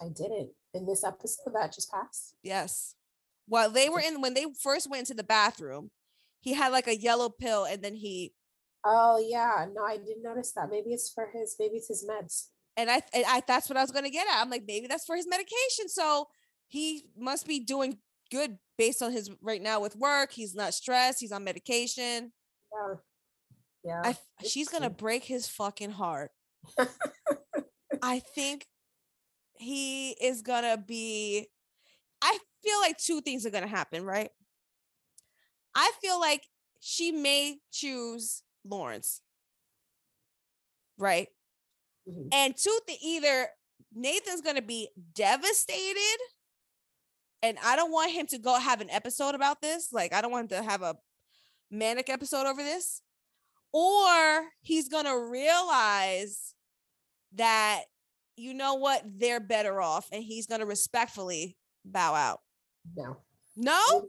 I 0.00 0.08
didn't. 0.08 0.50
In 0.72 0.86
this 0.86 1.04
episode 1.04 1.52
that 1.52 1.72
just 1.72 1.90
passed? 1.90 2.34
Yes. 2.42 2.94
While 3.46 3.70
they 3.70 3.88
were 3.88 4.00
in, 4.00 4.20
when 4.20 4.34
they 4.34 4.46
first 4.60 4.88
went 4.88 5.00
into 5.00 5.14
the 5.14 5.24
bathroom, 5.24 5.90
he 6.40 6.54
had 6.54 6.72
like 6.72 6.86
a 6.86 6.96
yellow 6.96 7.28
pill 7.28 7.64
and 7.64 7.82
then 7.82 7.94
he. 7.94 8.32
Oh, 8.84 9.18
yeah. 9.18 9.66
No, 9.72 9.84
I 9.84 9.96
didn't 9.96 10.22
notice 10.22 10.52
that. 10.52 10.70
Maybe 10.70 10.90
it's 10.90 11.10
for 11.10 11.28
his, 11.32 11.56
maybe 11.58 11.76
it's 11.76 11.88
his 11.88 12.06
meds. 12.08 12.48
And 12.76 12.90
I, 12.90 13.02
I 13.14 13.42
that's 13.46 13.68
what 13.68 13.76
I 13.76 13.82
was 13.82 13.92
going 13.92 14.04
to 14.04 14.10
get 14.10 14.26
at. 14.26 14.40
I'm 14.40 14.50
like, 14.50 14.64
maybe 14.66 14.86
that's 14.86 15.06
for 15.06 15.16
his 15.16 15.28
medication. 15.28 15.88
So 15.88 16.28
he 16.66 17.04
must 17.16 17.46
be 17.46 17.60
doing 17.60 17.98
good 18.30 18.58
based 18.76 19.02
on 19.02 19.12
his 19.12 19.30
right 19.40 19.62
now 19.62 19.80
with 19.80 19.96
work. 19.96 20.32
He's 20.32 20.54
not 20.54 20.74
stressed. 20.74 21.20
He's 21.20 21.32
on 21.32 21.44
medication. 21.44 22.32
Yeah. 22.72 22.94
Yeah. 23.84 24.02
I, 24.04 24.16
she's 24.44 24.68
going 24.68 24.82
to 24.82 24.90
break 24.90 25.24
his 25.24 25.46
fucking 25.46 25.92
heart. 25.92 26.30
I 28.02 28.18
think 28.18 28.66
he 29.56 30.10
is 30.12 30.42
going 30.42 30.64
to 30.64 30.76
be 30.76 31.46
I 32.22 32.38
feel 32.64 32.80
like 32.80 32.96
two 32.96 33.20
things 33.20 33.44
are 33.44 33.50
going 33.50 33.64
to 33.64 33.68
happen, 33.68 34.04
right? 34.04 34.30
I 35.74 35.92
feel 36.00 36.18
like 36.18 36.42
she 36.80 37.12
may 37.12 37.58
choose 37.70 38.42
Lawrence. 38.64 39.20
Right? 40.98 41.28
Mm-hmm. 42.08 42.28
And 42.32 42.56
two 42.56 42.78
th- 42.86 42.98
either 43.02 43.48
Nathan's 43.94 44.40
going 44.40 44.56
to 44.56 44.62
be 44.62 44.88
devastated 45.14 46.18
and 47.42 47.58
I 47.62 47.76
don't 47.76 47.92
want 47.92 48.12
him 48.12 48.26
to 48.28 48.38
go 48.38 48.58
have 48.58 48.80
an 48.80 48.90
episode 48.90 49.34
about 49.34 49.60
this. 49.60 49.92
Like 49.92 50.14
I 50.14 50.20
don't 50.20 50.30
want 50.30 50.50
him 50.50 50.62
to 50.62 50.68
have 50.68 50.82
a 50.82 50.96
manic 51.70 52.08
episode 52.08 52.46
over 52.46 52.62
this 52.62 53.02
or 53.72 54.44
he's 54.62 54.88
going 54.88 55.04
to 55.04 55.28
realize 55.30 56.54
that 57.34 57.82
you 58.36 58.54
know 58.54 58.74
what 58.74 59.02
they're 59.04 59.40
better 59.40 59.80
off 59.80 60.08
and 60.12 60.22
he's 60.22 60.46
going 60.46 60.60
to 60.60 60.66
respectfully 60.66 61.56
bow 61.84 62.14
out 62.14 62.40
no 62.96 63.18
no 63.56 64.08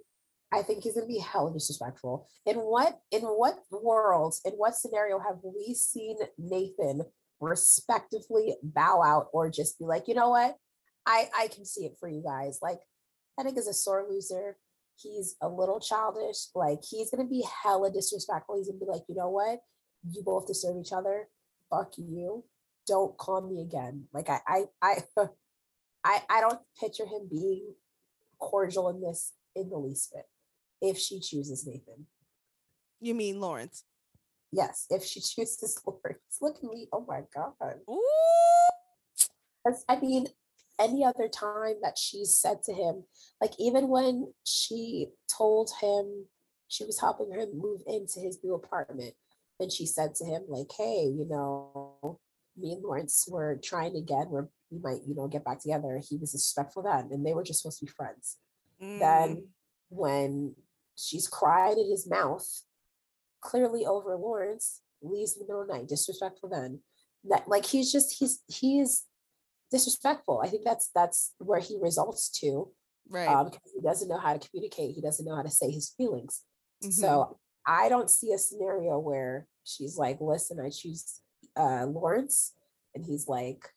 i 0.52 0.62
think 0.62 0.84
he's 0.84 0.94
going 0.94 1.08
to 1.08 1.14
be 1.14 1.20
hell 1.20 1.52
disrespectful 1.52 2.28
in 2.46 2.58
what 2.58 3.00
in 3.12 3.22
what 3.22 3.56
world 3.72 4.36
in 4.46 4.54
what 4.54 4.76
scenario 4.76 5.20
have 5.20 5.38
we 5.44 5.74
seen 5.74 6.18
nathan 6.38 7.02
respectively 7.40 8.56
bow 8.64 9.02
out 9.04 9.28
or 9.34 9.50
just 9.50 9.78
be 9.80 9.86
like 9.86 10.08
you 10.08 10.14
know 10.14 10.30
what 10.30 10.56
i 11.06 11.28
i 11.38 11.48
can 11.48 11.66
see 11.66 11.86
it 11.86 11.96
for 12.00 12.08
you 12.08 12.24
guys 12.24 12.60
like 12.62 12.80
think 13.44 13.58
is 13.58 13.68
a 13.68 13.74
sore 13.74 14.06
loser 14.10 14.58
he's 14.98 15.36
a 15.42 15.48
little 15.48 15.80
childish. 15.80 16.48
Like 16.54 16.80
he's 16.90 17.12
gonna 17.12 17.28
be 17.28 17.44
hella 17.64 17.92
disrespectful. 17.92 18.58
He's 18.58 18.68
gonna 18.68 18.80
be 18.80 18.86
like, 18.86 19.04
you 19.08 19.16
know 19.16 19.30
what? 19.30 19.60
You 20.10 20.24
both 20.24 20.48
deserve 20.48 20.78
each 20.80 20.94
other. 20.94 21.28
Fuck 21.70 21.94
you. 21.98 22.44
Don't 22.88 23.18
call 23.18 23.42
me 23.42 23.62
again. 23.62 24.06
Like 24.14 24.30
I 24.30 24.40
I 24.48 24.64
I 24.82 24.96
I 26.04 26.22
I 26.30 26.42
don't 26.42 26.60
picture 26.80 27.06
him 27.06 27.28
being 27.30 27.74
cordial 28.40 28.90
in 28.90 29.02
this 29.02 29.34
in 29.56 29.70
the 29.70 29.78
least 29.78 30.14
bit. 30.14 30.26
If 30.86 30.98
she 30.98 31.20
chooses 31.20 31.66
Nathan, 31.66 32.08
You 33.02 33.14
mean 33.16 33.40
Lawrence? 33.40 33.84
yes. 34.52 34.86
If 34.90 35.04
she 35.04 35.20
chooses 35.32 35.80
Lawrence, 35.86 36.38
look 36.42 36.58
at 36.58 36.64
me. 36.64 36.88
Oh 36.94 37.06
my 37.08 37.22
god. 37.34 37.76
Ooh. 37.90 38.02
I 39.90 40.00
mean, 40.00 40.28
any 40.80 41.04
other 41.04 41.28
time 41.28 41.76
that 41.82 41.98
she 41.98 42.24
said 42.26 42.62
to 42.64 42.74
him, 42.74 43.04
like 43.42 43.54
even 43.60 43.88
when 43.88 44.32
she 44.46 45.08
told 45.36 45.72
him 45.82 46.26
she 46.68 46.86
was 46.86 47.00
helping 47.00 47.32
him 47.32 47.50
move 47.58 47.82
into 47.88 48.20
his 48.20 48.40
new 48.44 48.54
apartment, 48.54 49.14
and 49.60 49.72
she 49.72 49.86
said 49.86 50.14
to 50.16 50.26
him, 50.26 50.44
like, 50.50 50.70
hey, 50.78 51.06
you 51.06 51.26
know, 51.30 52.20
me 52.58 52.74
and 52.74 52.84
Lawrence 52.84 53.26
were 53.30 53.60
trying 53.64 53.96
again, 53.96 54.28
where 54.30 54.50
we 54.70 54.80
might, 54.80 55.02
you 55.08 55.16
know, 55.16 55.28
get 55.28 55.46
back 55.46 55.62
together. 55.62 56.00
He 56.08 56.18
was 56.18 56.32
disrespectful 56.34 56.84
then, 56.84 57.10
and 57.12 57.26
they 57.26 57.34
were 57.34 57.44
just 57.44 57.62
supposed 57.62 57.80
to 57.80 57.86
be 57.86 57.92
friends. 57.92 58.38
Mm. 58.82 59.00
Then 59.00 59.48
when 59.90 60.56
she's 60.96 61.28
cried 61.28 61.78
in 61.78 61.90
his 61.90 62.08
mouth, 62.10 62.48
clearly 63.42 63.86
over 63.86 64.16
Lawrence, 64.16 64.82
leaves 65.02 65.34
in 65.34 65.40
the 65.40 65.46
middle 65.46 65.62
of 65.62 65.68
the 65.68 65.74
night, 65.74 65.88
disrespectful 65.88 66.50
then. 66.50 66.80
That 67.26 67.48
like 67.48 67.66
he's 67.66 67.92
just 67.92 68.20
he's 68.20 68.42
he 68.48 68.80
is 68.80 69.04
disrespectful. 69.72 70.42
I 70.44 70.48
think 70.48 70.64
that's 70.64 70.90
that's 70.94 71.34
where 71.40 71.60
he 71.60 71.78
results 71.82 72.30
to 72.42 72.72
right. 73.10 73.28
um, 73.28 73.46
because 73.46 73.72
he 73.74 73.82
doesn't 73.82 74.08
know 74.08 74.20
how 74.20 74.34
to 74.34 74.50
communicate. 74.50 74.96
He 74.96 75.02
doesn't 75.02 75.26
know 75.26 75.36
how 75.36 75.42
to 75.42 75.50
say 75.50 75.72
his 75.72 75.90
feelings. 75.90 76.44
Mhm. 76.84 76.94
So 76.94 77.40
I 77.66 77.90
don't 77.90 78.10
see 78.10 78.32
a 78.32 78.38
scenario 78.38 79.00
where 79.00 79.48
she's 79.64 79.98
like, 79.98 80.22
"Listen, 80.22 80.60
I 80.60 80.70
choose 80.70 81.22
uh, 81.58 81.86
Lawrence," 81.88 82.54
and 82.94 83.04
he's 83.04 83.28
like, 83.28 83.70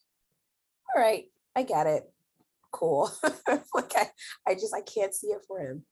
"All 0.94 1.02
right, 1.02 1.30
I 1.56 1.62
get 1.62 1.86
it, 1.86 2.12
cool." 2.70 3.10
like 3.74 3.92
I, 3.96 4.10
I 4.46 4.54
just 4.54 4.74
I 4.74 4.82
can't 4.82 5.14
see 5.14 5.28
it 5.28 5.44
for 5.46 5.60
him. 5.60 5.84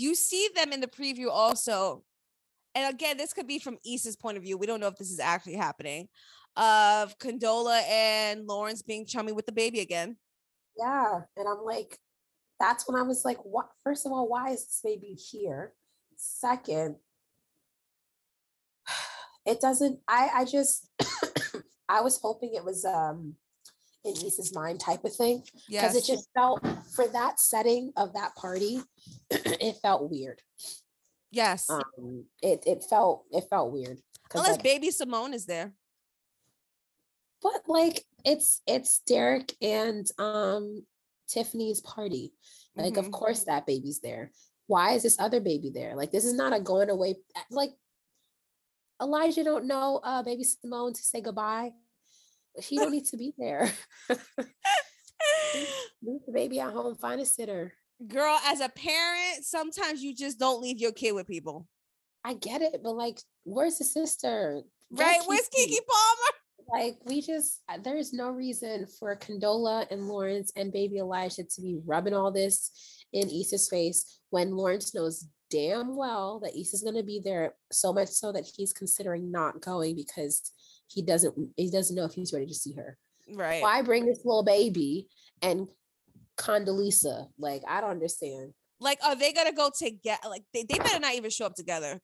You 0.00 0.14
see 0.14 0.48
them 0.54 0.72
in 0.72 0.80
the 0.80 0.86
preview 0.86 1.28
also 1.30 2.02
and 2.74 2.92
again 2.92 3.16
this 3.16 3.32
could 3.32 3.46
be 3.46 3.58
from 3.58 3.78
Issa's 3.86 4.16
point 4.16 4.36
of 4.36 4.42
view 4.42 4.56
we 4.56 4.66
don't 4.66 4.80
know 4.80 4.88
if 4.88 4.96
this 4.96 5.10
is 5.10 5.20
actually 5.20 5.54
happening 5.54 6.08
of 6.56 7.16
condola 7.18 7.82
and 7.88 8.46
lawrence 8.46 8.82
being 8.82 9.06
chummy 9.06 9.32
with 9.32 9.46
the 9.46 9.52
baby 9.52 9.80
again 9.80 10.16
Yeah, 10.78 11.20
and 11.36 11.48
I'm 11.48 11.64
like, 11.64 11.98
that's 12.58 12.88
when 12.88 13.00
I 13.00 13.02
was 13.02 13.24
like, 13.24 13.38
"What?" 13.44 13.68
First 13.84 14.06
of 14.06 14.12
all, 14.12 14.28
why 14.28 14.50
is 14.50 14.64
this 14.64 14.80
baby 14.82 15.14
here? 15.14 15.72
Second, 16.16 16.96
it 19.46 19.60
doesn't. 19.60 20.00
I 20.08 20.30
I 20.34 20.44
just 20.44 20.88
I 21.88 22.00
was 22.00 22.18
hoping 22.20 22.54
it 22.54 22.64
was 22.64 22.84
um 22.84 23.36
in 24.04 24.12
Issa's 24.12 24.54
mind 24.54 24.80
type 24.80 25.04
of 25.04 25.14
thing. 25.14 25.42
because 25.68 25.94
yes. 25.94 25.94
it 25.96 26.04
just 26.04 26.28
felt 26.34 26.64
for 26.94 27.06
that 27.08 27.38
setting 27.38 27.92
of 27.96 28.14
that 28.14 28.34
party 28.36 28.80
it 29.30 29.76
felt 29.82 30.10
weird. 30.10 30.40
Yes. 31.30 31.68
Um 31.68 32.24
it, 32.42 32.62
it 32.66 32.84
felt 32.88 33.24
it 33.30 33.44
felt 33.50 33.72
weird. 33.72 33.98
unless 34.34 34.52
like, 34.52 34.62
baby 34.62 34.90
simone 34.90 35.34
is 35.34 35.46
there. 35.46 35.72
But 37.42 37.62
like 37.68 38.04
it's 38.24 38.62
it's 38.66 39.00
derek 39.06 39.54
and 39.62 40.06
um 40.18 40.84
tiffany's 41.28 41.80
party. 41.80 42.32
Like 42.76 42.96
of 42.96 43.06
Mhm. 43.06 43.12
course 43.12 43.44
that 43.44 43.66
baby's 43.66 44.00
there. 44.00 44.32
Why 44.66 44.92
is 44.92 45.02
this 45.02 45.18
other 45.20 45.40
baby 45.40 45.70
there? 45.70 45.94
Like 45.96 46.10
this 46.10 46.24
is 46.24 46.34
not 46.34 46.52
a 46.54 46.60
going 46.60 46.90
away 46.90 47.16
like 47.50 47.70
elijah 49.02 49.42
don't 49.42 49.64
know 49.64 49.98
uh 50.04 50.22
baby 50.22 50.44
simone 50.44 50.92
to 50.92 51.00
say 51.02 51.22
goodbye 51.22 51.72
she 52.60 52.76
don't 52.76 52.92
need 52.92 53.06
to 53.06 53.16
be 53.16 53.32
there. 53.38 53.70
Leave 56.02 56.20
the 56.26 56.32
baby 56.32 56.60
at 56.60 56.72
home 56.72 56.96
find 56.96 57.20
a 57.20 57.26
sitter. 57.26 57.72
Girl 58.06 58.38
as 58.46 58.60
a 58.60 58.68
parent 58.68 59.44
sometimes 59.44 60.02
you 60.02 60.14
just 60.14 60.38
don't 60.38 60.62
leave 60.62 60.78
your 60.78 60.92
kid 60.92 61.12
with 61.12 61.26
people. 61.26 61.66
I 62.24 62.34
get 62.34 62.62
it, 62.62 62.80
but 62.82 62.96
like, 62.96 63.18
where's 63.44 63.78
the 63.78 63.84
sister? 63.84 64.62
Right 64.90 65.20
where's 65.26 65.48
Keke? 65.48 65.78
Palmer? 65.86 66.36
Like, 66.72 66.98
we 67.04 67.20
just 67.20 67.62
uh, 67.68 67.78
there's 67.82 68.12
no 68.12 68.30
reason 68.30 68.86
for 68.86 69.16
Condola 69.16 69.90
and 69.90 70.06
Lawrence 70.06 70.52
and 70.54 70.72
baby 70.72 70.98
Elijah 70.98 71.42
to 71.42 71.60
be 71.60 71.80
rubbing 71.84 72.14
all 72.14 72.30
this 72.30 72.70
in 73.12 73.28
Issa's 73.28 73.68
face 73.68 74.20
when 74.30 74.54
Lawrence 74.54 74.94
knows 74.94 75.26
damn 75.50 75.96
well 75.96 76.38
that 76.44 76.56
Issa's 76.56 76.84
gonna 76.84 77.02
be 77.02 77.20
there, 77.24 77.54
so 77.72 77.92
much 77.92 78.10
so 78.10 78.30
that 78.30 78.48
he's 78.54 78.72
considering 78.72 79.32
not 79.32 79.60
going 79.60 79.96
because 79.96 80.52
he 80.90 81.02
doesn't 81.02 81.34
he 81.56 81.70
doesn't 81.70 81.96
know 81.96 82.04
if 82.04 82.12
he's 82.12 82.32
ready 82.32 82.46
to 82.46 82.54
see 82.54 82.74
her. 82.74 82.96
right 83.32 83.62
Why 83.62 83.82
bring 83.82 84.06
this 84.06 84.24
little 84.24 84.42
baby 84.42 85.08
and 85.42 85.68
Condoleezza? 86.36 87.26
Like, 87.38 87.62
I 87.68 87.80
don't 87.80 87.90
understand. 87.90 88.52
like 88.80 88.98
are 89.04 89.14
they 89.14 89.32
gonna 89.32 89.52
go 89.52 89.70
together 89.76 90.28
like 90.28 90.44
they, 90.52 90.64
they 90.64 90.78
better 90.78 90.98
not 90.98 91.14
even 91.14 91.30
show 91.30 91.46
up 91.46 91.54
together 91.54 92.00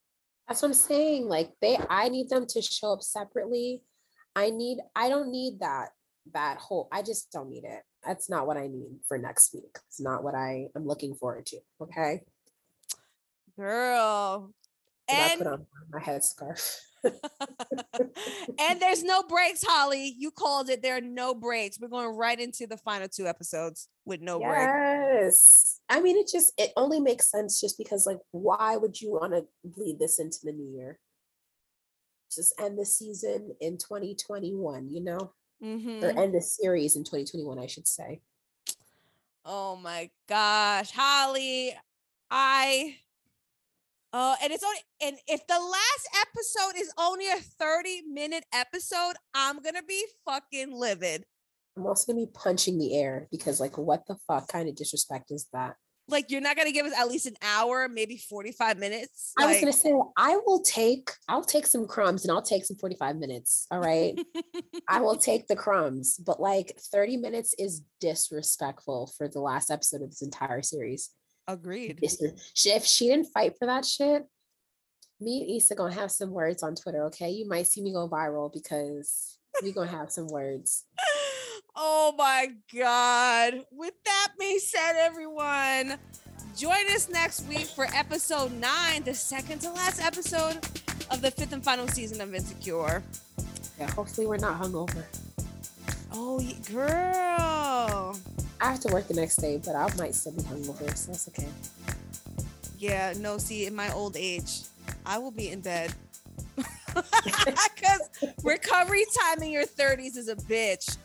That's 0.47 0.61
what 0.61 0.69
I'm 0.69 0.73
saying. 0.73 1.27
Like 1.27 1.51
they 1.61 1.77
I 1.89 2.09
need 2.09 2.29
them 2.29 2.45
to 2.47 2.61
show 2.61 2.93
up 2.93 3.01
separately. 3.01 3.81
I 4.35 4.51
need 4.51 4.77
I 4.95 5.09
don't 5.09 5.31
need 5.31 5.59
that 5.59 5.89
that 6.33 6.57
whole 6.57 6.87
I 6.91 7.01
just 7.01 7.31
don't 7.31 7.49
need 7.49 7.63
it. 7.63 7.81
That's 8.05 8.29
not 8.29 8.47
what 8.47 8.57
I 8.57 8.67
need 8.67 8.99
for 9.07 9.17
next 9.17 9.53
week. 9.53 9.75
It's 9.87 9.99
not 9.99 10.23
what 10.23 10.35
I 10.35 10.67
am 10.75 10.85
looking 10.85 11.15
forward 11.15 11.45
to. 11.47 11.57
Okay. 11.81 12.21
girl 13.57 14.53
And 15.09 15.31
I 15.31 15.37
put 15.37 15.47
on 15.47 15.65
my 15.91 15.99
headscarf. 15.99 16.77
And 17.03 18.79
there's 18.81 19.03
no 19.03 19.23
breaks, 19.23 19.63
Holly. 19.65 20.15
You 20.17 20.31
called 20.31 20.69
it. 20.69 20.81
There 20.81 20.97
are 20.97 21.01
no 21.01 21.33
breaks. 21.35 21.79
We're 21.79 21.87
going 21.87 22.15
right 22.15 22.39
into 22.39 22.67
the 22.67 22.77
final 22.77 23.07
two 23.07 23.27
episodes 23.27 23.87
with 24.05 24.21
no 24.21 24.39
break. 24.39 24.51
yes. 24.57 25.79
I 25.89 26.01
mean 26.01 26.17
it 26.17 26.27
just 26.31 26.53
it 26.57 26.71
only 26.75 26.99
makes 26.99 27.29
sense 27.29 27.59
just 27.61 27.77
because 27.77 28.05
like 28.05 28.19
why 28.31 28.75
would 28.77 28.99
you 28.99 29.11
want 29.11 29.33
to 29.33 29.45
lead 29.77 29.99
this 29.99 30.19
into 30.19 30.39
the 30.43 30.51
new 30.51 30.69
year? 30.75 30.99
Just 32.33 32.53
end 32.59 32.77
the 32.77 32.85
season 32.85 33.55
in 33.61 33.77
2021, 33.77 34.89
you 34.89 35.01
know? 35.01 35.31
Mhm. 35.63 36.03
Or 36.03 36.09
end 36.19 36.35
the 36.35 36.41
series 36.41 36.95
in 36.95 37.03
2021, 37.03 37.57
I 37.57 37.67
should 37.67 37.87
say. 37.87 38.21
Oh 39.45 39.77
my 39.77 40.09
gosh, 40.27 40.91
Holly, 40.91 41.73
I. 42.29 42.97
Oh, 44.13 44.35
and 44.41 44.53
it's 44.53 44.63
only 44.63 44.79
and 45.01 45.17
if 45.27 45.45
the 45.47 45.59
last 45.59 46.09
episode 46.21 46.79
is 46.79 46.91
only 46.97 47.27
a 47.27 47.35
30 47.35 48.03
minute 48.09 48.45
episode, 48.53 49.15
I'm 49.33 49.61
gonna 49.61 49.83
be 49.83 50.05
fucking 50.25 50.71
livid. 50.71 51.25
I'm 51.75 51.85
also 51.85 52.11
gonna 52.11 52.25
be 52.25 52.31
punching 52.33 52.77
the 52.77 52.95
air 52.95 53.27
because 53.31 53.59
like 53.59 53.77
what 53.77 54.07
the 54.07 54.15
fuck 54.27 54.47
kind 54.47 54.69
of 54.69 54.75
disrespect 54.75 55.31
is 55.31 55.47
that? 55.53 55.75
Like 56.09 56.31
you're 56.31 56.41
not 56.41 56.55
gonna 56.55 56.71
give 56.71 56.85
us 56.85 56.93
at 56.97 57.09
least 57.09 57.25
an 57.25 57.35
hour, 57.41 57.89
maybe 57.89 58.15
45 58.15 58.77
minutes. 58.77 59.33
I 59.37 59.45
was 59.45 59.59
gonna 59.59 59.73
say 59.73 59.93
I 60.15 60.39
will 60.45 60.61
take 60.61 61.11
I'll 61.27 61.43
take 61.43 61.67
some 61.67 61.85
crumbs 61.85 62.23
and 62.23 62.31
I'll 62.31 62.41
take 62.41 62.63
some 62.63 62.77
45 62.77 63.17
minutes. 63.17 63.67
All 63.71 63.79
right. 63.79 64.17
I 64.87 65.01
will 65.01 65.17
take 65.17 65.47
the 65.47 65.57
crumbs, 65.57 66.17
but 66.17 66.39
like 66.39 66.79
30 66.93 67.17
minutes 67.17 67.53
is 67.59 67.81
disrespectful 67.99 69.11
for 69.17 69.27
the 69.27 69.41
last 69.41 69.69
episode 69.69 70.01
of 70.01 70.11
this 70.11 70.21
entire 70.21 70.61
series. 70.61 71.09
Agreed. 71.47 71.99
If 72.01 72.85
she 72.85 73.07
didn't 73.07 73.27
fight 73.27 73.53
for 73.57 73.65
that 73.65 73.85
shit, 73.85 74.25
me 75.19 75.41
and 75.41 75.57
Issa 75.57 75.75
gonna 75.75 75.93
have 75.93 76.11
some 76.11 76.31
words 76.31 76.63
on 76.63 76.75
Twitter. 76.75 77.05
Okay. 77.05 77.29
You 77.29 77.47
might 77.47 77.67
see 77.67 77.81
me 77.81 77.93
go 77.93 78.07
viral 78.07 78.51
because 78.51 79.37
we 79.63 79.71
gonna 79.71 79.89
have 79.89 80.11
some 80.11 80.27
words. 80.27 80.85
Oh 81.79 82.11
my 82.17 82.47
God. 82.75 83.63
With 83.71 83.93
that 84.05 84.29
being 84.39 84.57
said, 84.57 84.93
everyone, 84.95 85.99
join 86.57 86.89
us 86.89 87.07
next 87.07 87.47
week 87.47 87.67
for 87.67 87.85
episode 87.93 88.51
nine, 88.53 89.03
the 89.03 89.13
second 89.13 89.59
to 89.59 89.69
last 89.69 90.01
episode 90.03 90.57
of 91.11 91.21
the 91.21 91.29
fifth 91.29 91.53
and 91.53 91.63
final 91.63 91.87
season 91.87 92.19
of 92.19 92.33
Insecure. 92.33 93.03
Yeah, 93.79 93.91
hopefully 93.91 94.25
we're 94.25 94.37
not 94.37 94.59
hungover. 94.59 95.03
Oh, 96.11 96.41
girl. 96.71 98.19
I 98.59 98.71
have 98.71 98.79
to 98.81 98.93
work 98.93 99.07
the 99.07 99.13
next 99.13 99.37
day, 99.37 99.61
but 99.63 99.75
I 99.75 99.87
might 99.97 100.15
still 100.15 100.31
be 100.31 100.41
hungover, 100.41 100.95
so 100.97 101.11
that's 101.11 101.27
okay. 101.29 101.47
Yeah, 102.79 103.13
no, 103.17 103.37
see, 103.37 103.65
in 103.65 103.75
my 103.75 103.91
old 103.93 104.17
age, 104.17 104.61
I 105.05 105.17
will 105.19 105.31
be 105.31 105.49
in 105.49 105.61
bed. 105.61 105.93
Because 107.75 108.33
recovery 108.43 109.05
time 109.21 109.43
in 109.43 109.51
your 109.51 109.65
30s 109.65 110.17
is 110.17 110.29
a 110.29 110.35
bitch. 110.35 110.97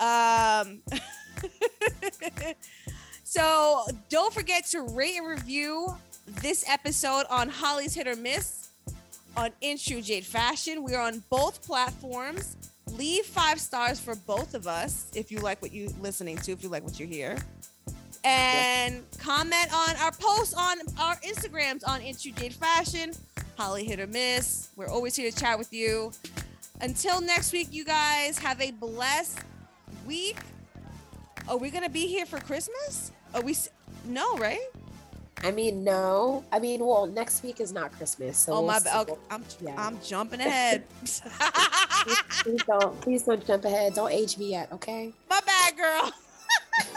Um, 0.00 0.82
so 3.22 3.86
don't 4.08 4.34
forget 4.34 4.66
to 4.66 4.82
rate 4.82 5.16
and 5.16 5.26
review 5.26 5.96
this 6.42 6.64
episode 6.68 7.24
on 7.30 7.48
Holly's 7.48 7.94
Hit 7.94 8.08
or 8.08 8.16
Miss 8.16 8.70
on 9.36 9.50
In 9.60 9.78
True 9.78 10.00
Jade 10.00 10.24
Fashion. 10.24 10.82
We 10.82 10.94
are 10.94 11.02
on 11.02 11.22
both 11.30 11.62
platforms. 11.64 12.56
Leave 12.92 13.26
five 13.26 13.60
stars 13.60 13.98
for 14.00 14.14
both 14.14 14.54
of 14.54 14.66
us 14.66 15.06
if 15.14 15.30
you 15.30 15.38
like 15.38 15.60
what 15.60 15.72
you're 15.72 15.90
listening 16.00 16.36
to, 16.38 16.52
if 16.52 16.62
you 16.62 16.68
like 16.68 16.84
what 16.84 16.98
you 17.00 17.06
hear. 17.06 17.36
And 18.24 19.02
comment 19.18 19.68
on 19.74 19.96
our 19.96 20.12
posts 20.12 20.54
on 20.54 20.78
our 20.98 21.16
Instagrams 21.16 21.86
on 21.86 22.00
In 22.00 22.16
True 22.16 22.32
Jade 22.32 22.54
Fashion, 22.54 23.12
Holly 23.56 23.84
Hit 23.84 24.00
or 24.00 24.06
Miss. 24.06 24.70
We're 24.76 24.88
always 24.88 25.14
here 25.16 25.30
to 25.30 25.36
chat 25.36 25.58
with 25.58 25.72
you. 25.72 26.12
Until 26.80 27.20
next 27.20 27.52
week, 27.52 27.68
you 27.70 27.84
guys 27.84 28.38
have 28.38 28.60
a 28.60 28.70
blessed 28.70 29.38
week. 30.06 30.38
Are 31.48 31.56
we 31.56 31.70
gonna 31.70 31.88
be 31.88 32.06
here 32.06 32.26
for 32.26 32.38
Christmas? 32.38 33.12
Are 33.34 33.40
we? 33.42 33.56
No, 34.04 34.36
right? 34.36 34.60
I 35.42 35.50
mean, 35.50 35.84
no. 35.84 36.44
I 36.50 36.58
mean, 36.58 36.84
well, 36.84 37.06
next 37.06 37.42
week 37.42 37.60
is 37.60 37.72
not 37.72 37.92
Christmas. 37.92 38.38
So 38.38 38.52
oh 38.52 38.60
we'll 38.60 38.66
my 38.68 38.78
see. 38.78 38.90
Okay, 38.96 39.14
I'm 39.30 39.44
Yeah. 39.60 39.74
I'm 39.76 39.98
jumping 40.02 40.40
ahead. 40.46 40.84
Please 42.42 42.62
don't, 42.66 43.00
please 43.00 43.22
don't 43.22 43.46
jump 43.46 43.64
ahead. 43.64 43.94
Don't 43.94 44.12
age 44.12 44.38
me 44.38 44.50
yet, 44.50 44.72
okay? 44.72 45.12
my 45.28 45.40
bad, 45.44 45.76
girl. 45.76 46.12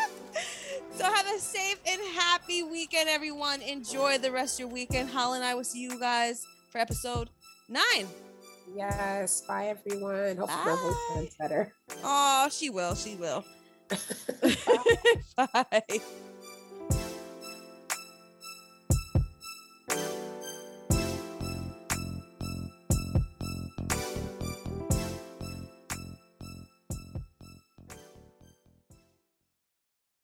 so 0.95 1.03
have 1.03 1.27
a 1.27 1.39
safe 1.39 1.79
and 1.85 2.01
happy 2.15 2.63
weekend, 2.63 3.09
everyone. 3.09 3.61
Enjoy 3.61 4.17
the 4.17 4.31
rest 4.31 4.55
of 4.55 4.59
your 4.61 4.69
weekend. 4.69 5.09
Holly 5.09 5.37
and 5.39 5.45
I 5.45 5.53
will 5.53 5.63
see 5.63 5.81
you 5.81 5.99
guys 5.99 6.45
for 6.69 6.77
episode 6.79 7.29
nine. 7.67 8.07
Yes. 8.75 9.41
Bye, 9.41 9.67
everyone. 9.67 10.37
Hopefully, 10.37 10.65
my 10.65 10.81
voice 10.81 10.95
sounds 11.13 11.35
better. 11.35 11.73
Oh, 12.03 12.47
she 12.51 12.69
will. 12.69 12.95
She 12.95 13.15
will. 13.15 13.43
Bye. 15.35 15.47
Bye. 15.87 15.99